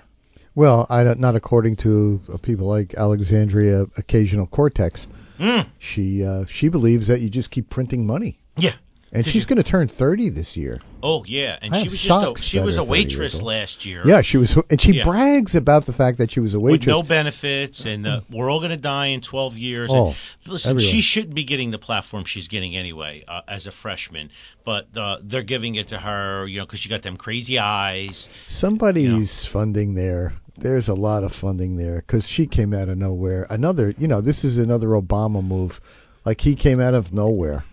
Well, 0.55 0.87
I 0.89 1.05
don't, 1.05 1.19
not 1.21 1.35
according 1.37 1.77
to 1.79 2.21
uh, 2.33 2.37
people 2.39 2.67
like 2.67 2.95
Alexandria 2.95 3.87
Occasional 3.99 4.47
Cortex. 4.47 5.07
Mm. 5.39 5.67
She 5.81 6.25
uh, 6.25 6.45
she 6.49 6.69
believes 6.69 7.09
that 7.09 7.21
you 7.21 7.29
just 7.29 7.51
keep 7.51 7.69
printing 7.69 8.07
money, 8.07 8.39
Yeah. 8.57 8.75
And 9.15 9.27
she's 9.27 9.47
going 9.47 9.63
to 9.63 9.69
turn 9.69 9.89
thirty 9.89 10.29
this 10.31 10.57
year. 10.57 10.81
Oh 11.03 11.25
yeah, 11.25 11.59
and 11.61 11.75
I 11.75 11.83
she 11.83 11.85
was 11.85 12.01
just 12.01 12.11
a, 12.11 12.43
she 12.43 12.59
was 12.59 12.77
a 12.77 12.85
waitress 12.85 13.41
last 13.41 13.85
year. 13.85 14.03
Yeah, 14.07 14.23
she 14.23 14.39
was, 14.39 14.57
and 14.71 14.81
she 14.81 14.93
Yeah. 14.93 15.05
brags 15.05 15.55
about 15.55 15.87
the 15.87 15.93
fact 15.93 16.19
that 16.19 16.31
she 16.31 16.41
was 16.41 16.55
a 16.55 16.61
with 16.61 16.73
waitress. 16.73 16.87
no 16.87 17.03
benefits, 17.03 17.85
and 17.85 18.07
uh, 18.07 18.21
we're 18.31 18.51
all 18.51 18.61
going 18.61 18.71
to 18.71 18.77
die 18.77 19.09
in 19.09 19.21
12 19.21 19.55
years. 19.55 19.91
Oh, 19.93 20.09
and 20.09 20.17
listen, 20.47 20.71
everyone. 20.71 20.91
she 20.93 21.01
shouldn't 21.01 21.35
be 21.35 21.45
getting 21.45 21.71
the 21.71 21.79
platform 21.79 22.25
she's 22.25 22.49
getting 22.49 22.77
anyway 22.77 23.25
uh, 23.29 23.43
as 23.47 23.67
a 23.67 23.73
freshman, 23.73 24.31
but 24.65 24.87
uh, 24.97 25.19
they're 25.23 25.43
giving 25.43 25.75
it 25.75 25.89
to 25.89 25.99
her, 25.99 26.47
you 26.47 26.59
know, 26.59 26.67
because 26.67 26.81
she 26.81 26.89
got 26.89 27.03
them 27.03 27.17
crazy 27.17 27.59
eyes. 27.59 28.29
Somebody's 28.49 29.49
funding 29.53 29.95
there. 29.95 30.33
There's 30.57 30.89
a 30.89 30.95
lot 30.95 31.25
of 31.25 31.33
funding 31.33 31.77
there 31.77 31.97
because 32.01 32.27
she 32.27 32.47
came 32.47 32.73
out 32.73 32.89
of 32.89 32.97
nowhere. 32.97 33.47
Another, 33.51 33.95
you 33.99 34.09
know, 34.09 34.21
this 34.21 34.45
is 34.45 34.57
another 34.57 34.89
Obama 34.89 35.45
move. 35.45 35.81
Like 36.25 36.41
he 36.41 36.57
came 36.57 36.81
out 36.81 36.95
of 36.95 37.13
nowhere, 37.13 37.65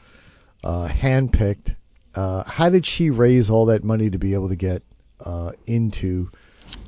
uh, 0.64 0.88
handpicked. 0.89 1.76
Uh, 2.14 2.43
how 2.43 2.70
did 2.70 2.86
she 2.86 3.09
raise 3.09 3.49
all 3.49 3.68
that 3.68 3.84
money 3.84 4.09
to 4.09 4.18
be 4.18 4.34
able 4.34 4.49
to 4.49 4.55
get 4.55 4.84
uh, 5.20 5.51
into, 5.66 6.30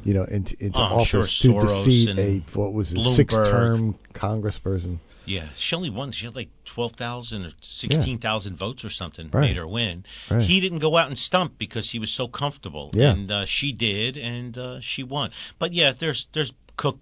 you 0.04 0.14
know, 0.14 0.24
into, 0.26 0.56
into 0.60 0.78
Oh, 0.78 1.00
I'm 1.00 1.06
sure 1.06 1.22
office 1.22 1.40
to 1.42 1.48
Soros 1.50 1.86
defeat 1.86 2.20
a 2.20 2.58
what 2.60 2.74
was 2.74 2.94
a 2.94 3.02
six-term 3.02 3.98
congressperson? 4.14 4.98
Yeah, 5.26 5.48
she 5.58 5.76
only 5.76 5.90
won. 5.90 6.12
She 6.12 6.26
had 6.26 6.36
like 6.36 6.50
12,000 6.66 7.46
or 7.46 7.50
16,000 7.62 8.58
votes 8.58 8.84
or 8.84 8.90
something 8.90 9.30
Right. 9.32 9.42
made 9.42 9.56
her 9.56 9.68
win. 9.68 10.04
Right. 10.30 10.42
He 10.42 10.60
didn't 10.60 10.80
go 10.80 10.98
out 10.98 11.08
and 11.08 11.18
stump 11.18 11.58
because 11.58 11.90
he 11.92 12.00
was 12.00 12.12
so 12.12 12.28
comfortable. 12.28 12.92
Yeah. 12.94 13.12
And 13.14 13.32
uh, 13.32 13.46
she 13.48 13.72
did, 13.72 14.18
and 14.18 14.58
uh, 14.58 14.80
she 14.82 15.04
won. 15.04 15.32
But 15.60 15.72
yeah, 15.74 15.94
there's 15.98 16.28
there's 16.34 16.52
cook. 16.76 17.00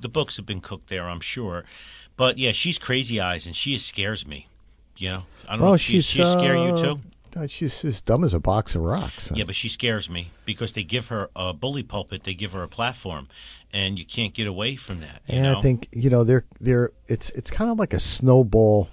The 0.00 0.08
books 0.08 0.36
have 0.38 0.46
been 0.46 0.60
cooked 0.62 0.88
there, 0.88 1.06
I'm 1.08 1.20
sure. 1.20 1.64
But 2.16 2.38
yeah, 2.38 2.52
she's 2.54 2.78
crazy 2.78 3.20
eyes, 3.20 3.44
and 3.46 3.54
she 3.54 3.76
scares 3.78 4.24
me. 4.26 4.46
You 4.98 5.08
know, 5.10 5.22
I 5.48 5.52
don't 5.52 5.60
know 5.60 5.64
Well, 5.66 5.74
if 5.74 5.80
she, 5.80 5.94
she's 6.00 6.04
she 6.06 6.18
scare 6.18 6.56
you 6.56 6.74
uh, 6.74 6.82
too. 6.82 7.00
uh, 7.40 7.46
She's 7.46 7.84
as 7.84 8.00
dumb 8.00 8.24
as 8.24 8.34
a 8.34 8.40
box 8.40 8.74
of 8.74 8.82
rocks. 8.82 9.30
Yeah, 9.32 9.44
but 9.44 9.54
she 9.54 9.68
scares 9.68 10.08
me 10.10 10.32
because 10.44 10.72
they 10.72 10.82
give 10.82 11.06
her 11.06 11.30
a 11.36 11.54
bully 11.54 11.84
pulpit, 11.84 12.22
they 12.24 12.34
give 12.34 12.50
her 12.52 12.62
a 12.64 12.68
platform, 12.68 13.28
and 13.72 13.96
you 13.98 14.04
can't 14.04 14.34
get 14.34 14.46
away 14.48 14.76
from 14.76 15.00
that. 15.00 15.22
You 15.26 15.36
And 15.36 15.42
know? 15.44 15.58
I 15.58 15.62
think 15.62 15.88
you 15.92 16.10
know 16.10 16.24
they're 16.24 16.44
they're 16.60 16.90
it's 17.06 17.30
it's 17.30 17.50
kind 17.50 17.70
of 17.70 17.78
like 17.78 17.92
a 17.92 18.00
snowball 18.00 18.88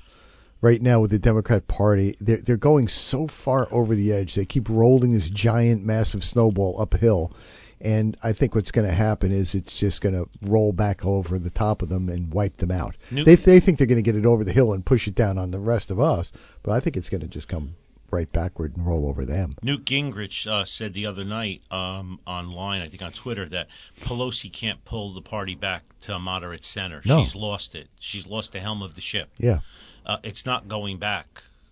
right 0.62 0.82
now 0.82 1.01
with 1.01 1.12
the 1.12 1.20
Democrat 1.20 1.68
Party. 1.68 2.16
They're 2.22 2.41
they're 2.45 2.58
going 2.58 2.88
so 2.88 3.28
far 3.43 3.68
over 3.72 3.95
the 3.95 4.14
edge. 4.14 4.36
They 4.36 4.45
keep 4.45 4.70
rolling 4.70 5.14
this 5.14 5.30
giant, 5.34 5.84
massive 5.84 6.24
snowball 6.24 6.80
uphill. 6.80 7.34
And 7.82 8.17
I 8.23 8.34
think 8.34 8.55
what's 8.55 8.71
going 8.71 8.88
to 8.88 8.93
happen 8.93 9.32
is 9.32 9.53
it's 9.53 9.78
just 9.78 10.01
going 10.01 10.15
to 10.15 10.30
roll 10.41 10.71
back 10.71 11.03
over 11.03 11.38
the 11.38 11.49
top 11.49 11.82
of 11.82 11.89
them 11.89 12.09
and 12.09 12.34
wipe 12.34 12.57
them 12.57 12.71
out. 12.71 12.95
They 13.11 13.36
they 13.36 13.59
think 13.59 13.78
they're 13.78 13.88
going 13.88 14.03
to 14.03 14.11
get 14.11 14.15
it 14.15 14.26
over 14.26 14.43
the 14.43 14.53
hill 14.53 14.73
and 14.73 14.86
push 14.86 15.07
it 15.07 15.15
down 15.15 15.38
on 15.38 15.51
the 15.51 15.59
rest 15.59 15.91
of 15.91 15.99
us, 15.99 16.32
but 16.63 16.71
I 16.71 16.80
think 16.80 16.97
it's 16.97 17.09
going 17.09 17.21
to 17.21 17.28
just 17.28 17.47
come 17.47 17.76
right 18.11 18.32
backward 18.32 18.78
and 18.78 18.86
roll 18.86 19.07
over 19.07 19.26
them. 19.26 19.55
Newt 19.61 19.86
Gingrich 19.86 20.47
uh, 20.47 20.63
said 20.65 20.93
the 20.93 21.05
other 21.05 21.26
night 21.26 21.61
um, 21.69 22.19
online, 22.26 22.82
I 22.82 22.89
think 22.89 23.01
on 23.01 23.11
Twitter, 23.11 23.47
that 23.49 23.67
Pelosi 24.01 24.51
can't 24.51 24.84
pull 24.86 25.13
the 25.13 25.21
party 25.21 25.55
back 25.55 25.84
to 26.03 26.13
a 26.13 26.19
moderate 26.19 26.63
center. 26.63 27.01
No. 27.03 27.23
She's 27.23 27.36
lost 27.36 27.76
it. 27.76 27.88
She's 27.99 28.26
lost 28.26 28.53
the 28.53 28.59
helm 28.59 28.82
of 28.82 28.95
the 28.95 29.01
ship. 29.01 29.30
Yeah. 29.38 29.59
Uh, 30.05 30.17
it's 30.23 30.45
not 30.45 30.67
going 30.67 30.99
back 30.99 31.28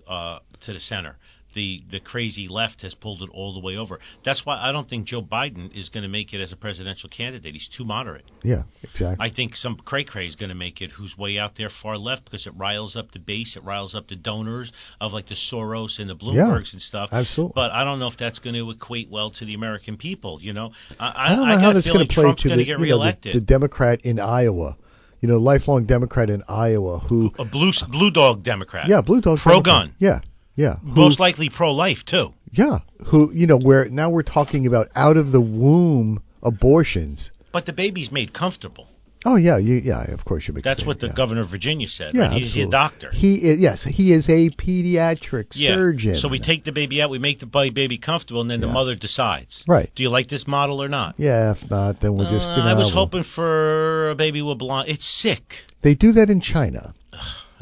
uh, 0.07 0.39
to 0.61 0.73
the 0.73 0.79
center. 0.79 1.17
The 1.53 1.83
the 1.89 1.99
crazy 1.99 2.47
left 2.47 2.81
has 2.81 2.95
pulled 2.95 3.21
it 3.21 3.29
all 3.31 3.53
the 3.53 3.59
way 3.59 3.77
over. 3.77 3.99
That's 4.23 4.45
why 4.45 4.59
I 4.59 4.71
don't 4.71 4.89
think 4.89 5.05
Joe 5.05 5.21
Biden 5.21 5.75
is 5.75 5.89
going 5.89 6.03
to 6.03 6.09
make 6.09 6.33
it 6.33 6.41
as 6.41 6.51
a 6.51 6.55
presidential 6.55 7.09
candidate. 7.09 7.53
He's 7.53 7.67
too 7.67 7.85
moderate. 7.85 8.25
Yeah, 8.43 8.63
exactly. 8.81 9.25
I 9.25 9.29
think 9.33 9.55
some 9.55 9.77
cray 9.77 10.03
cray 10.03 10.27
is 10.27 10.35
going 10.35 10.49
to 10.49 10.55
make 10.55 10.81
it 10.81 10.91
who's 10.91 11.17
way 11.17 11.37
out 11.37 11.55
there 11.57 11.69
far 11.69 11.97
left 11.97 12.25
because 12.25 12.47
it 12.47 12.53
riles 12.55 12.95
up 12.95 13.11
the 13.11 13.19
base, 13.19 13.55
it 13.55 13.63
riles 13.63 13.95
up 13.95 14.07
the 14.07 14.15
donors 14.15 14.71
of 14.99 15.13
like 15.13 15.27
the 15.27 15.35
Soros 15.35 15.99
and 15.99 16.09
the 16.09 16.15
Bloombergs 16.15 16.73
and 16.73 16.81
stuff. 16.81 17.09
absolutely. 17.11 17.53
But 17.55 17.71
I 17.71 17.83
don't 17.83 17.99
know 17.99 18.07
if 18.07 18.17
that's 18.17 18.39
going 18.39 18.55
to 18.55 18.69
equate 18.69 19.09
well 19.09 19.31
to 19.31 19.45
the 19.45 19.53
American 19.53 19.97
people. 19.97 20.39
You 20.41 20.53
know, 20.53 20.71
I, 20.99 21.07
I, 21.07 21.25
I 21.25 21.35
don't 21.35 21.47
know 21.47 21.55
got 21.55 21.61
how 21.61 21.73
that's 21.73 21.87
going 21.87 22.07
to 22.07 22.13
play 22.13 22.23
Trump's 22.23 22.43
to 22.43 22.49
the, 22.49 22.63
you 22.63 22.77
know, 22.77 23.11
the, 23.21 23.33
the 23.33 23.41
Democrat 23.41 24.01
in 24.01 24.19
Iowa. 24.19 24.77
You 25.21 25.29
know, 25.29 25.37
lifelong 25.37 25.85
Democrat 25.85 26.29
in 26.29 26.43
Iowa 26.49 26.99
who 26.99 27.31
a 27.39 27.45
blue 27.45 27.71
blue 27.89 28.11
dog 28.11 28.43
Democrat. 28.43 28.89
Yeah, 28.89 29.01
blue 29.01 29.21
dog. 29.21 29.39
Pro 29.39 29.61
Democrat. 29.61 29.87
gun. 29.87 29.95
Yeah, 29.97 30.19
yeah. 30.55 30.75
Who, 30.77 30.95
Most 30.95 31.19
likely 31.19 31.49
pro 31.49 31.73
life 31.73 32.03
too. 32.05 32.33
yeah. 32.51 32.79
Who 33.07 33.31
you 33.33 33.47
know 33.47 33.57
where 33.57 33.89
now 33.89 34.09
we're 34.09 34.23
talking 34.23 34.65
about 34.67 34.89
out 34.95 35.17
of 35.17 35.31
the 35.31 35.41
womb 35.41 36.21
abortions. 36.41 37.31
But 37.51 37.65
the 37.65 37.73
baby's 37.73 38.11
made 38.11 38.33
comfortable. 38.33 38.87
Oh 39.25 39.37
yeah, 39.37 39.57
you, 39.57 39.75
yeah. 39.75 40.11
Of 40.11 40.25
course 40.25 40.47
you. 40.47 40.53
That's 40.61 40.85
what 40.85 40.99
the 40.99 41.07
yeah. 41.07 41.13
governor 41.13 41.41
of 41.41 41.49
Virginia 41.49 41.87
said. 41.87 42.13
Yeah, 42.13 42.27
right? 42.29 42.41
He's 42.41 42.57
a 42.57 42.65
doctor. 42.65 43.09
He 43.11 43.35
is 43.35 43.59
yes, 43.59 43.83
he 43.83 44.11
is 44.11 44.27
a 44.27 44.49
pediatric 44.49 45.47
Yeah. 45.53 45.75
surgeon. 45.75 46.17
So 46.17 46.27
we 46.27 46.39
take 46.39 46.65
the 46.65 46.73
baby 46.73 47.01
out, 47.01 47.09
we 47.09 47.19
make 47.19 47.39
the 47.39 47.45
baby 47.45 47.97
comfortable, 47.97 48.41
and 48.41 48.51
then 48.51 48.59
the 48.59 48.67
mother 48.67 48.95
decides. 48.95 49.63
Right. 49.67 49.89
Do 49.95 50.03
you 50.03 50.09
like 50.09 50.27
this 50.27 50.45
model 50.45 50.83
or 50.83 50.89
not? 50.89 51.15
Yeah, 51.17 51.53
if 51.53 51.69
not, 51.69 52.01
then 52.01 52.15
we'll 52.15 52.29
just. 52.29 52.45
Uh, 52.45 52.55
You 52.57 52.63
know, 52.63 52.69
I 52.69 52.73
was 52.73 52.91
hoping 52.93 53.23
for 53.23 54.09
a 54.09 54.15
baby 54.15 54.41
with 54.41 54.57
blonde. 54.59 54.89
It's 54.89 55.07
sick. 55.07 55.43
They 55.81 55.95
do 55.95 56.11
that 56.13 56.29
in 56.29 56.41
China 56.41 56.93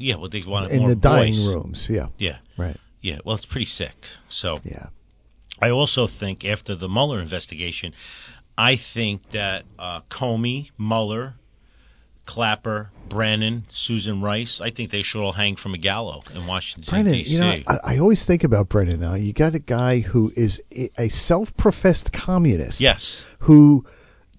Yeah, 0.01 0.15
well, 0.17 0.29
they 0.29 0.43
want 0.45 0.71
in 0.71 0.87
the 0.87 0.95
dying 0.95 1.35
rooms. 1.47 1.87
Yeah, 1.89 2.07
Yeah, 2.17 2.37
right. 2.57 2.77
yeah. 3.01 3.19
Well, 3.25 3.35
it's 3.35 3.45
pretty 3.45 3.65
sick. 3.67 3.95
So 4.29 4.57
Yeah. 4.63 4.87
I 5.61 5.69
also 5.69 6.07
think 6.07 6.43
after 6.43 6.75
the 6.75 6.87
Mueller 6.89 7.21
investigation, 7.21 7.93
I 8.57 8.77
think 8.93 9.21
that 9.31 9.63
uh, 9.77 10.01
Comey, 10.09 10.69
Mueller, 10.77 11.35
Clapper, 12.25 12.91
Brennan, 13.09 13.65
Susan 13.69 14.21
Rice, 14.21 14.61
I 14.63 14.71
think 14.71 14.91
they 14.91 15.01
should 15.01 15.21
all 15.21 15.33
hang 15.33 15.55
from 15.55 15.73
a 15.73 15.77
gallows 15.77 16.23
in 16.33 16.47
Washington 16.47 16.89
Brennan, 16.91 17.13
D.C. 17.13 17.31
you 17.31 17.39
know, 17.39 17.59
I, 17.67 17.79
I 17.95 17.97
always 17.97 18.25
think 18.25 18.43
about 18.43 18.69
Brennan 18.69 18.99
now. 18.99 19.15
You 19.15 19.33
got 19.33 19.53
a 19.55 19.59
guy 19.59 19.99
who 19.99 20.31
is 20.35 20.61
a- 20.71 21.09
self-professed 21.09 22.11
communist. 22.13 22.79
yes, 22.79 23.21
Who 23.41 23.85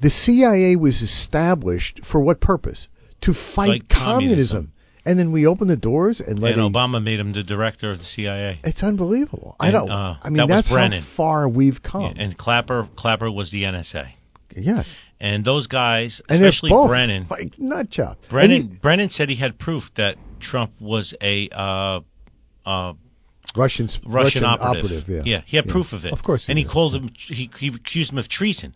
the 0.00 0.10
CIA 0.10 0.76
was 0.76 1.02
established 1.02 2.00
for 2.10 2.20
what 2.20 2.40
purpose? 2.40 2.88
To 3.22 3.34
fight 3.34 3.44
Fight 3.54 3.88
communism. 3.88 3.98
communism. 3.98 4.72
And 5.04 5.18
then 5.18 5.32
we 5.32 5.46
open 5.46 5.66
the 5.68 5.76
doors 5.76 6.20
and 6.20 6.38
let 6.38 6.52
and 6.52 6.60
a- 6.62 6.64
Obama 6.70 7.02
made 7.02 7.18
him 7.18 7.32
the 7.32 7.42
director 7.42 7.90
of 7.90 7.98
the 7.98 8.04
CIA. 8.04 8.60
It's 8.62 8.82
unbelievable. 8.82 9.56
I 9.58 9.70
don't. 9.72 9.90
uh, 9.90 10.16
I 10.22 10.28
mean, 10.30 10.36
that 10.36 10.48
that's 10.48 10.68
how 10.68 11.00
far 11.16 11.48
we've 11.48 11.82
come. 11.82 12.14
Yeah, 12.16 12.22
and 12.22 12.38
Clapper, 12.38 12.88
Clapper 12.96 13.30
was 13.30 13.50
the 13.50 13.64
NSA. 13.64 14.12
yes, 14.56 14.94
And 15.20 15.44
those 15.44 15.66
guys, 15.66 16.20
and 16.28 16.44
especially 16.44 16.70
both 16.70 16.88
Brennan, 16.88 17.26
like 17.30 17.58
nut 17.58 17.90
jobs. 17.90 18.20
Brennan, 18.30 18.60
And 18.60 18.80
Brennan 18.80 19.10
said 19.10 19.28
he 19.28 19.36
had 19.36 19.58
proof 19.58 19.84
that 19.96 20.16
Trump 20.40 20.72
was 20.80 21.14
a 21.20 21.48
uh, 21.50 22.00
uh, 22.64 22.92
Russian 23.56 23.88
Russian, 24.06 24.44
operative. 24.44 25.02
operative. 25.02 25.26
yeah, 25.26 25.42
he 25.46 25.56
had 25.56 25.66
proof 25.66 25.92
of 25.92 26.04
it. 26.04 26.12
Of 26.12 26.22
course, 26.22 26.46
he 26.46 26.52
and 26.52 26.58
he 26.58 26.64
did. 26.64 26.70
called 26.72 26.94
him. 26.94 27.10
He, 27.26 27.50
he 27.58 27.68
accused 27.68 28.12
him 28.12 28.18
of 28.18 28.28
treason. 28.28 28.74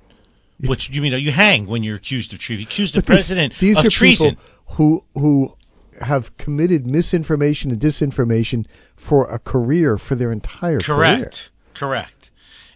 Which 0.59 0.89
you 0.91 1.03
mean 1.03 1.13
you 1.21 1.31
hang 1.33 1.67
when 1.67 1.83
you're 1.83 1.97
accused 1.97 2.33
of 2.33 2.41
treason? 2.41 2.65
He 2.67 2.73
accused 2.73 2.95
the 2.95 3.01
But 3.01 3.07
these- 3.09 3.17
president 3.17 3.53
these, 3.61 3.77
of 3.79 3.85
are 3.85 3.91
treason. 3.91 4.37
people 4.37 4.75
who 4.77 5.05
who 5.15 5.55
have 6.01 6.37
committed 6.39 6.87
misinformation 6.87 7.71
and 7.71 7.81
disinformation 7.81 8.67
for 9.09 9.31
a 9.33 9.39
career 9.39 9.99
for 9.99 10.15
their 10.15 10.33
entire 10.33 10.81
career. 10.81 11.19
Correct. 11.19 11.39
Correct. 11.75 12.31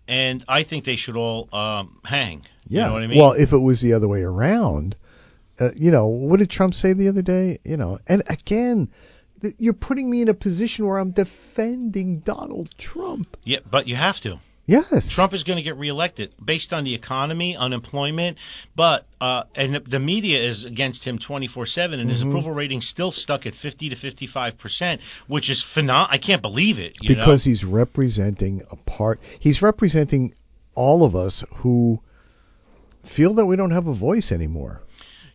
And 0.09 0.45
I 0.49 0.64
think 0.64 0.85
they 0.85 0.97
should 0.97 1.16
all 1.16 1.49
um, 1.55 2.01
hang. 2.05 2.43
Yeah. 2.66 2.81
You 2.81 2.87
know 2.87 2.93
what 2.95 3.03
I 3.03 3.07
mean? 3.07 3.18
Well, 3.18 3.33
if 3.33 3.53
it 3.53 3.59
was 3.59 3.81
the 3.81 3.93
other 3.93 4.09
way 4.09 4.23
around, 4.23 4.97
uh, 5.59 5.71
you 5.77 5.91
know, 5.91 6.07
what 6.07 6.39
did 6.39 6.51
Trump 6.51 6.75
say 6.75 6.93
the 6.95 7.09
other 7.09 7.23
day? 7.23 7.61
You 7.64 7.77
know, 7.77 7.99
and 8.07 8.23
again, 8.27 8.91
th- 9.43 9.55
you're 9.59 9.73
putting 9.73 10.11
me 10.11 10.23
in 10.23 10.29
a 10.29 10.35
position 10.35 10.87
where 10.87 10.99
I'm 10.99 11.12
defending 11.12 12.21
Donald 12.21 12.71
Trump. 12.79 13.37
yeah, 13.45 13.61
but 13.71 13.87
you 13.87 13.97
have 13.97 14.21
to. 14.23 14.41
Yes. 14.67 15.11
Trump 15.13 15.33
is 15.35 15.43
going 15.43 15.57
to 15.57 15.63
get 15.65 15.77
reelected 15.77 16.33
based 16.45 16.73
on 16.73 16.85
the 16.85 16.95
economy, 16.95 17.57
unemployment, 17.57 18.39
but 18.77 19.05
uh, 19.21 19.45
and 19.57 19.81
the- 19.89 19.99
media 19.99 20.41
is 20.49 20.65
against 20.65 21.03
him 21.05 21.19
24/7 21.19 21.93
and 21.95 22.03
Mm-hmm. 22.03 22.09
his 22.11 22.23
approval 22.23 22.53
rating 22.53 22.81
still 22.81 23.11
stuck 23.11 23.47
at 23.47 23.55
50 23.55 23.91
to 23.91 23.97
55%, 23.97 24.99
which 25.27 25.51
is 25.51 25.65
phenomenal. 25.75 26.09
I 26.11 26.19
can't 26.19 26.41
believe 26.43 26.79
it, 26.79 26.97
you 27.01 27.09
because 27.17 27.45
know? 27.45 27.51
he's 27.51 27.65
representing 27.65 28.63
a 28.71 28.77
part. 28.77 29.19
He's 29.41 29.61
representing 29.61 30.35
all 30.75 31.05
of 31.05 31.17
us 31.17 31.43
who 31.63 32.01
feel 33.17 33.35
that 33.35 33.47
we 33.47 33.57
don't 33.57 33.73
have 33.73 33.87
a 33.89 33.95
voice 33.95 34.31
anymore. 34.31 34.83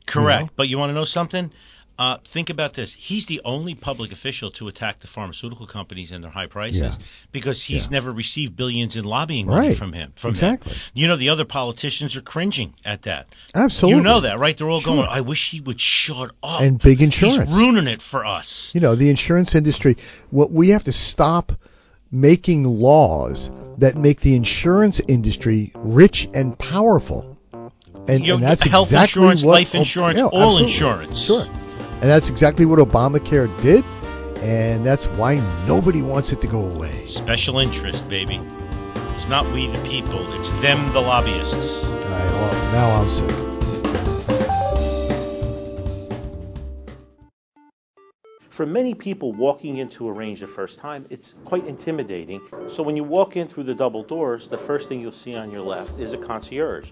Correct. 0.08 0.44
know? 0.46 0.50
But 0.56 0.68
you 0.70 0.78
want 0.78 0.92
to 0.92 0.94
know 0.94 1.06
something? 1.06 1.52
Uh, 1.98 2.18
think 2.34 2.50
about 2.50 2.74
this. 2.74 2.94
He's 2.98 3.26
the 3.26 3.40
only 3.46 3.74
public 3.74 4.12
official 4.12 4.52
to 4.52 4.68
attack 4.68 5.00
the 5.00 5.08
pharmaceutical 5.08 5.66
companies 5.66 6.12
and 6.12 6.22
their 6.22 6.32
high 6.32 6.48
prices 6.48 6.82
Yeah. 6.82 6.96
because 7.32 7.64
he's 7.64 7.84
Yeah. 7.84 7.90
never 7.90 8.12
received 8.12 8.58
billions 8.58 8.98
in 8.98 9.06
lobbying 9.06 9.46
money 9.48 9.70
Right. 9.70 9.78
from 9.78 9.94
him. 9.94 10.12
From 10.16 10.34
them. 10.34 10.56
Exactly. 10.56 10.74
You 10.94 11.08
know, 11.08 11.16
the 11.16 11.30
other 11.30 11.46
politicians 11.46 12.18
are 12.18 12.22
cringing 12.22 12.74
at 12.84 13.04
that. 13.04 13.28
Absolutely. 13.54 13.98
You 14.00 14.04
know 14.04 14.20
that, 14.22 14.40
right? 14.40 14.58
They're 14.58 14.70
all 14.70 14.82
Sure. 14.82 14.96
going, 14.96 15.08
I 15.10 15.22
wish 15.22 15.52
he 15.52 15.62
would 15.62 15.80
shut 15.80 16.32
up. 16.44 16.60
And 16.62 16.80
big 16.80 17.02
insurance. 17.02 17.48
He's 17.50 17.58
ruining 17.58 17.88
it 17.88 18.02
for 18.02 18.26
us. 18.26 18.72
You 18.74 18.82
know, 18.82 18.96
the 18.96 19.10
insurance 19.10 19.56
industry. 19.56 19.96
What 20.32 20.52
we 20.52 20.70
have 20.70 20.84
to 20.86 20.92
stop 20.92 21.54
making 22.12 22.64
laws 22.66 23.50
that 23.78 23.96
make 23.96 24.20
the 24.20 24.36
insurance 24.36 25.00
industry 25.08 25.72
rich 25.76 26.28
and 26.34 26.58
powerful. 26.60 27.38
And, 28.08 28.22
You 28.22 28.34
know, 28.34 28.36
and 28.36 28.44
that's 28.44 28.64
health 28.64 28.90
exactly 28.90 29.22
insurance, 29.22 29.44
what, 29.46 29.54
life 29.54 29.74
insurance, 29.76 30.18
yeah, 30.18 30.26
all 30.26 30.58
absolutely. 30.60 30.74
insurance. 30.74 31.20
Sure. 31.26 31.48
And 32.06 32.12
that's 32.12 32.30
exactly 32.30 32.68
what 32.68 32.78
Obamacare 32.78 33.50
did, 33.64 33.84
and 34.44 34.86
that's 34.86 35.08
why 35.18 35.38
nobody 35.66 36.04
wants 36.04 36.32
it 36.32 36.40
to 36.42 36.48
go 36.48 36.70
away. 36.70 37.08
Special 37.08 37.58
interest, 37.58 38.08
baby. 38.08 38.36
It's 39.18 39.28
not 39.28 39.52
we 39.52 39.66
the 39.66 39.82
people, 39.90 40.22
it's 40.40 40.52
them 40.62 40.94
the 40.94 41.00
lobbyists. 41.00 41.56
I, 41.56 42.26
well, 42.30 42.54
now 42.72 42.92
I'm 42.92 43.10
sick. 43.10 43.32
For 48.52 48.68
many 48.68 48.94
people, 48.94 49.34
walking 49.34 49.78
into 49.78 50.08
a 50.08 50.14
range 50.14 50.42
the 50.42 50.48
first 50.48 50.78
time, 50.78 51.08
it's 51.10 51.34
quite 51.44 51.66
intimidating. 51.66 52.40
So 52.70 52.84
when 52.84 52.96
you 52.96 53.04
walk 53.04 53.36
in 53.36 53.48
through 53.48 53.64
the 53.64 53.74
double 53.74 54.04
doors, 54.04 54.48
the 54.48 54.60
first 54.60 54.90
thing 54.90 55.02
you'll 55.02 55.12
see 55.12 55.34
on 55.34 55.50
your 55.50 55.62
left 55.62 56.00
is 56.00 56.14
a 56.14 56.20
concierge. 56.20 56.92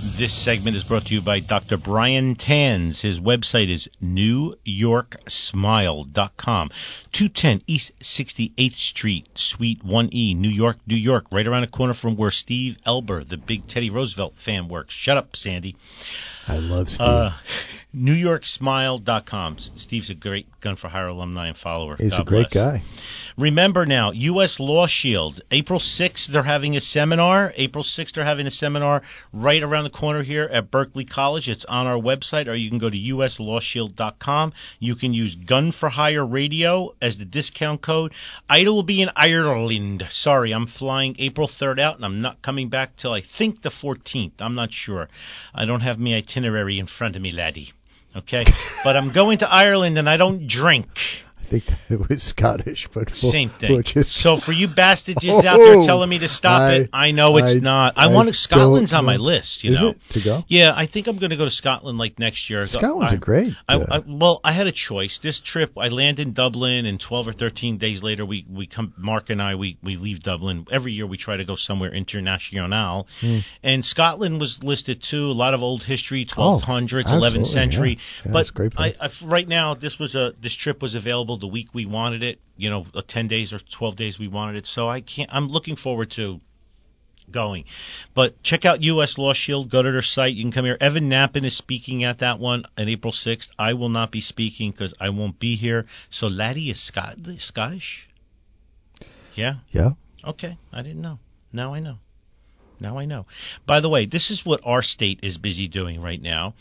This 0.00 0.44
segment 0.44 0.76
is 0.76 0.84
brought 0.84 1.06
to 1.06 1.14
you 1.14 1.20
by 1.20 1.40
Dr. 1.40 1.76
Brian 1.76 2.36
Tans. 2.36 3.02
His 3.02 3.18
website 3.18 3.68
is 3.68 3.88
newyorksmile.com. 4.00 6.70
210 7.12 7.62
East 7.66 7.90
68th 8.00 8.76
Street, 8.76 9.26
Suite 9.34 9.84
1E, 9.84 10.36
New 10.36 10.50
York, 10.50 10.76
New 10.86 10.94
York, 10.94 11.24
right 11.32 11.48
around 11.48 11.62
the 11.62 11.66
corner 11.66 11.94
from 11.94 12.16
where 12.16 12.30
Steve 12.30 12.76
Elber, 12.86 13.24
the 13.24 13.38
big 13.38 13.66
Teddy 13.66 13.90
Roosevelt 13.90 14.34
fan, 14.44 14.68
works. 14.68 14.94
Shut 14.94 15.16
up, 15.16 15.34
Sandy. 15.34 15.74
I 16.46 16.58
love 16.58 16.88
Steve. 16.88 17.00
Uh, 17.00 17.30
NewYorkSmile.com. 17.94 19.58
Steve's 19.58 20.10
a 20.10 20.14
great 20.14 20.46
Gun 20.60 20.76
for 20.76 20.88
Hire 20.88 21.08
alumni 21.08 21.48
and 21.48 21.56
follower. 21.56 21.96
He's 21.96 22.12
God 22.12 22.20
a 22.20 22.24
great 22.24 22.50
bless. 22.50 22.54
guy. 22.54 22.82
Remember 23.36 23.86
now, 23.86 24.12
U.S. 24.12 24.56
Law 24.58 24.86
Shield. 24.86 25.40
April 25.50 25.80
6th, 25.80 26.32
they're 26.32 26.42
having 26.42 26.76
a 26.76 26.80
seminar. 26.80 27.52
April 27.56 27.84
6th, 27.84 28.14
they're 28.14 28.24
having 28.24 28.46
a 28.46 28.50
seminar 28.50 29.02
right 29.32 29.62
around 29.62 29.84
the 29.88 29.98
corner 29.98 30.22
here 30.22 30.44
at 30.52 30.70
Berkeley 30.70 31.04
College. 31.04 31.48
It's 31.48 31.64
on 31.64 31.86
our 31.86 31.98
website, 31.98 32.46
or 32.46 32.54
you 32.54 32.68
can 32.68 32.78
go 32.78 32.90
to 32.90 32.96
uslawshield.com. 32.96 34.52
You 34.78 34.96
can 34.96 35.14
use 35.14 35.34
Gun 35.34 35.72
for 35.72 35.88
Hire 35.88 36.26
Radio 36.26 36.94
as 37.00 37.16
the 37.16 37.24
discount 37.24 37.80
code. 37.80 38.12
Ida 38.50 38.70
will 38.70 38.82
be 38.82 39.00
in 39.00 39.10
Ireland. 39.16 40.06
Sorry, 40.10 40.52
I'm 40.52 40.66
flying 40.66 41.16
April 41.18 41.48
3rd 41.48 41.80
out, 41.80 41.96
and 41.96 42.04
I'm 42.04 42.20
not 42.20 42.42
coming 42.42 42.68
back 42.68 42.96
till 42.96 43.12
I 43.12 43.22
think 43.22 43.62
the 43.62 43.70
14th. 43.70 44.32
I'm 44.40 44.54
not 44.54 44.72
sure. 44.72 45.08
I 45.54 45.64
don't 45.64 45.80
have 45.80 45.98
my 45.98 46.16
itinerary 46.16 46.78
in 46.78 46.86
front 46.86 47.16
of 47.16 47.22
me, 47.22 47.32
laddie. 47.32 47.72
Okay, 48.14 48.44
but 48.84 48.94
I'm 48.94 49.12
going 49.12 49.38
to 49.38 49.50
Ireland, 49.50 49.96
and 49.96 50.08
I 50.08 50.18
don't 50.18 50.46
drink. 50.46 50.88
I 51.48 51.50
think 51.50 51.64
that 51.66 51.78
it 51.94 52.08
was 52.08 52.22
Scottish, 52.22 52.88
but 52.92 53.14
Same 53.14 53.48
thing. 53.48 53.82
So 54.02 54.36
for 54.38 54.52
you 54.52 54.68
bastards 54.68 55.24
out 55.26 55.42
there 55.42 55.76
Oh, 55.78 55.86
telling 55.86 56.10
me 56.10 56.18
to 56.18 56.28
stop 56.28 56.60
I- 56.60 56.74
it, 56.74 56.90
I 56.92 57.10
know 57.10 57.38
it's 57.38 57.56
I- 57.56 57.60
not. 57.60 57.94
I, 57.96 58.04
I 58.04 58.06
want 58.12 58.28
to, 58.28 58.34
Scotland's 58.34 58.92
on 58.92 59.06
my 59.06 59.16
list. 59.16 59.64
You 59.64 59.72
Is 59.72 59.80
know, 59.80 59.88
it 59.90 59.98
to 60.10 60.20
go? 60.22 60.42
Yeah, 60.48 60.72
I 60.76 60.86
think 60.86 61.06
I'm 61.06 61.18
going 61.18 61.30
to 61.30 61.36
go 61.38 61.46
to 61.46 61.50
Scotland 61.50 61.96
like 61.96 62.18
next 62.18 62.50
year. 62.50 62.66
Scotland's 62.66 63.12
I, 63.12 63.16
a 63.16 63.18
great. 63.18 63.54
I, 63.66 63.74
uh, 63.76 63.86
I, 63.90 64.02
well, 64.06 64.40
I 64.44 64.52
had 64.52 64.66
a 64.66 64.72
choice. 64.72 65.18
This 65.22 65.40
trip, 65.40 65.72
I 65.78 65.88
land 65.88 66.18
in 66.18 66.34
Dublin, 66.34 66.84
and 66.84 67.00
12 67.00 67.28
or 67.28 67.32
13 67.32 67.78
days 67.78 68.02
later, 68.02 68.26
we 68.26 68.44
we 68.50 68.66
come. 68.66 68.92
Mark 68.98 69.30
and 69.30 69.40
I, 69.40 69.54
we 69.54 69.78
we 69.82 69.96
leave 69.96 70.22
Dublin. 70.22 70.66
Every 70.70 70.92
year, 70.92 71.06
we 71.06 71.16
try 71.16 71.38
to 71.38 71.44
go 71.46 71.56
somewhere 71.56 71.92
international, 71.94 73.06
Hmm. 73.20 73.38
and 73.62 73.84
Scotland 73.84 74.38
was 74.40 74.58
listed 74.62 75.02
too. 75.02 75.26
A 75.30 75.32
lot 75.32 75.54
of 75.54 75.62
old 75.62 75.82
history, 75.84 76.26
Oh, 76.36 76.60
1200s, 76.62 77.06
11th 77.06 77.46
century. 77.46 77.98
yeah. 78.24 78.32
Yeah, 78.32 78.32
but. 78.32 78.72
I, 78.76 79.10
right 79.24 79.48
now, 79.48 79.74
this 79.74 79.98
was 79.98 80.14
a 80.14 80.32
this 80.42 80.54
trip 80.54 80.82
was 80.82 80.94
available 80.94 81.37
the 81.38 81.46
week 81.46 81.68
we 81.74 81.86
wanted 81.86 82.22
it. 82.22 82.40
You 82.56 82.70
know, 82.70 82.86
uh, 82.94 83.02
10 83.06 83.28
days 83.28 83.52
or 83.52 83.60
12 83.76 83.96
days 83.96 84.18
we 84.18 84.28
wanted 84.28 84.56
it. 84.56 84.66
So 84.66 84.88
I 84.88 85.00
can't. 85.00 85.30
I'm 85.32 85.48
looking 85.48 85.76
forward 85.76 86.10
to 86.12 86.40
going. 87.30 87.64
But 88.14 88.42
check 88.42 88.64
out 88.64 88.82
U.S. 88.82 89.16
Law 89.18 89.32
Shield. 89.34 89.70
Go 89.70 89.82
to 89.82 89.92
their 89.92 90.02
site. 90.02 90.34
You 90.34 90.44
can 90.44 90.52
come 90.52 90.64
here. 90.64 90.76
Evan 90.80 91.08
Nappen 91.08 91.44
is 91.44 91.56
speaking 91.56 92.04
at 92.04 92.18
that 92.18 92.38
one 92.38 92.64
on 92.76 92.88
April 92.88 93.12
6th. 93.12 93.48
I 93.58 93.74
will 93.74 93.88
not 93.88 94.10
be 94.10 94.20
speaking 94.20 94.70
because 94.70 94.94
I 95.00 95.10
won't 95.10 95.38
be 95.38 95.56
here. 95.56 95.86
So 96.10 96.26
Laddie 96.26 96.70
is 96.70 96.84
Scot- 96.84 97.18
Scottish? 97.38 98.08
Yeah? 99.34 99.56
yeah. 99.70 99.90
Okay. 100.24 100.58
I 100.72 100.82
didn't 100.82 101.02
know. 101.02 101.18
Now 101.52 101.74
I 101.74 101.80
know. 101.80 101.98
Now 102.80 102.98
I 102.98 103.04
know. 103.04 103.26
By 103.66 103.80
the 103.80 103.88
way, 103.88 104.06
this 104.06 104.30
is 104.30 104.44
what 104.44 104.60
our 104.64 104.82
state 104.82 105.20
is 105.22 105.36
busy 105.36 105.68
doing 105.68 106.00
right 106.00 106.20
now. 106.20 106.54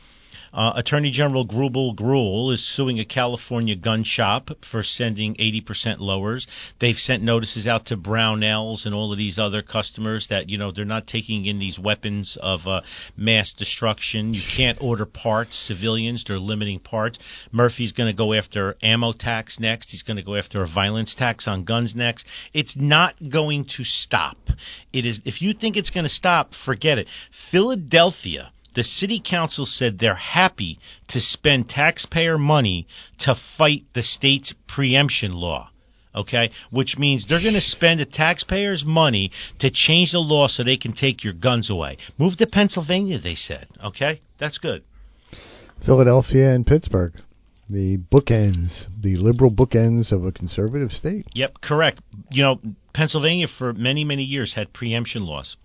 Uh, 0.54 0.74
Attorney 0.76 1.12
General 1.12 1.45
Grubel 1.45 1.95
Grewal 1.95 2.54
is 2.54 2.66
suing 2.66 3.00
a 3.00 3.06
California 3.06 3.76
gun 3.76 4.04
shop 4.04 4.50
for 4.70 4.84
sending 4.84 5.36
80% 5.36 6.00
lowers. 6.00 6.48
They've 6.80 6.98
sent 6.98 7.24
notices 7.24 7.68
out 7.68 7.88
to 7.88 7.98
Brownells 7.98 8.86
and 8.86 8.93
all 8.93 9.12
of 9.12 9.18
these 9.18 9.38
other 9.39 9.62
customers 9.62 10.28
that, 10.30 10.50
you 10.50 10.58
know, 10.58 10.72
they're 10.72 10.86
not 10.86 11.08
taking 11.08 11.45
in 11.45 11.60
these 11.60 11.80
weapons 11.80 12.38
of 12.41 12.68
uh, 12.68 12.82
mass 13.16 13.54
destruction. 13.54 14.34
You 14.34 14.41
can't 14.56 14.82
order 14.82 15.06
parts, 15.06 15.58
civilians, 15.58 16.24
they're 16.26 16.38
limiting 16.38 16.80
parts. 16.80 17.20
Murphy's 17.52 17.91
going 17.91 18.12
to 18.12 18.18
go 18.18 18.34
after 18.34 18.76
ammo 18.82 19.14
tax 19.14 19.60
next. 19.60 19.91
He's 19.91 20.04
going 20.04 20.18
to 20.18 20.24
go 20.24 20.36
after 20.36 20.64
a 20.64 20.68
violence 20.68 21.16
tax 21.16 21.48
on 21.48 21.64
guns 21.64 21.95
next. 21.95 22.26
It's 22.54 22.76
not 22.76 23.16
going 23.30 23.66
to 23.78 23.84
stop. 23.84 24.38
It 24.93 25.06
is 25.06 25.22
if 25.26 25.41
you 25.41 25.54
think 25.54 25.78
it's 25.78 25.89
going 25.89 26.06
to 26.06 26.10
stop, 26.10 26.54
forget 26.54 26.98
it. 26.98 27.08
Philadelphia 27.52 28.52
the 28.78 28.84
city 28.84 29.19
council 29.19 29.65
said 29.65 29.97
they're 29.97 30.13
happy 30.13 30.78
to 31.07 31.19
spend 31.19 31.67
taxpayer 31.67 32.38
money 32.38 32.88
to 33.17 33.34
fight 33.57 33.84
the 33.95 34.03
state's 34.03 34.53
preemption 34.67 35.32
law. 35.32 35.71
Okay, 36.13 36.51
which 36.69 36.95
means 36.95 37.25
they're 37.25 37.41
going 37.41 37.55
to 37.55 37.61
spend 37.61 37.99
the 37.99 38.05
taxpayers' 38.05 38.86
money 38.86 39.32
to 39.57 39.71
change 39.71 40.11
the 40.11 40.19
law 40.19 40.47
so 40.47 40.63
they 40.63 40.78
can 40.78 40.93
take 40.93 41.23
your 41.23 41.34
guns 41.34 41.71
away. 41.71 41.97
Move 42.19 42.38
to 42.38 42.45
Pennsylvania, 42.45 43.17
they 43.19 43.34
said. 43.34 43.67
Okay, 43.84 44.21
that's 44.38 44.59
good. 44.59 44.84
Philadelphia 45.84 46.51
and 46.53 46.65
Pittsburgh, 46.65 47.13
the 47.67 47.97
bookends, 47.97 48.86
the 49.01 49.15
liberal 49.15 49.51
bookends 49.51 50.11
of 50.11 50.23
a 50.23 50.32
conservative 50.32 50.91
state. 50.91 51.25
Yep, 51.34 51.61
correct. 51.61 52.01
You 52.30 52.43
know, 52.43 52.61
Pennsylvania 52.93 53.47
for 53.47 53.73
many, 53.73 54.03
many 54.03 54.23
years 54.23 54.53
had 54.53 54.71
preemption 54.71 55.23
laws. 55.23 55.57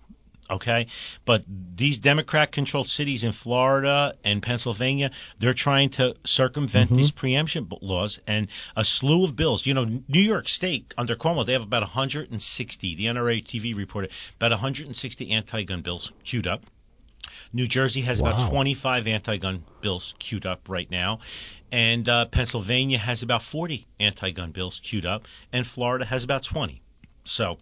Okay, 0.53 0.87
but 1.25 1.43
these 1.49 1.99
Democrat-controlled 1.99 2.89
cities 2.89 3.25
in 3.25 3.33
Florida 3.33 4.15
and 4.23 4.43
Pennsylvania, 4.43 5.11
they're 5.41 5.55
trying 5.55 5.89
to 5.93 6.15
circumvent 6.27 6.91
these 6.91 7.11
preemption 7.11 7.67
laws 7.81 8.19
and 8.27 8.49
a 8.77 8.85
slew 8.85 9.25
of 9.25 9.35
bills. 9.35 9.65
You 9.65 9.73
know, 9.73 9.85
New 9.85 10.21
York 10.21 10.49
State 10.49 10.93
under 10.99 11.17
Cuomo, 11.17 11.47
they 11.47 11.55
have 11.55 11.63
about 11.63 11.83
160. 11.83 12.95
The 12.97 13.05
NRA 13.07 13.43
TV 13.43 13.75
reported 13.75 14.11
about 14.37 14.51
160 14.51 15.31
anti-gun 15.31 15.81
bills 15.81 16.13
queued 16.25 16.47
up. 16.47 16.63
New 17.53 17.67
Jersey 17.67 18.03
has 18.03 18.21
Wow. 18.21 18.31
about 18.31 18.51
25 18.51 19.07
anti-gun 19.07 19.65
bills 19.81 20.15
queued 20.19 20.45
up 20.45 20.69
right 20.69 20.91
now, 20.91 21.21
and 21.71 22.09
uh, 22.09 22.27
Pennsylvania 22.27 22.99
has 22.99 23.23
about 23.23 23.43
40 23.43 23.87
anti-gun 24.01 24.53
bills 24.53 24.81
queued 24.85 25.07
up, 25.07 25.23
and 25.53 25.67
Florida 25.67 26.05
has 26.05 26.25
about 26.25 26.45
20. 26.45 26.83
So, 27.25 27.59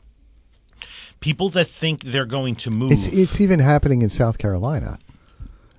people 1.21 1.51
that 1.51 1.67
think 1.81 2.03
they're 2.05 2.27
going 2.27 2.57
to 2.57 2.71
move, 2.71 2.93
It's 2.93 3.09
it's 3.13 3.41
even 3.41 3.61
happening 3.61 4.03
in 4.03 4.11
South 4.11 4.39
Carolina. 4.39 4.99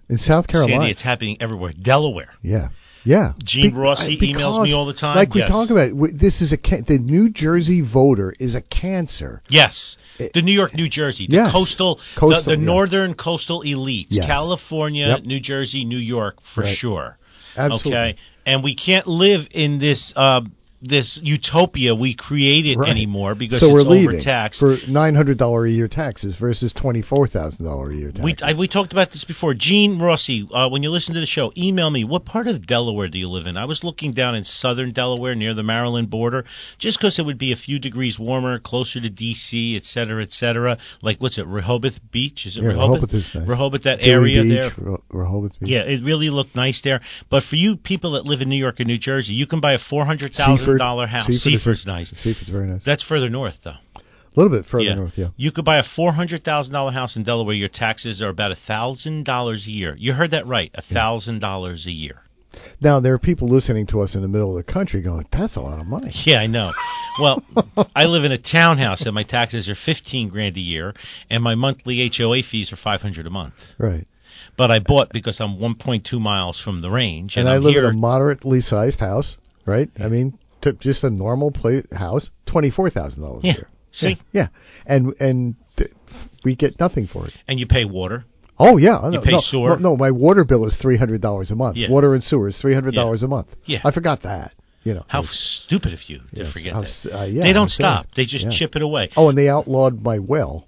In 0.10 0.18
South 0.18 0.48
Carolina, 0.48 0.76
Sandy, 0.80 0.92
it's 0.92 1.02
happening 1.02 1.38
everywhere. 1.40 1.72
Delaware. 1.82 2.30
yeah, 2.42 2.70
yeah. 3.06 3.32
Gene 3.44 3.72
Be- 3.72 3.78
Rossi 3.78 4.18
emails 4.20 4.62
me 4.62 4.74
all 4.74 4.86
the 4.86 4.94
time, 4.94 5.16
Like 5.16 5.34
we 5.34 5.40
yes. 5.40 5.50
talk 5.50 5.70
about, 5.70 5.90
this 6.14 6.42
is 6.42 6.52
a 6.52 6.58
the 6.58 7.00
New 7.02 7.30
Jersey 7.30 7.80
voter 7.82 8.34
is 8.38 8.54
a 8.54 8.62
cancer. 8.62 9.42
Yes, 9.48 9.98
It- 10.20 10.34
the 10.34 10.42
New 10.42 10.52
York, 10.52 10.76
New 10.76 10.90
Jersey, 10.90 11.28
the 11.28 11.36
Yes. 11.38 11.52
coastal, 11.54 12.00
Coastal, 12.18 12.44
the, 12.44 12.52
the 12.52 12.58
northern 12.58 13.14
coastal 13.14 13.64
elites. 13.64 14.16
California, 14.18 15.08
Yep. 15.08 15.24
New 15.24 15.40
Jersey, 15.40 15.86
New 15.86 15.98
York, 15.98 16.40
for 16.54 16.62
Right. 16.64 16.76
sure. 16.78 17.18
Absolutely. 17.56 17.92
Okay, 17.94 18.16
and 18.46 18.64
we 18.64 18.76
can't 18.76 19.08
live 19.08 19.48
in 19.52 19.80
this 19.80 20.12
uh, 20.16 20.42
this 20.82 21.20
utopia 21.22 21.94
we 21.94 22.16
created 22.16 22.78
Right. 22.80 22.90
anymore 22.90 23.36
because 23.36 23.60
so 23.60 23.68
it's 23.68 23.74
we're 23.74 23.82
leaving 23.82 24.16
overtaxed. 24.16 24.60
for 24.60 24.78
nine 24.88 25.14
hundred 25.16 25.38
dollar 25.38 25.66
a 25.66 25.70
year 25.70 25.88
taxes 25.88 26.36
versus 26.38 26.74
twenty 26.74 27.02
four 27.02 27.28
thousand 27.28 27.66
dollar 27.66 27.92
a 27.92 27.96
year 27.96 28.08
taxes. 28.12 28.24
we 28.24 28.36
I, 28.42 28.58
we 28.58 28.68
talked 28.68 28.92
about 28.92 29.12
this 29.12 29.24
before. 29.24 29.54
Gene 29.54 30.00
Rossi, 30.00 30.48
uh, 30.52 30.70
when 30.70 30.82
you 30.84 30.90
listen 30.90 31.14
to 31.14 31.20
the 31.20 31.26
show, 31.28 31.52
email 31.56 31.90
me. 31.90 32.04
What 32.04 32.26
part 32.26 32.48
of 32.48 32.66
Delaware 32.66 33.10
do 33.10 33.18
you 33.20 33.28
live 33.30 33.46
in? 33.46 33.58
I 33.58 33.66
was 33.66 33.84
looking 33.84 34.12
down 34.14 34.34
in 34.36 34.44
southern 34.44 34.92
Delaware 34.94 35.36
near 35.36 35.54
the 35.54 35.64
Maryland 35.64 36.10
border, 36.10 36.46
just 36.80 36.98
because 36.98 37.20
it 37.20 37.26
would 37.26 37.38
be 37.38 37.52
a 37.52 37.56
few 37.56 37.78
degrees 37.78 38.18
warmer, 38.18 38.60
closer 38.60 39.00
to 39.02 39.10
D.C., 39.10 39.76
et 39.76 39.84
cetera, 39.84 40.24
et 40.24 40.32
cetera. 40.32 40.78
Like 41.02 41.22
what's 41.22 41.38
it, 41.38 41.46
Rehoboth 41.46 42.00
Beach? 42.12 42.46
Is 42.46 42.58
it 42.58 42.64
Yeah, 42.64 42.70
Rehoboth? 42.70 42.96
Rehoboth 43.02 43.14
is 43.14 43.30
nice. 43.36 43.48
Rehoboth, 43.48 43.84
that 43.84 44.00
Dewey 44.00 44.12
area 44.12 44.44
Beach, 44.44 44.74
there. 44.78 44.98
Rehoboth 45.10 45.60
Beach. 45.60 45.70
Yeah, 45.70 45.82
it 45.84 46.04
really 46.04 46.30
looked 46.30 46.56
nice 46.56 46.82
there. 46.84 47.02
But 47.30 47.44
for 47.44 47.56
you 47.56 47.76
people 47.78 48.14
that 48.14 48.26
live 48.26 48.42
in 48.42 48.50
New 48.50 48.56
York 48.58 48.80
and 48.80 48.88
New 48.88 48.98
Jersey, 48.98 49.34
you 49.34 49.46
can 49.46 49.60
buy 49.62 49.74
a 49.74 49.80
four 49.80 50.06
hundred 50.06 50.34
thousand 50.34 50.71
Seaford. 50.72 50.80
dollar 50.80 51.08
house. 51.08 51.28
Seaford 51.28 51.42
Seaford's 51.62 51.86
nice. 51.86 52.10
Seaford's 52.22 52.50
very 52.50 52.68
nice. 52.68 52.82
That's 52.86 53.04
further 53.04 53.30
north, 53.30 53.58
though. 53.64 53.72
A 53.98 54.40
little 54.40 54.56
bit 54.58 54.66
further 54.66 54.86
Yeah. 54.86 54.96
north, 54.96 55.18
yeah. 55.18 55.28
You 55.36 55.52
could 55.52 55.66
buy 55.66 55.78
a 55.78 55.84
four 55.84 56.14
hundred 56.14 56.44
thousand 56.46 56.74
dollar 56.74 56.92
house 56.92 57.16
in 57.18 57.24
Delaware. 57.24 57.54
Your 57.56 57.68
taxes 57.70 58.22
are 58.22 58.30
about 58.30 58.52
a 58.52 58.56
thousand 58.56 59.26
dollars 59.26 59.68
a 59.68 59.72
year. 59.72 59.96
You 60.00 60.14
heard 60.14 60.32
that 60.32 60.48
right, 60.48 60.72
a 60.74 60.82
thousand 60.82 61.40
dollars 61.40 61.86
a 61.86 61.92
year. 61.92 62.22
Now 62.82 63.00
there 63.00 63.14
are 63.14 63.20
people 63.20 63.48
listening 63.50 63.88
to 63.88 64.02
us 64.02 64.14
in 64.16 64.22
the 64.22 64.28
middle 64.28 64.58
of 64.58 64.66
the 64.66 64.72
country 64.72 65.02
going, 65.02 65.26
"That's 65.32 65.56
a 65.58 65.62
lot 65.62 65.80
of 65.80 65.86
money." 65.88 66.12
Yeah, 66.26 66.40
I 66.40 66.48
know. 66.48 66.72
Well, 67.20 67.44
I 67.96 68.06
live 68.06 68.24
in 68.24 68.32
a 68.32 68.38
townhouse, 68.38 69.02
and 69.06 69.14
my 69.14 69.24
taxes 69.24 69.68
are 69.70 69.76
fifteen 69.76 70.30
grand 70.30 70.56
a 70.56 70.62
year, 70.62 70.94
and 71.30 71.44
my 71.44 71.56
monthly 71.56 72.10
HOA 72.18 72.42
fees 72.44 72.72
are 72.72 72.78
five 72.78 73.02
hundred 73.02 73.26
a 73.28 73.30
month. 73.30 73.56
Right. 73.78 74.06
But 74.58 74.72
I 74.72 74.80
bought 74.80 75.10
because 75.12 75.40
I'm 75.42 75.60
one 75.60 75.76
point 75.76 76.06
two 76.06 76.20
miles 76.20 76.60
from 76.60 76.80
the 76.80 76.90
range, 76.90 77.36
and, 77.36 77.48
And 77.48 77.50
I 77.50 77.56
I'm 77.56 77.64
live 77.64 77.74
here. 77.74 77.86
in 77.86 77.96
a 77.96 77.98
moderately 77.98 78.62
sized 78.62 79.00
house, 79.02 79.36
right? 79.66 79.90
I 80.00 80.08
mean, 80.08 80.38
t- 80.62 80.72
just 80.80 81.04
a 81.04 81.10
normal 81.10 81.52
plate 81.52 81.92
house, 81.94 82.30
twenty 82.46 82.70
four 82.72 82.90
thousand 82.90 83.22
dollars 83.24 83.44
Yeah. 83.44 83.52
a 83.52 83.56
year. 83.56 83.68
See? 83.92 84.08
Yeah, 84.10 84.16
yeah. 84.34 84.48
and 84.86 85.14
and 85.20 85.56
th- 85.78 85.92
we 86.44 86.56
get 86.56 86.80
nothing 86.80 87.08
for 87.08 87.28
it. 87.28 87.34
and 87.48 87.60
you 87.60 87.68
pay 87.68 87.86
water. 87.86 88.26
Oh 88.58 88.78
yeah, 88.78 89.00
no, 89.12 89.22
pay 89.22 89.32
no, 89.32 89.40
sewer? 89.42 89.70
No, 89.70 89.76
no, 89.92 89.98
my 89.98 90.12
water 90.12 90.44
bill 90.46 90.66
is 90.66 90.76
three 90.76 90.98
hundred 90.98 91.22
dollars 91.22 91.52
a 91.52 91.56
month. 91.56 91.78
Yeah. 91.78 91.90
Water 91.90 92.14
and 92.14 92.24
sewer 92.24 92.48
is 92.50 92.58
three 92.58 92.74
hundred 92.74 92.94
dollars 92.94 93.22
Yeah. 93.22 93.26
a 93.26 93.30
month. 93.30 93.48
Yeah. 93.66 93.80
I 93.84 93.92
forgot 93.92 94.22
that. 94.24 94.54
You 94.84 94.96
know 94.96 95.06
How 95.08 95.20
It's- 95.20 95.62
stupid 95.66 95.94
of 95.94 96.00
you 96.10 96.20
to 96.20 96.44
yes, 96.44 96.52
forget 96.54 96.74
how 96.74 96.82
that. 96.82 97.10
uh, 97.20 97.24
yeah, 97.26 97.44
they 97.44 97.54
don't 97.54 97.70
stop. 97.70 98.08
They 98.16 98.26
just 98.26 98.46
Yeah. 98.46 98.52
chip 98.52 98.76
it 98.76 98.82
away. 98.82 99.10
Oh, 99.16 99.30
and 99.30 99.38
they 99.38 99.48
outlawed 99.50 100.02
my 100.02 100.18
well. 100.20 100.68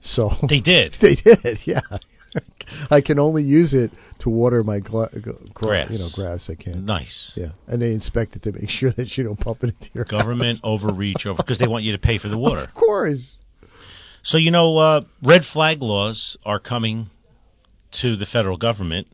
So 0.00 0.30
They 0.48 0.60
did. 0.60 0.94
they 1.00 1.14
did, 1.16 1.58
yeah. 1.64 1.80
I 2.90 3.00
can 3.00 3.18
only 3.18 3.42
use 3.42 3.74
it 3.74 3.90
to 4.24 4.30
water 4.30 4.64
my 4.64 4.80
gla- 4.80 5.10
gra- 5.20 5.34
Grass. 5.52 5.90
you 5.90 5.98
know, 5.98 6.08
grass. 6.14 6.48
I 6.50 6.54
can't. 6.54 6.84
Nice. 6.84 7.32
Yeah, 7.36 7.50
and 7.68 7.80
they 7.80 7.92
inspect 7.92 8.36
it 8.36 8.42
to 8.44 8.52
make 8.52 8.68
sure 8.80 8.90
that 8.92 9.16
you 9.16 9.24
don't 9.24 9.38
pump 9.38 9.62
it 9.62 9.74
into 9.78 9.90
your 9.94 10.04
Government 10.06 10.60
overreach 10.64 11.26
over 11.26 11.36
because 11.36 11.58
they 11.58 11.68
want 11.68 11.84
you 11.84 11.92
to 11.92 11.98
pay 11.98 12.18
for 12.18 12.28
the 12.28 12.38
water. 12.38 12.62
Of 12.74 12.74
course. 12.74 13.36
So 14.22 14.38
you 14.38 14.50
know, 14.50 14.76
uh, 14.78 15.02
red 15.22 15.44
flag 15.44 15.82
laws 15.82 16.36
are 16.44 16.58
coming 16.58 17.06
to 18.00 18.16
the 18.16 18.26
federal 18.26 18.56
government. 18.56 19.06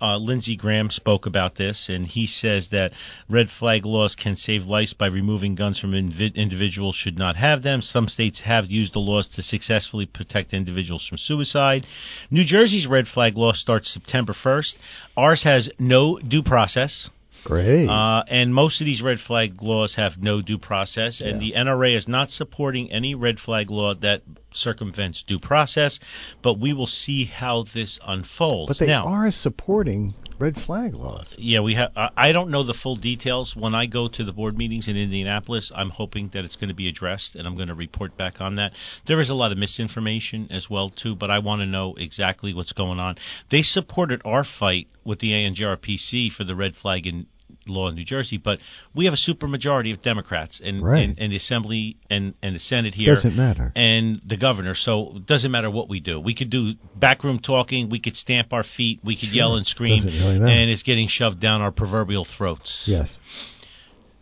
Uh, 0.00 0.16
Lindsey 0.16 0.56
Graham 0.56 0.90
spoke 0.90 1.26
about 1.26 1.56
this, 1.56 1.88
and 1.88 2.06
he 2.06 2.26
says 2.26 2.68
that 2.68 2.92
red 3.28 3.50
flag 3.50 3.84
laws 3.84 4.14
can 4.14 4.36
save 4.36 4.64
lives 4.64 4.92
by 4.92 5.06
removing 5.06 5.54
guns 5.54 5.78
from 5.78 5.94
individuals 5.94 6.96
should 6.96 7.18
not 7.18 7.36
have 7.36 7.62
them. 7.62 7.82
Some 7.82 8.08
states 8.08 8.40
have 8.40 8.70
used 8.70 8.94
the 8.94 8.98
laws 8.98 9.28
to 9.28 9.42
successfully 9.42 10.06
protect 10.06 10.52
individuals 10.52 11.06
from 11.06 11.18
suicide. 11.18 11.86
New 12.30 12.44
Jersey's 12.44 12.86
red 12.86 13.08
flag 13.08 13.36
law 13.36 13.52
starts 13.52 13.92
September 13.92 14.32
1st. 14.32 14.74
Ours 15.16 15.42
has 15.44 15.70
no 15.78 16.18
due 16.18 16.42
process. 16.42 17.08
Great. 17.44 17.88
Uh, 17.88 18.24
and 18.28 18.54
most 18.54 18.80
of 18.80 18.86
these 18.86 19.02
red 19.02 19.20
flag 19.20 19.62
laws 19.62 19.94
have 19.96 20.16
no 20.18 20.40
due 20.40 20.58
process, 20.58 21.20
and 21.20 21.40
the 21.40 21.52
NRA 21.52 21.94
is 21.96 22.08
not 22.08 22.30
supporting 22.30 22.90
any 22.90 23.14
red 23.14 23.38
flag 23.38 23.70
law 23.70 23.94
that 23.96 24.22
circumvents 24.52 25.22
due 25.22 25.38
process. 25.38 25.98
But 26.42 26.58
we 26.58 26.72
will 26.72 26.86
see 26.86 27.26
how 27.26 27.64
this 27.74 27.98
unfolds. 28.04 28.68
but 28.68 28.78
they 28.78 28.86
now, 28.86 29.04
are 29.06 29.30
supporting 29.30 30.14
red 30.38 30.56
flag 30.56 30.94
laws. 30.94 31.34
yeah, 31.38 31.60
we 31.60 31.74
have. 31.74 31.92
I 31.94 32.32
don't 32.32 32.50
know 32.50 32.62
the 32.64 32.74
full 32.74 32.96
details. 32.96 33.54
When 33.54 33.74
I 33.74 33.86
go 33.86 34.08
to 34.08 34.24
the 34.24 34.32
board 34.32 34.56
meetings 34.56 34.88
in 34.88 34.96
Indianapolis, 34.96 35.70
I'm 35.74 35.90
hoping 35.90 36.30
that 36.32 36.44
it's 36.44 36.56
going 36.56 36.68
to 36.68 36.74
be 36.74 36.88
addressed, 36.88 37.36
and 37.36 37.46
I'm 37.46 37.56
going 37.56 37.68
to 37.68 37.74
report 37.74 38.16
back 38.16 38.40
on 38.40 38.56
that. 38.56 38.72
There 39.06 39.20
is 39.20 39.28
a 39.28 39.34
lot 39.34 39.52
of 39.52 39.58
misinformation 39.58 40.48
as 40.50 40.70
well 40.70 40.90
too, 40.90 41.14
but 41.14 41.30
I 41.30 41.40
want 41.40 41.60
to 41.60 41.66
know 41.66 41.94
exactly 41.94 42.54
what's 42.54 42.72
going 42.72 42.98
on. 42.98 43.16
They 43.50 43.62
supported 43.62 44.22
our 44.24 44.44
fight 44.44 44.88
with 45.04 45.18
the 45.18 45.32
ANJRPC 45.32 46.32
for 46.32 46.44
the 46.44 46.56
red 46.56 46.74
flag 46.74 47.06
in 47.06 47.26
law 47.66 47.88
in 47.88 47.94
New 47.94 48.04
Jersey, 48.04 48.38
but 48.38 48.58
we 48.94 49.04
have 49.06 49.14
a 49.14 49.16
supermajority 49.16 49.92
of 49.92 50.02
Democrats 50.02 50.60
in, 50.60 50.82
Right. 50.82 51.02
in, 51.04 51.16
in 51.18 51.30
the 51.30 51.36
Assembly 51.36 51.96
and, 52.10 52.34
and 52.42 52.54
the 52.54 52.60
Senate 52.60 52.94
here 52.94 53.14
Doesn't 53.14 53.36
matter. 53.36 53.72
and 53.74 54.20
the 54.26 54.36
governor. 54.36 54.74
So 54.74 55.16
it 55.16 55.26
doesn't 55.26 55.50
matter 55.50 55.70
what 55.70 55.88
we 55.88 56.00
do. 56.00 56.20
We 56.20 56.34
could 56.34 56.50
do 56.50 56.74
backroom 56.96 57.38
talking. 57.38 57.88
We 57.90 58.00
could 58.00 58.16
stamp 58.16 58.52
our 58.52 58.64
feet. 58.64 59.00
We 59.04 59.16
could 59.16 59.32
yell 59.32 59.56
and 59.56 59.66
scream, 59.66 60.04
Doesn't 60.04 60.18
really 60.20 60.38
matter. 60.38 60.52
and 60.52 60.70
it's 60.70 60.82
getting 60.82 61.08
shoved 61.08 61.40
down 61.40 61.60
our 61.62 61.72
proverbial 61.72 62.24
throats. 62.24 62.84
Yes. 62.86 63.18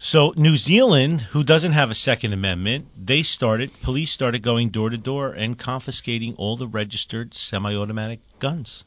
So 0.05 0.33
New 0.37 0.57
Zealand, 0.57 1.21
who 1.33 1.45
doesn't 1.45 1.73
have 1.73 1.91
a 1.91 1.95
Second 1.95 2.33
Amendment, 2.33 2.87
they 3.01 3.23
started. 3.23 3.71
Police 3.85 4.11
started 4.13 4.43
going 4.43 4.71
door 4.71 4.91
to 4.91 4.99
door 4.99 5.31
and 5.33 5.57
confiscating 5.57 6.35
all 6.39 6.57
the 6.57 6.67
registered 6.67 7.35
semi-automatic 7.35 8.19
guns. 8.41 8.83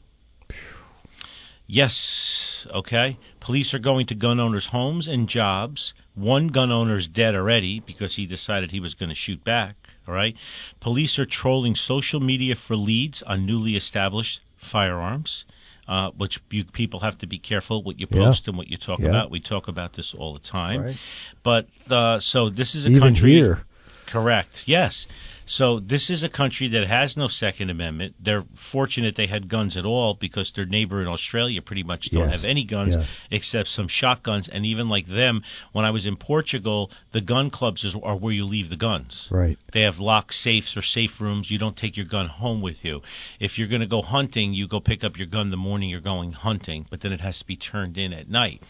Yes, 1.66 2.66
okay. 2.72 3.18
Police 3.40 3.74
are 3.74 3.78
going 3.80 4.06
to 4.06 4.14
gun 4.14 4.38
owners' 4.40 4.66
homes 4.66 5.08
and 5.08 5.28
jobs. 5.28 5.94
One 6.14 6.48
gun 6.48 6.70
owner 6.70 6.96
is 6.96 7.08
dead 7.08 7.34
already 7.34 7.80
because 7.80 8.14
he 8.16 8.26
decided 8.26 8.70
he 8.70 8.80
was 8.80 8.94
going 8.94 9.08
to 9.08 9.14
shoot 9.14 9.42
back. 9.44 9.74
All 10.06 10.14
right. 10.14 10.36
Police 10.80 11.18
are 11.18 11.26
trolling 11.26 11.74
social 11.74 12.20
media 12.20 12.54
for 12.54 12.76
leads 12.76 13.22
on 13.22 13.46
newly 13.46 13.74
established 13.76 14.40
firearms, 14.70 15.44
uh, 15.88 16.10
which 16.16 16.38
you 16.50 16.64
people 16.64 17.00
have 17.00 17.18
to 17.18 17.26
be 17.26 17.38
careful 17.38 17.82
what 17.82 17.98
you 17.98 18.06
Yeah. 18.10 18.24
post 18.26 18.46
and 18.46 18.56
what 18.56 18.68
you 18.68 18.76
talk 18.76 19.00
Yeah. 19.00 19.08
about. 19.08 19.30
We 19.32 19.40
talk 19.40 19.66
about 19.68 19.92
this 19.94 20.14
all 20.16 20.34
the 20.34 20.40
time. 20.40 20.82
Right. 20.82 20.96
But 21.42 21.66
uh, 21.90 22.20
so 22.20 22.48
this 22.50 22.74
is 22.76 22.86
a 22.86 22.90
Even 22.90 23.00
country. 23.00 23.32
here. 23.32 23.64
Correct. 24.06 24.62
Yes. 24.66 25.06
So 25.48 25.78
this 25.78 26.10
is 26.10 26.24
a 26.24 26.28
country 26.28 26.66
that 26.70 26.88
has 26.88 27.16
no 27.16 27.28
Second 27.28 27.70
Amendment. 27.70 28.16
They're 28.20 28.44
fortunate 28.72 29.14
they 29.14 29.28
had 29.28 29.48
guns 29.48 29.76
at 29.76 29.84
all 29.86 30.14
because 30.14 30.50
their 30.52 30.66
neighbor 30.66 31.00
in 31.00 31.06
Australia 31.06 31.62
pretty 31.62 31.84
much 31.84 32.10
don't 32.10 32.28
Yes. 32.28 32.42
have 32.42 32.50
any 32.50 32.64
guns 32.64 32.94
Yeah. 32.96 33.04
except 33.30 33.68
some 33.68 33.86
shotguns. 33.86 34.48
And 34.48 34.66
even 34.66 34.88
like 34.88 35.06
them, 35.06 35.42
when 35.70 35.84
I 35.84 35.90
was 35.92 36.04
in 36.04 36.16
Portugal, 36.16 36.90
the 37.12 37.20
gun 37.20 37.50
clubs 37.50 37.84
is, 37.84 37.94
are 38.02 38.16
where 38.16 38.32
you 38.32 38.44
leave 38.44 38.68
the 38.70 38.76
guns. 38.76 39.28
Right. 39.30 39.56
They 39.72 39.82
have 39.82 40.00
locked 40.00 40.34
safes 40.34 40.76
or 40.76 40.82
safe 40.82 41.20
rooms. 41.20 41.48
You 41.48 41.58
don't 41.58 41.76
take 41.76 41.96
your 41.96 42.06
gun 42.06 42.26
home 42.28 42.60
with 42.60 42.84
you. 42.84 43.02
If 43.38 43.56
you're 43.56 43.68
going 43.68 43.82
to 43.82 43.86
go 43.86 44.02
hunting, 44.02 44.52
you 44.52 44.66
go 44.66 44.80
pick 44.80 45.04
up 45.04 45.16
your 45.16 45.28
gun 45.28 45.50
the 45.50 45.56
morning 45.56 45.90
you're 45.90 46.00
going 46.00 46.32
hunting, 46.32 46.86
but 46.90 47.02
then 47.02 47.12
it 47.12 47.20
has 47.20 47.38
to 47.38 47.46
be 47.46 47.56
turned 47.56 47.96
in 47.96 48.12
at 48.12 48.28
night. 48.28 48.62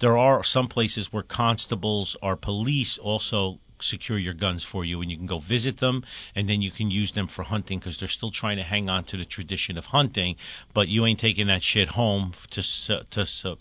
There 0.00 0.18
are 0.18 0.44
some 0.44 0.68
places 0.68 1.08
where 1.10 1.22
constables 1.22 2.16
or 2.22 2.36
police 2.36 2.98
also 3.00 3.60
secure 3.80 4.18
your 4.18 4.34
guns 4.34 4.64
for 4.70 4.84
you 4.84 5.00
and 5.00 5.10
you 5.10 5.16
can 5.16 5.26
go 5.26 5.40
visit 5.40 5.78
them 5.80 6.04
and 6.34 6.48
then 6.48 6.60
you 6.62 6.70
can 6.70 6.90
use 6.90 7.12
them 7.12 7.28
for 7.28 7.42
hunting 7.42 7.78
because 7.78 7.98
they're 7.98 8.08
still 8.08 8.30
trying 8.30 8.56
to 8.56 8.62
hang 8.62 8.88
on 8.88 9.04
to 9.04 9.16
the 9.16 9.24
tradition 9.24 9.78
of 9.78 9.84
hunting 9.86 10.36
but 10.74 10.88
you 10.88 11.04
ain't 11.06 11.20
taking 11.20 11.46
that 11.46 11.62
shit 11.62 11.88
home 11.88 12.32
to 12.50 12.62
to 13.10 13.56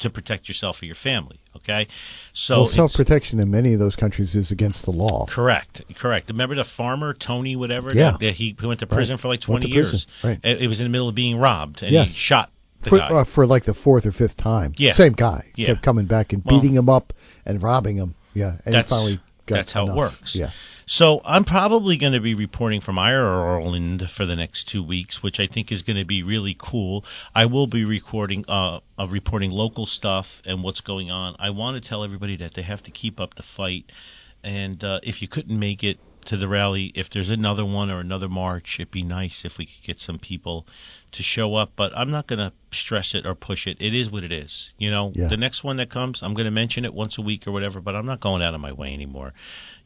to 0.00 0.10
protect 0.10 0.48
yourself 0.48 0.82
or 0.82 0.86
your 0.86 0.96
family 0.96 1.38
okay 1.56 1.86
so 2.32 2.60
well, 2.60 2.66
self 2.68 2.92
protection 2.94 3.38
in 3.40 3.50
many 3.50 3.72
of 3.74 3.78
those 3.78 3.96
countries 3.96 4.34
is 4.34 4.50
against 4.50 4.84
the 4.84 4.90
law. 4.90 5.26
Correct, 5.28 5.82
correct. 5.98 6.28
Remember 6.28 6.56
the 6.56 6.64
farmer 6.64 7.14
Tony, 7.14 7.54
whatever? 7.54 7.92
Yeah. 7.94 8.16
That, 8.20 8.34
he 8.34 8.56
went 8.62 8.80
to 8.80 8.86
prison 8.88 9.14
Right. 9.14 9.22
for 9.22 9.28
like 9.28 9.40
Went 9.48 9.62
twenty 9.62 9.68
years. 9.68 10.06
right. 10.24 10.38
It, 10.42 10.68
was 10.68 10.80
in 10.80 10.84
the 10.86 10.90
middle 10.90 11.08
of 11.08 11.14
being 11.14 11.38
robbed, 11.38 11.82
and 11.82 11.92
Yes. 11.92 12.08
he 12.08 12.14
shot 12.18 12.50
the 12.82 12.90
For, 12.90 13.00
uh, 13.00 13.24
for 13.24 13.46
like 13.46 13.64
the 13.64 13.74
fourth 13.74 14.04
or 14.04 14.12
fifth 14.12 14.36
time. 14.36 14.74
Yeah. 14.76 14.94
Same 14.94 15.12
guy. 15.12 15.46
Yeah. 15.54 15.68
Kept 15.68 15.82
coming 15.82 16.06
back 16.06 16.32
and 16.32 16.42
Well- 16.44 16.60
beating 16.60 16.74
him 16.76 16.88
up 16.88 17.12
and 17.46 17.62
robbing 17.62 17.96
him. 17.96 18.14
Yeah. 18.34 18.56
And 18.66 18.74
he 18.74 18.82
finally 18.82 19.20
that's 19.46 19.72
how 19.72 19.88
it 19.88 19.94
works. 19.94 20.34
Yeah. 20.34 20.50
So 20.86 21.20
I'm 21.24 21.44
probably 21.44 21.96
going 21.96 22.12
to 22.12 22.20
be 22.20 22.34
reporting 22.34 22.80
from 22.80 22.98
Ireland 22.98 24.02
for 24.14 24.26
the 24.26 24.36
next 24.36 24.68
two 24.68 24.82
weeks, 24.82 25.22
which 25.22 25.40
I 25.40 25.46
think 25.46 25.72
is 25.72 25.82
going 25.82 25.96
to 25.96 26.04
be 26.04 26.22
really 26.22 26.56
cool. 26.58 27.04
I 27.34 27.46
will 27.46 27.66
be 27.66 27.84
recording, 27.84 28.44
uh, 28.48 28.80
uh, 28.98 29.06
reporting 29.08 29.50
local 29.50 29.86
stuff 29.86 30.26
and 30.44 30.62
what's 30.62 30.82
going 30.82 31.10
on. 31.10 31.36
I 31.38 31.50
want 31.50 31.82
to 31.82 31.88
tell 31.88 32.04
everybody 32.04 32.36
that 32.36 32.52
they 32.54 32.62
have 32.62 32.82
to 32.82 32.90
keep 32.90 33.18
up 33.18 33.34
the 33.34 33.44
fight, 33.56 33.90
and 34.42 34.82
uh, 34.84 35.00
if 35.02 35.22
you 35.22 35.28
couldn't 35.28 35.58
make 35.58 35.82
it 35.82 35.98
to 36.26 36.36
the 36.36 36.48
rally, 36.48 36.92
if 36.94 37.10
there's 37.10 37.30
another 37.30 37.64
one 37.64 37.90
or 37.90 38.00
another 38.00 38.28
march, 38.28 38.76
it'd 38.78 38.90
be 38.90 39.02
nice 39.02 39.44
if 39.44 39.58
we 39.58 39.66
could 39.66 39.84
get 39.86 39.98
some 40.00 40.18
people 40.18 40.66
to 41.12 41.22
show 41.22 41.54
up. 41.54 41.72
But 41.76 41.92
I'm 41.96 42.10
not 42.10 42.26
going 42.26 42.38
to 42.38 42.52
stress 42.72 43.14
it 43.14 43.26
or 43.26 43.34
push 43.34 43.66
it. 43.66 43.76
It 43.80 43.94
is 43.94 44.10
what 44.10 44.24
it 44.24 44.32
is. 44.32 44.72
You 44.78 44.90
know, 44.90 45.12
Yeah. 45.14 45.28
the 45.28 45.36
next 45.36 45.62
one 45.64 45.76
that 45.76 45.90
comes, 45.90 46.22
I'm 46.22 46.34
going 46.34 46.46
to 46.46 46.50
mention 46.50 46.84
it 46.84 46.94
once 46.94 47.18
a 47.18 47.22
week 47.22 47.46
or 47.46 47.52
whatever. 47.52 47.80
But 47.80 47.94
I'm 47.94 48.06
not 48.06 48.20
going 48.20 48.42
out 48.42 48.54
of 48.54 48.60
my 48.60 48.72
way 48.72 48.92
anymore. 48.92 49.32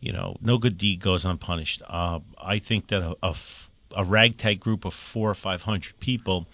You 0.01 0.13
know, 0.13 0.37
no 0.41 0.59
good 0.59 0.79
deed 0.79 1.03
goes 1.03 1.25
unpunished. 1.25 1.83
Uh, 1.87 2.21
I 2.41 2.61
think 2.61 2.89
that 2.89 3.03
a, 3.03 3.17
a, 3.23 3.35
a 3.97 4.05
ragtag 4.05 4.61
group 4.61 4.85
of 4.85 4.95
four 5.13 5.31
or 5.31 5.35
five 5.35 5.63
hundred 5.63 5.99
people 6.01 6.47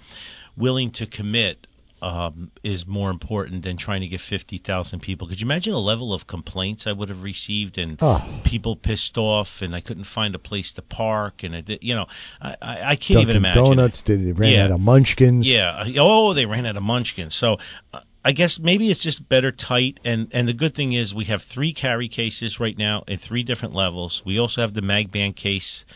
willing 0.57 0.91
to 0.93 1.07
commit 1.07 1.67
um, 2.05 2.51
is 2.63 2.85
more 2.87 3.11
important 3.11 3.65
than 3.65 3.79
trying 3.79 4.03
to 4.03 4.07
get 4.07 4.21
50,000 4.21 5.01
people. 5.01 5.27
Could 5.27 5.41
you 5.41 5.47
imagine 5.47 5.73
the 5.73 5.79
level 5.79 6.13
of 6.13 6.27
complaints 6.27 6.87
I 6.87 6.93
would 6.93 7.09
have 7.09 7.23
received 7.23 7.79
and 7.79 7.97
Oh. 8.03 8.43
people 8.45 8.77
pissed 8.77 9.17
off 9.17 9.49
and 9.63 9.75
I 9.75 9.81
couldn't 9.81 10.05
find 10.05 10.35
a 10.35 10.39
place 10.39 10.73
to 10.73 10.83
park 10.83 11.43
and 11.45 11.57
I 11.57 11.63
you 11.81 11.95
know, 11.95 12.05
I, 12.43 12.57
I, 12.61 12.97
can't 12.97 13.21
even 13.21 13.37
imagine. 13.37 13.65
Donuts 13.65 14.03
did 14.03 14.21
it 14.21 14.35
ran 14.35 14.53
Yeah. 14.53 14.65
out 14.67 14.73
of 14.73 14.81
munchkins. 14.81 15.47
Yeah. 15.47 15.71
uh, 15.71 15.87
Oh, 15.99 16.35
they 16.35 16.45
ran 16.45 16.67
out 16.67 16.77
of 16.77 16.83
munchkins. 16.83 17.35
So 17.35 17.57
uh, 17.95 18.01
I 18.23 18.33
guess 18.33 18.59
maybe 18.63 18.91
it's 18.91 19.03
just 19.03 19.27
better 19.27 19.51
tight. 19.51 19.99
And, 20.05 20.29
and 20.33 20.47
the 20.47 20.53
good 20.53 20.75
thing 20.75 20.93
is 20.93 21.15
we 21.15 21.25
have 21.27 21.41
three 21.43 21.73
carry 21.73 22.09
cases 22.11 22.61
right 22.61 22.77
now 22.77 23.05
at 23.09 23.21
three 23.23 23.45
different 23.45 23.75
levels. 23.75 24.21
We 24.27 24.39
also 24.39 24.61
have 24.61 24.75
the 24.75 24.83
Magban 24.83 25.35
case. 25.35 25.87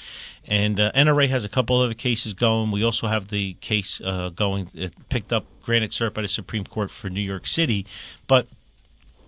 And 0.48 0.80
uh, 0.80 0.90
NRA 0.96 1.28
has 1.28 1.44
a 1.44 1.48
couple 1.48 1.80
other 1.80 1.94
cases 1.94 2.32
going. 2.32 2.72
We 2.72 2.82
also 2.82 3.06
have 3.06 3.28
the 3.28 3.54
case 3.60 4.00
uh, 4.02 4.30
going. 4.30 4.70
It 4.74 4.94
picked 5.10 5.30
up 5.30 5.44
granted 5.62 5.92
cert 5.92 6.14
by 6.14 6.22
the 6.22 6.28
Supreme 6.28 6.64
Court 6.64 6.90
for 6.90 7.10
New 7.10 7.20
York 7.20 7.46
City. 7.46 7.86
But 8.26 8.46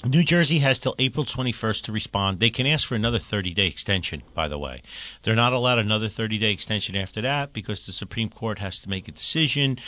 New 0.03 0.25
Jersey 0.25 0.61
has 0.61 0.79
till 0.79 0.95
April 0.99 1.27
21st 1.27 1.83
to 1.83 1.93
respond. 1.93 2.41
They 2.41 2.49
can 2.49 2.66
ask 2.66 2.89
for 2.89 2.95
another 2.95 3.18
30 3.18 3.53
day 3.53 3.66
extension, 3.66 4.23
by 4.35 4.49
the 4.49 4.59
way. 4.59 4.83
They're 5.23 5.35
not 5.35 5.53
allowed 5.53 5.79
another 5.79 6.09
30 6.09 6.39
day 6.39 6.53
extension 6.53 6.97
after 6.97 7.21
that 7.21 7.53
because 7.53 7.85
the 7.85 7.93
Supreme 7.93 8.31
Court 8.31 8.59
has 8.59 8.81
to 8.81 8.89
make 8.89 9.09
a 9.09 9.12
decision 9.12 9.79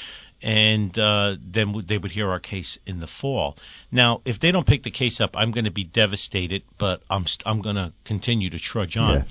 and 0.42 0.98
uh, 0.98 1.36
then 1.40 1.72
they 1.88 1.96
would 1.96 2.10
hear 2.10 2.28
our 2.28 2.40
case 2.40 2.78
in 2.84 3.00
the 3.00 3.06
fall. 3.06 3.56
Now, 3.90 4.20
if 4.24 4.40
they 4.40 4.50
don't 4.50 4.66
pick 4.66 4.82
the 4.82 4.90
case 4.90 5.20
up, 5.20 5.30
I'm 5.34 5.52
going 5.52 5.66
to 5.66 5.70
be 5.70 5.84
devastated, 5.84 6.64
but 6.78 7.00
I'm, 7.08 7.26
st- 7.26 7.46
I'm 7.46 7.62
going 7.62 7.76
to 7.76 7.92
continue 8.04 8.50
to 8.50 8.58
trudge 8.58 8.96
on. 8.96 9.14
Yeah. 9.14 9.24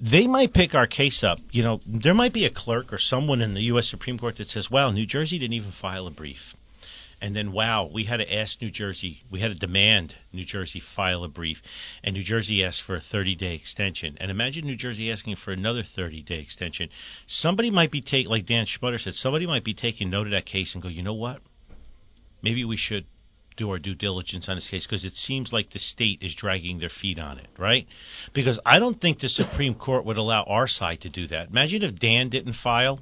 They 0.00 0.26
might 0.26 0.54
pick 0.54 0.74
our 0.74 0.86
case 0.86 1.22
up. 1.22 1.38
You 1.50 1.62
know, 1.62 1.80
there 1.86 2.14
might 2.14 2.32
be 2.32 2.46
a 2.46 2.50
clerk 2.50 2.92
or 2.92 2.98
someone 2.98 3.42
in 3.42 3.52
the 3.52 3.64
U.S. 3.64 3.90
Supreme 3.90 4.18
Court 4.18 4.36
that 4.38 4.48
says, 4.48 4.70
well, 4.70 4.92
New 4.92 5.04
Jersey 5.04 5.38
didn't 5.38 5.52
even 5.52 5.72
file 5.72 6.06
a 6.06 6.10
brief. 6.10 6.54
And 7.20 7.36
then, 7.36 7.52
wow, 7.52 7.90
we 7.92 8.04
had 8.04 8.16
to 8.16 8.34
ask 8.34 8.62
New 8.62 8.70
Jersey, 8.70 9.22
we 9.30 9.40
had 9.40 9.48
to 9.48 9.54
demand 9.54 10.16
New 10.32 10.46
Jersey 10.46 10.80
file 10.80 11.22
a 11.22 11.28
brief, 11.28 11.60
and 12.02 12.14
New 12.14 12.22
Jersey 12.22 12.64
asked 12.64 12.80
for 12.80 12.96
a 12.96 13.00
30 13.00 13.34
day 13.34 13.54
extension. 13.54 14.16
And 14.18 14.30
imagine 14.30 14.64
New 14.64 14.76
Jersey 14.76 15.12
asking 15.12 15.36
for 15.36 15.52
another 15.52 15.82
30 15.82 16.22
day 16.22 16.38
extension. 16.38 16.88
Somebody 17.26 17.70
might 17.70 17.90
be 17.90 18.00
taking, 18.00 18.30
like 18.30 18.46
Dan 18.46 18.64
Schmutter 18.64 18.98
said, 18.98 19.14
somebody 19.16 19.46
might 19.46 19.64
be 19.64 19.74
taking 19.74 20.08
note 20.08 20.28
of 20.28 20.30
that 20.30 20.46
case 20.46 20.72
and 20.72 20.82
go, 20.82 20.88
you 20.88 21.02
know 21.02 21.12
what? 21.12 21.42
Maybe 22.42 22.64
we 22.64 22.78
should 22.78 23.04
do 23.60 23.70
our 23.70 23.78
due 23.78 23.94
diligence 23.94 24.48
on 24.48 24.56
this 24.56 24.68
case 24.68 24.86
because 24.86 25.04
it 25.04 25.16
seems 25.16 25.52
like 25.52 25.70
the 25.70 25.78
state 25.78 26.18
is 26.22 26.34
dragging 26.34 26.78
their 26.80 26.88
feet 26.88 27.18
on 27.18 27.38
it, 27.38 27.46
right? 27.58 27.86
Because 28.32 28.58
I 28.64 28.78
don't 28.78 28.98
think 29.00 29.20
the 29.20 29.28
Supreme 29.28 29.74
Court 29.74 30.04
would 30.06 30.16
allow 30.16 30.42
our 30.44 30.66
side 30.66 31.02
to 31.02 31.10
do 31.10 31.26
that. 31.28 31.50
Imagine 31.50 31.82
if 31.82 31.98
Dan 31.98 32.30
didn't 32.30 32.54
file. 32.54 33.00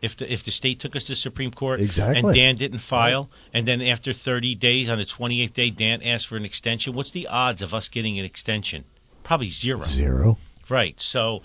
If 0.00 0.16
the 0.16 0.32
if 0.32 0.44
the 0.44 0.52
state 0.52 0.78
took 0.78 0.94
us 0.94 1.06
to 1.06 1.16
Supreme 1.16 1.50
Court 1.50 1.80
Exactly. 1.80 2.18
and 2.20 2.34
Dan 2.34 2.54
didn't 2.54 2.82
file, 2.88 3.28
and 3.52 3.66
then 3.66 3.82
after 3.82 4.12
30 4.12 4.54
days 4.54 4.88
on 4.88 4.98
the 4.98 5.06
28th 5.06 5.54
day 5.54 5.70
Dan 5.70 6.02
asked 6.02 6.28
for 6.28 6.36
an 6.36 6.44
extension, 6.44 6.94
what's 6.94 7.10
the 7.10 7.26
odds 7.26 7.62
of 7.62 7.74
us 7.74 7.88
getting 7.88 8.16
an 8.20 8.24
extension? 8.24 8.84
Probably 9.24 9.50
zero 9.50 9.84
Zero. 9.86 10.38
Right. 10.70 10.94
So 10.98 11.40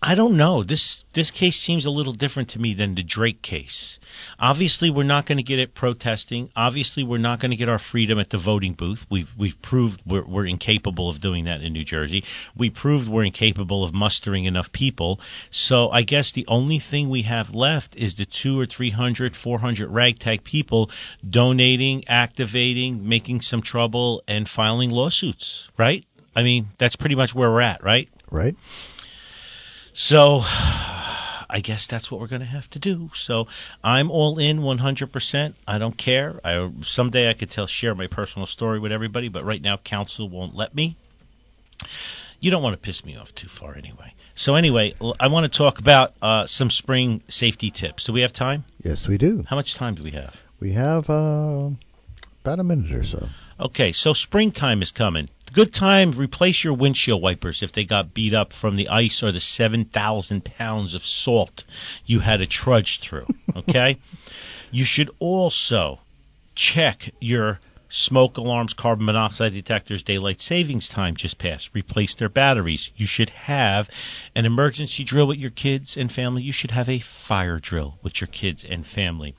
I, 0.00 0.14
don't 0.14 0.36
know. 0.36 0.62
This 0.62 1.04
this 1.14 1.30
case 1.30 1.56
seems 1.56 1.84
a 1.84 1.90
little 1.90 2.14
different 2.14 2.50
to 2.50 2.58
me 2.58 2.74
than 2.74 2.94
the 2.94 3.02
Drake 3.02 3.42
case. 3.42 3.98
Obviously, 4.38 4.90
we're 4.90 5.02
not 5.02 5.26
going 5.26 5.36
to 5.36 5.42
get 5.42 5.58
it 5.58 5.74
protesting. 5.74 6.48
Obviously, 6.56 7.04
we're 7.04 7.18
not 7.18 7.40
going 7.40 7.50
to 7.50 7.56
get 7.56 7.68
our 7.68 7.78
freedom 7.78 8.18
at 8.18 8.30
the 8.30 8.38
voting 8.38 8.72
booth. 8.72 9.04
We've 9.10 9.28
we've 9.38 9.60
proved 9.60 10.00
we're, 10.06 10.24
we're 10.24 10.46
incapable 10.46 11.10
of 11.10 11.20
doing 11.20 11.44
that 11.44 11.60
in 11.60 11.72
New 11.72 11.84
Jersey. 11.84 12.24
We 12.56 12.70
proved 12.70 13.08
we're 13.08 13.24
incapable 13.24 13.84
of 13.84 13.92
mustering 13.92 14.44
enough 14.44 14.72
people. 14.72 15.20
So 15.50 15.90
I 15.90 16.02
guess 16.02 16.32
the 16.32 16.46
only 16.48 16.78
thing 16.78 17.10
we 17.10 17.22
have 17.22 17.50
left 17.50 17.94
is 17.96 18.14
the 18.14 18.26
two 18.26 18.58
or 18.58 18.66
three 18.66 18.90
hundred, 18.90 19.36
four 19.36 19.58
hundred 19.58 19.90
ragtag 19.90 20.44
people 20.44 20.90
donating, 21.28 22.04
activating, 22.08 23.06
making 23.06 23.42
some 23.42 23.60
trouble, 23.60 24.22
and 24.26 24.48
filing 24.48 24.90
lawsuits. 24.90 25.68
Right? 25.78 26.06
I 26.34 26.42
mean, 26.42 26.68
that's 26.78 26.96
pretty 26.96 27.16
much 27.16 27.34
where 27.34 27.50
we're 27.50 27.60
at, 27.60 27.84
right? 27.84 28.08
Right? 28.30 28.56
So 29.94 30.40
I 31.52 31.60
guess 31.62 31.86
that's 31.90 32.10
what 32.10 32.20
we're 32.20 32.28
going 32.28 32.40
to 32.40 32.46
have 32.46 32.68
to 32.70 32.78
do. 32.78 33.10
So 33.14 33.46
I'm 33.84 34.10
all 34.10 34.38
in 34.38 34.60
100%. 34.60 35.54
I 35.66 35.78
don't 35.78 35.96
care. 35.96 36.40
I 36.44 36.70
someday 36.82 37.28
I 37.28 37.34
could 37.34 37.50
tell 37.50 37.66
share 37.66 37.94
my 37.94 38.06
personal 38.06 38.46
story 38.46 38.80
with 38.80 38.90
everybody, 38.90 39.28
but 39.28 39.44
right 39.44 39.60
now 39.60 39.76
council 39.76 40.28
won't 40.28 40.54
let 40.54 40.74
me. 40.74 40.96
You 42.40 42.50
don't 42.50 42.62
want 42.62 42.74
to 42.74 42.84
piss 42.84 43.04
me 43.04 43.16
off 43.16 43.28
too 43.34 43.48
far 43.48 43.76
anyway. 43.76 44.14
So 44.34 44.54
anyway, 44.54 44.94
I 45.20 45.28
want 45.28 45.52
to 45.52 45.56
talk 45.56 45.78
about 45.78 46.12
uh, 46.22 46.46
some 46.46 46.70
spring 46.70 47.22
safety 47.28 47.70
tips. 47.70 48.04
Do 48.04 48.12
we 48.12 48.22
have 48.22 48.32
time? 48.32 48.64
Yes, 48.82 49.06
we 49.06 49.18
do. 49.18 49.44
How 49.46 49.56
much 49.56 49.76
time 49.76 49.94
do 49.94 50.02
we 50.02 50.12
have? 50.12 50.34
We 50.58 50.72
have 50.72 51.10
uh, 51.10 51.70
about 52.42 52.58
a 52.58 52.64
minute 52.64 52.92
or 52.92 53.04
so. 53.04 53.28
Okay, 53.62 53.92
so 53.92 54.12
springtime 54.12 54.82
is 54.82 54.90
coming. 54.90 55.28
Good 55.54 55.72
time, 55.72 56.18
replace 56.18 56.64
your 56.64 56.74
windshield 56.74 57.22
wipers 57.22 57.62
if 57.62 57.72
they 57.72 57.84
got 57.84 58.12
beat 58.12 58.34
up 58.34 58.52
from 58.52 58.74
the 58.74 58.88
ice 58.88 59.22
or 59.22 59.30
the 59.30 59.40
7,000 59.40 60.44
pounds 60.44 60.94
of 60.94 61.02
salt 61.02 61.62
you 62.04 62.18
had 62.18 62.38
to 62.38 62.46
trudge 62.46 62.98
through. 63.00 63.26
Okay? 63.54 63.98
you 64.72 64.84
should 64.84 65.10
also 65.18 66.00
check 66.56 67.12
your 67.20 67.60
smoke 67.88 68.38
alarms, 68.38 68.72
carbon 68.72 69.04
monoxide 69.04 69.52
detectors, 69.52 70.02
daylight 70.02 70.40
savings 70.40 70.88
time 70.88 71.14
just 71.14 71.38
passed. 71.38 71.68
Replace 71.74 72.14
their 72.14 72.30
batteries. 72.30 72.90
You 72.96 73.06
should 73.06 73.30
have 73.30 73.88
an 74.34 74.46
emergency 74.46 75.04
drill 75.04 75.28
with 75.28 75.38
your 75.38 75.50
kids 75.50 75.96
and 75.96 76.10
family. 76.10 76.42
You 76.42 76.52
should 76.52 76.70
have 76.70 76.88
a 76.88 77.04
fire 77.28 77.60
drill 77.60 77.98
with 78.02 78.20
your 78.20 78.28
kids 78.28 78.64
and 78.68 78.84
family. 78.86 79.34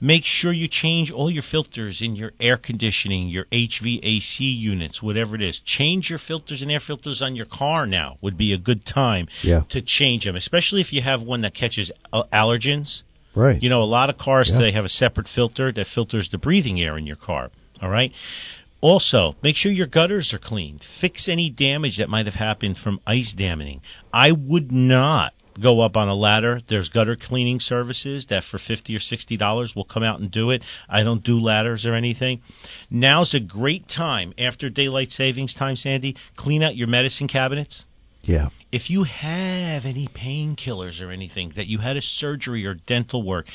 Make 0.00 0.24
sure 0.24 0.52
you 0.52 0.66
change 0.66 1.10
all 1.10 1.30
your 1.30 1.42
filters 1.42 2.00
in 2.00 2.16
your 2.16 2.32
air 2.40 2.56
conditioning, 2.56 3.28
your 3.28 3.44
HVAC 3.52 4.38
units, 4.40 5.02
whatever 5.02 5.34
it 5.34 5.42
is. 5.42 5.60
Change 5.64 6.08
your 6.08 6.18
filters 6.18 6.62
and 6.62 6.70
air 6.72 6.80
filters 6.80 7.20
on 7.20 7.36
your 7.36 7.44
car 7.46 7.86
now 7.86 8.16
would 8.22 8.38
be 8.38 8.52
a 8.54 8.58
good 8.58 8.86
time 8.86 9.28
Yeah. 9.42 9.62
to 9.68 9.82
change 9.82 10.24
them, 10.24 10.36
especially 10.36 10.80
if 10.80 10.92
you 10.92 11.02
have 11.02 11.20
one 11.20 11.42
that 11.42 11.52
catches 11.54 11.90
uh, 12.12 12.22
allergens. 12.32 13.02
Right. 13.34 13.62
You 13.62 13.68
know, 13.68 13.82
a 13.82 13.84
lot 13.84 14.08
of 14.10 14.16
cars 14.16 14.48
Yeah. 14.50 14.58
today 14.58 14.72
have 14.72 14.86
a 14.86 14.88
separate 14.88 15.28
filter 15.28 15.70
that 15.72 15.86
filters 15.86 16.30
the 16.30 16.38
breathing 16.38 16.80
air 16.80 16.96
in 16.96 17.06
your 17.06 17.16
car. 17.16 17.50
All 17.82 17.90
right. 17.90 18.12
Also, 18.80 19.36
make 19.42 19.56
sure 19.56 19.70
your 19.70 19.86
gutters 19.86 20.32
are 20.32 20.38
cleaned. 20.38 20.82
Fix 21.00 21.28
any 21.28 21.50
damage 21.50 21.98
that 21.98 22.08
might 22.08 22.24
have 22.24 22.34
happened 22.36 22.78
from 22.78 22.98
ice 23.06 23.34
damming. 23.34 23.82
I 24.14 24.32
would 24.32 24.72
not 24.72 25.34
go 25.60 25.80
up 25.80 25.96
on 25.96 26.08
a 26.08 26.14
ladder. 26.14 26.60
There's 26.68 26.88
gutter 26.88 27.16
cleaning 27.16 27.60
services 27.60 28.26
that 28.30 28.44
for 28.44 28.58
50 28.58 28.94
or 28.96 29.00
60 29.00 29.36
dollars 29.36 29.74
will 29.74 29.84
come 29.84 30.02
out 30.02 30.20
and 30.20 30.30
do 30.30 30.50
it. 30.50 30.62
I 30.88 31.02
don't 31.02 31.22
do 31.24 31.40
ladders 31.40 31.86
or 31.86 31.94
anything. 31.94 32.42
Now's 32.90 33.34
a 33.34 33.40
great 33.40 33.88
time 33.88 34.32
after 34.38 34.70
daylight 34.70 35.10
savings 35.10 35.54
time, 35.54 35.76
Sandy. 35.76 36.16
Clean 36.36 36.62
out 36.62 36.76
your 36.76 36.88
medicine 36.88 37.28
cabinets 37.28 37.84
yeah. 38.22 38.48
if 38.70 38.90
you 38.90 39.04
have 39.04 39.84
any 39.84 40.08
painkillers 40.08 41.00
or 41.00 41.10
anything 41.10 41.52
that 41.56 41.66
you 41.66 41.78
had 41.78 41.96
a 41.96 42.02
surgery 42.02 42.66
or 42.66 42.74
dental 42.74 43.22
work, 43.22 43.46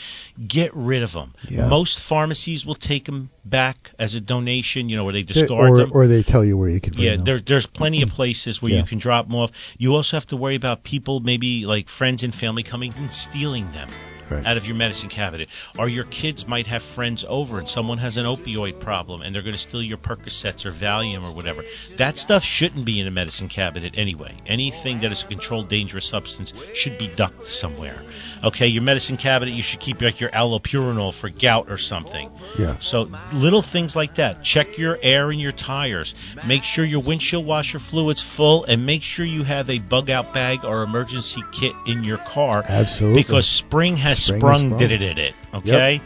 get 0.48 0.76
rid 0.76 1.04
of 1.04 1.12
them. 1.14 1.34
Yeah. 1.50 1.68
Most 1.68 2.02
pharmacies 2.08 2.66
will 2.66 2.76
take 2.76 3.06
them 3.06 3.30
back 3.44 3.92
as 4.00 4.14
a 4.14 4.22
donation, 4.22 4.90
you 4.90 4.98
know, 4.98 5.04
where 5.04 5.14
they 5.14 5.24
discard 5.24 5.72
or, 5.72 5.78
them. 5.78 5.92
or 5.94 6.08
they 6.08 6.24
tell 6.24 6.44
you 6.44 6.58
where 6.58 6.70
you 6.70 6.82
can 6.82 6.94
bring 6.94 7.06
yeah, 7.06 7.18
there, 7.24 7.40
there's 7.40 7.68
plenty 7.68 8.02
of 8.02 8.10
places 8.10 8.62
where 8.62 8.72
Yeah. 8.72 8.82
you 8.82 8.86
can 8.86 9.00
drop 9.00 9.28
them 9.28 9.36
off. 9.36 9.52
You 9.78 9.96
also 9.96 10.18
have 10.18 10.28
to 10.28 10.38
worry 10.38 10.56
about 10.56 10.84
people, 10.84 11.20
maybe 11.20 11.66
like 11.66 11.88
friends 11.90 12.24
and 12.24 12.34
family, 12.34 12.64
coming 12.64 12.94
and 12.96 13.12
stealing 13.12 13.72
them 13.72 13.90
Right. 14.30 14.46
out 14.46 14.58
of 14.58 14.66
your 14.66 14.76
medicine 14.76 15.10
cabinet. 15.10 15.50
Or 15.78 15.88
your 15.88 16.06
kids 16.06 16.48
might 16.48 16.68
have 16.68 16.82
friends 16.96 17.26
over 17.28 17.60
and 17.60 17.70
someone 17.70 17.98
has 18.00 18.18
an 18.18 18.26
opioid 18.26 18.80
problem 18.80 19.22
and 19.22 19.34
they're 19.34 19.44
going 19.44 19.54
to 19.54 19.60
steal 19.60 19.84
your 19.84 19.98
Percocets 19.98 20.66
or 20.66 20.72
Valium 20.72 21.24
or 21.24 21.34
whatever. 21.36 21.64
That 21.98 22.18
stuff 22.18 22.44
shouldn't 22.44 22.86
be 22.86 23.00
in 23.00 23.08
a 23.08 23.12
medicine 23.12 23.50
cabinet 23.50 23.94
anyway. 23.96 24.38
Anything 24.46 25.02
that 25.02 25.12
is 25.12 25.24
a 25.24 25.28
controlled 25.28 25.70
dangerous 25.70 26.10
substance 26.10 26.54
should 26.74 26.98
be 26.98 27.14
ducked 27.16 27.48
somewhere. 27.48 28.02
Okay, 28.44 28.68
your 28.68 28.84
medicine 28.84 29.18
cabinet, 29.18 29.54
you 29.54 29.64
should 29.64 29.80
keep 29.80 30.02
like 30.02 30.20
your 30.20 30.30
allopurinol 30.32 31.20
for 31.20 31.30
gout 31.30 31.70
or 31.70 31.78
something. 31.78 32.32
Yeah. 32.58 32.80
So 32.80 33.08
little 33.34 33.64
things 33.64 33.96
like 33.96 34.16
that. 34.16 34.44
Check 34.44 34.78
your 34.78 34.98
air 35.02 35.32
in 35.32 35.40
your 35.40 35.52
tires. 35.52 36.14
Make 36.46 36.64
sure 36.64 36.86
your 36.86 37.02
windshield 37.04 37.46
washer 37.46 37.80
fluid's 37.80 38.24
full, 38.36 38.66
and 38.66 38.86
make 38.86 39.02
sure 39.04 39.26
you 39.26 39.44
have 39.44 39.70
a 39.70 39.80
bug 39.80 40.10
out 40.10 40.34
bag 40.34 40.60
or 40.64 40.84
emergency 40.84 41.42
kit 41.60 41.74
in 41.88 42.04
your 42.04 42.18
car. 42.18 42.64
Absolutely. 42.68 43.24
Because 43.24 43.48
spring 43.48 43.98
has 43.98 44.15
Sprung, 44.16 44.78
did 44.78 44.92
it, 44.92 44.98
did 45.00 45.20
it. 45.20 45.34
Okay. 45.54 46.02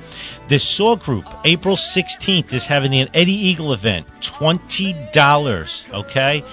This 0.49 0.77
Saw 0.77 0.95
Group, 0.95 1.25
April 1.45 1.77
16th, 1.77 2.53
is 2.53 2.65
having 2.65 2.93
an 2.93 3.09
Eddie 3.13 3.31
Eagle 3.31 3.73
event. 3.73 4.07
Twenty 4.37 4.95
dollars. 5.13 5.85
Okay. 5.93 6.43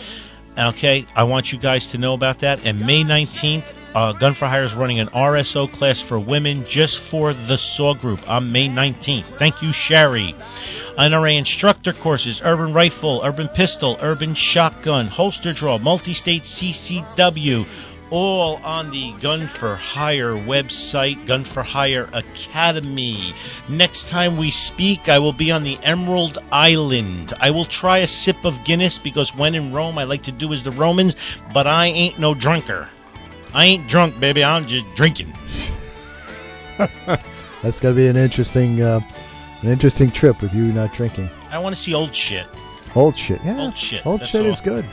Okay. 0.59 1.07
I 1.15 1.25
want 1.25 1.49
you 1.49 1.59
guys 1.59 1.89
to 1.89 1.99
know 1.99 2.15
about 2.15 2.41
that. 2.41 2.61
And 2.61 2.81
May 2.81 3.05
19th. 3.05 3.73
Uh, 3.95 4.13
Gun 4.13 4.35
for 4.35 4.47
Hire 4.47 4.65
is 4.65 4.75
running 4.75 5.01
an 5.01 5.09
RSO 5.09 5.73
class 5.73 6.03
for 6.07 6.21
women 6.21 6.67
just 6.69 7.01
for 7.11 7.33
the 7.33 7.57
SAW 7.57 7.95
group 7.95 8.21
on 8.29 8.53
May 8.53 8.69
19th. 8.69 9.39
Thank 9.39 9.63
you, 9.63 9.73
Sherry. 9.73 10.35
NRA 10.99 11.39
instructor 11.39 11.95
courses, 11.95 12.41
urban 12.45 12.75
rifle, 12.75 13.23
urban 13.25 13.49
pistol, 13.49 13.97
urban 14.01 14.35
shotgun, 14.35 15.09
holster 15.09 15.55
draw, 15.55 15.79
multi-state 15.79 16.43
CCW, 16.43 17.67
all 18.11 18.57
on 18.57 18.91
the 18.91 19.15
Gun 19.21 19.49
for 19.61 19.75
Hire 19.77 20.33
website, 20.35 21.27
Gun 21.27 21.45
for 21.45 21.63
Hire 21.63 22.09
Academy. 22.13 23.35
Next 23.69 24.09
time 24.09 24.39
we 24.39 24.51
speak, 24.51 25.09
I 25.09 25.19
will 25.19 25.33
be 25.33 25.51
on 25.51 25.65
the 25.65 25.79
Emerald 25.83 26.39
Island. 26.51 27.35
I 27.39 27.51
will 27.51 27.67
try 27.67 27.99
a 27.99 28.07
sip 28.07 28.45
of 28.45 28.65
Guinness 28.65 28.99
because 29.03 29.33
when 29.37 29.55
in 29.55 29.73
Rome, 29.73 29.99
I 29.99 30.05
like 30.05 30.23
to 30.25 30.33
do 30.33 30.53
as 30.53 30.63
the 30.63 30.71
Romans, 30.71 31.17
but 31.53 31.67
I 31.67 31.87
ain't 31.87 32.19
no 32.19 32.35
drunker. 32.35 32.89
I 33.53 33.65
ain't 33.67 33.89
drunk, 33.89 34.21
baby. 34.21 34.45
I'm 34.45 34.67
just 34.67 34.87
drinking. 34.95 35.33
That's 36.79 37.81
going 37.81 37.95
to 37.95 38.01
be 38.01 38.07
an 38.09 38.17
interesting, 38.17 38.81
uh, 38.81 39.01
an 39.63 39.71
interesting 39.71 40.11
trip 40.11 40.43
with 40.43 40.53
you 40.53 40.65
not 40.73 40.95
drinking. 40.95 41.29
I 41.49 41.59
want 41.59 41.75
to 41.75 41.81
see 41.81 41.95
old 41.95 42.15
shit. 42.15 42.47
Old 42.95 43.17
shit. 43.17 43.41
Yeah. 43.45 43.65
Old 43.65 43.77
shit, 43.79 44.07
Old 44.07 44.21
that's 44.21 44.31
shit 44.31 44.47
all. 44.47 44.53
is 44.53 44.61
good. 44.61 44.85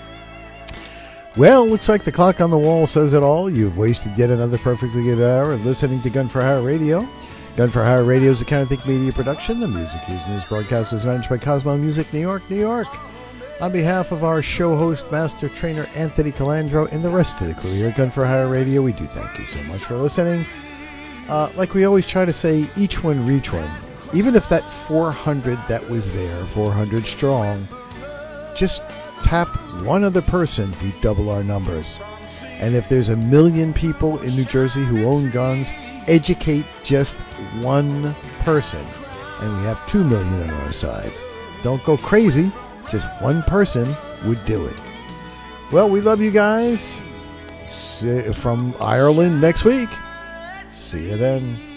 Well, 1.35 1.67
looks 1.67 1.89
like 1.89 2.05
the 2.05 2.11
clock 2.11 2.41
on 2.41 2.51
the 2.51 2.57
wall 2.59 2.85
says 2.85 3.13
it 3.13 3.23
all. 3.23 3.49
You've 3.49 3.75
wasted 3.75 4.11
yet 4.15 4.29
another 4.29 4.59
perfectly 4.59 5.01
good 5.01 5.19
hour 5.19 5.53
of 5.53 5.61
listening 5.61 5.99
to 6.03 6.11
Gun 6.11 6.29
for 6.29 6.41
Hire 6.41 6.61
Radio. 6.61 6.99
Gun 7.57 7.71
for 7.71 7.83
Hire 7.83 8.05
Radio 8.05 8.29
is 8.29 8.41
a 8.43 8.45
Kind 8.45 8.61
of 8.61 8.69
Think 8.69 8.85
Media 8.85 9.11
production. 9.11 9.59
The 9.59 9.67
music 9.67 9.99
used 10.07 10.27
in 10.27 10.35
this 10.35 10.43
broadcast 10.47 10.93
is 10.93 11.03
managed 11.03 11.29
by 11.29 11.39
Cosmo 11.39 11.75
Music, 11.75 12.05
New 12.13 12.19
York, 12.19 12.43
New 12.51 12.59
York. 12.59 12.85
On 13.61 13.71
behalf 13.71 14.11
of 14.11 14.23
our 14.23 14.43
show 14.43 14.77
host, 14.77 15.05
master 15.11 15.49
trainer 15.49 15.85
Anthony 15.95 16.31
Colandro, 16.31 16.87
and 16.91 17.03
the 17.03 17.09
rest 17.09 17.41
of 17.41 17.47
the 17.47 17.55
crew 17.55 17.73
here 17.73 17.87
at 17.87 17.97
Gun 17.97 18.11
for 18.11 18.27
Hire 18.27 18.47
Radio, 18.47 18.83
we 18.83 18.93
do 18.93 19.07
thank 19.07 19.39
you 19.39 19.47
so 19.47 19.63
much 19.63 19.81
for 19.85 19.95
listening. 19.95 20.45
Uh, 21.27 21.51
like 21.55 21.73
we 21.73 21.85
always 21.85 22.05
try 22.05 22.25
to 22.25 22.33
say, 22.33 22.69
each 22.77 23.03
one 23.03 23.25
reach 23.25 23.51
one. 23.51 23.73
Even 24.13 24.35
if 24.35 24.43
that 24.51 24.61
400 24.87 25.57
that 25.67 25.89
was 25.89 26.05
there, 26.13 26.45
400 26.53 27.05
strong, 27.05 27.67
just 28.55 28.83
tap 29.23 29.47
one 29.83 30.03
other 30.03 30.21
person, 30.21 30.73
we 30.81 30.93
double 31.01 31.29
our 31.29 31.43
numbers. 31.43 31.99
And 32.41 32.75
if 32.75 32.87
there's 32.89 33.09
a 33.09 33.15
million 33.15 33.73
people 33.73 34.21
in 34.21 34.35
New 34.35 34.45
Jersey 34.45 34.85
who 34.85 35.05
own 35.05 35.31
guns, 35.31 35.71
educate 36.07 36.65
just 36.83 37.15
one 37.61 38.15
person. 38.43 38.85
And 39.41 39.57
we 39.57 39.63
have 39.65 39.89
two 39.91 40.03
million 40.03 40.49
on 40.49 40.49
our 40.49 40.71
side. 40.71 41.11
Don't 41.63 41.83
go 41.85 41.97
crazy, 41.97 42.51
just 42.91 43.07
one 43.21 43.43
person 43.43 43.95
would 44.25 44.39
do 44.45 44.65
it. 44.65 44.79
Well, 45.71 45.89
we 45.89 46.01
love 46.01 46.19
you 46.19 46.31
guys. 46.31 46.79
See, 47.65 48.21
from 48.41 48.75
Ireland 48.79 49.41
next 49.41 49.65
week. 49.65 49.89
See 50.75 51.09
you 51.09 51.17
then. 51.17 51.72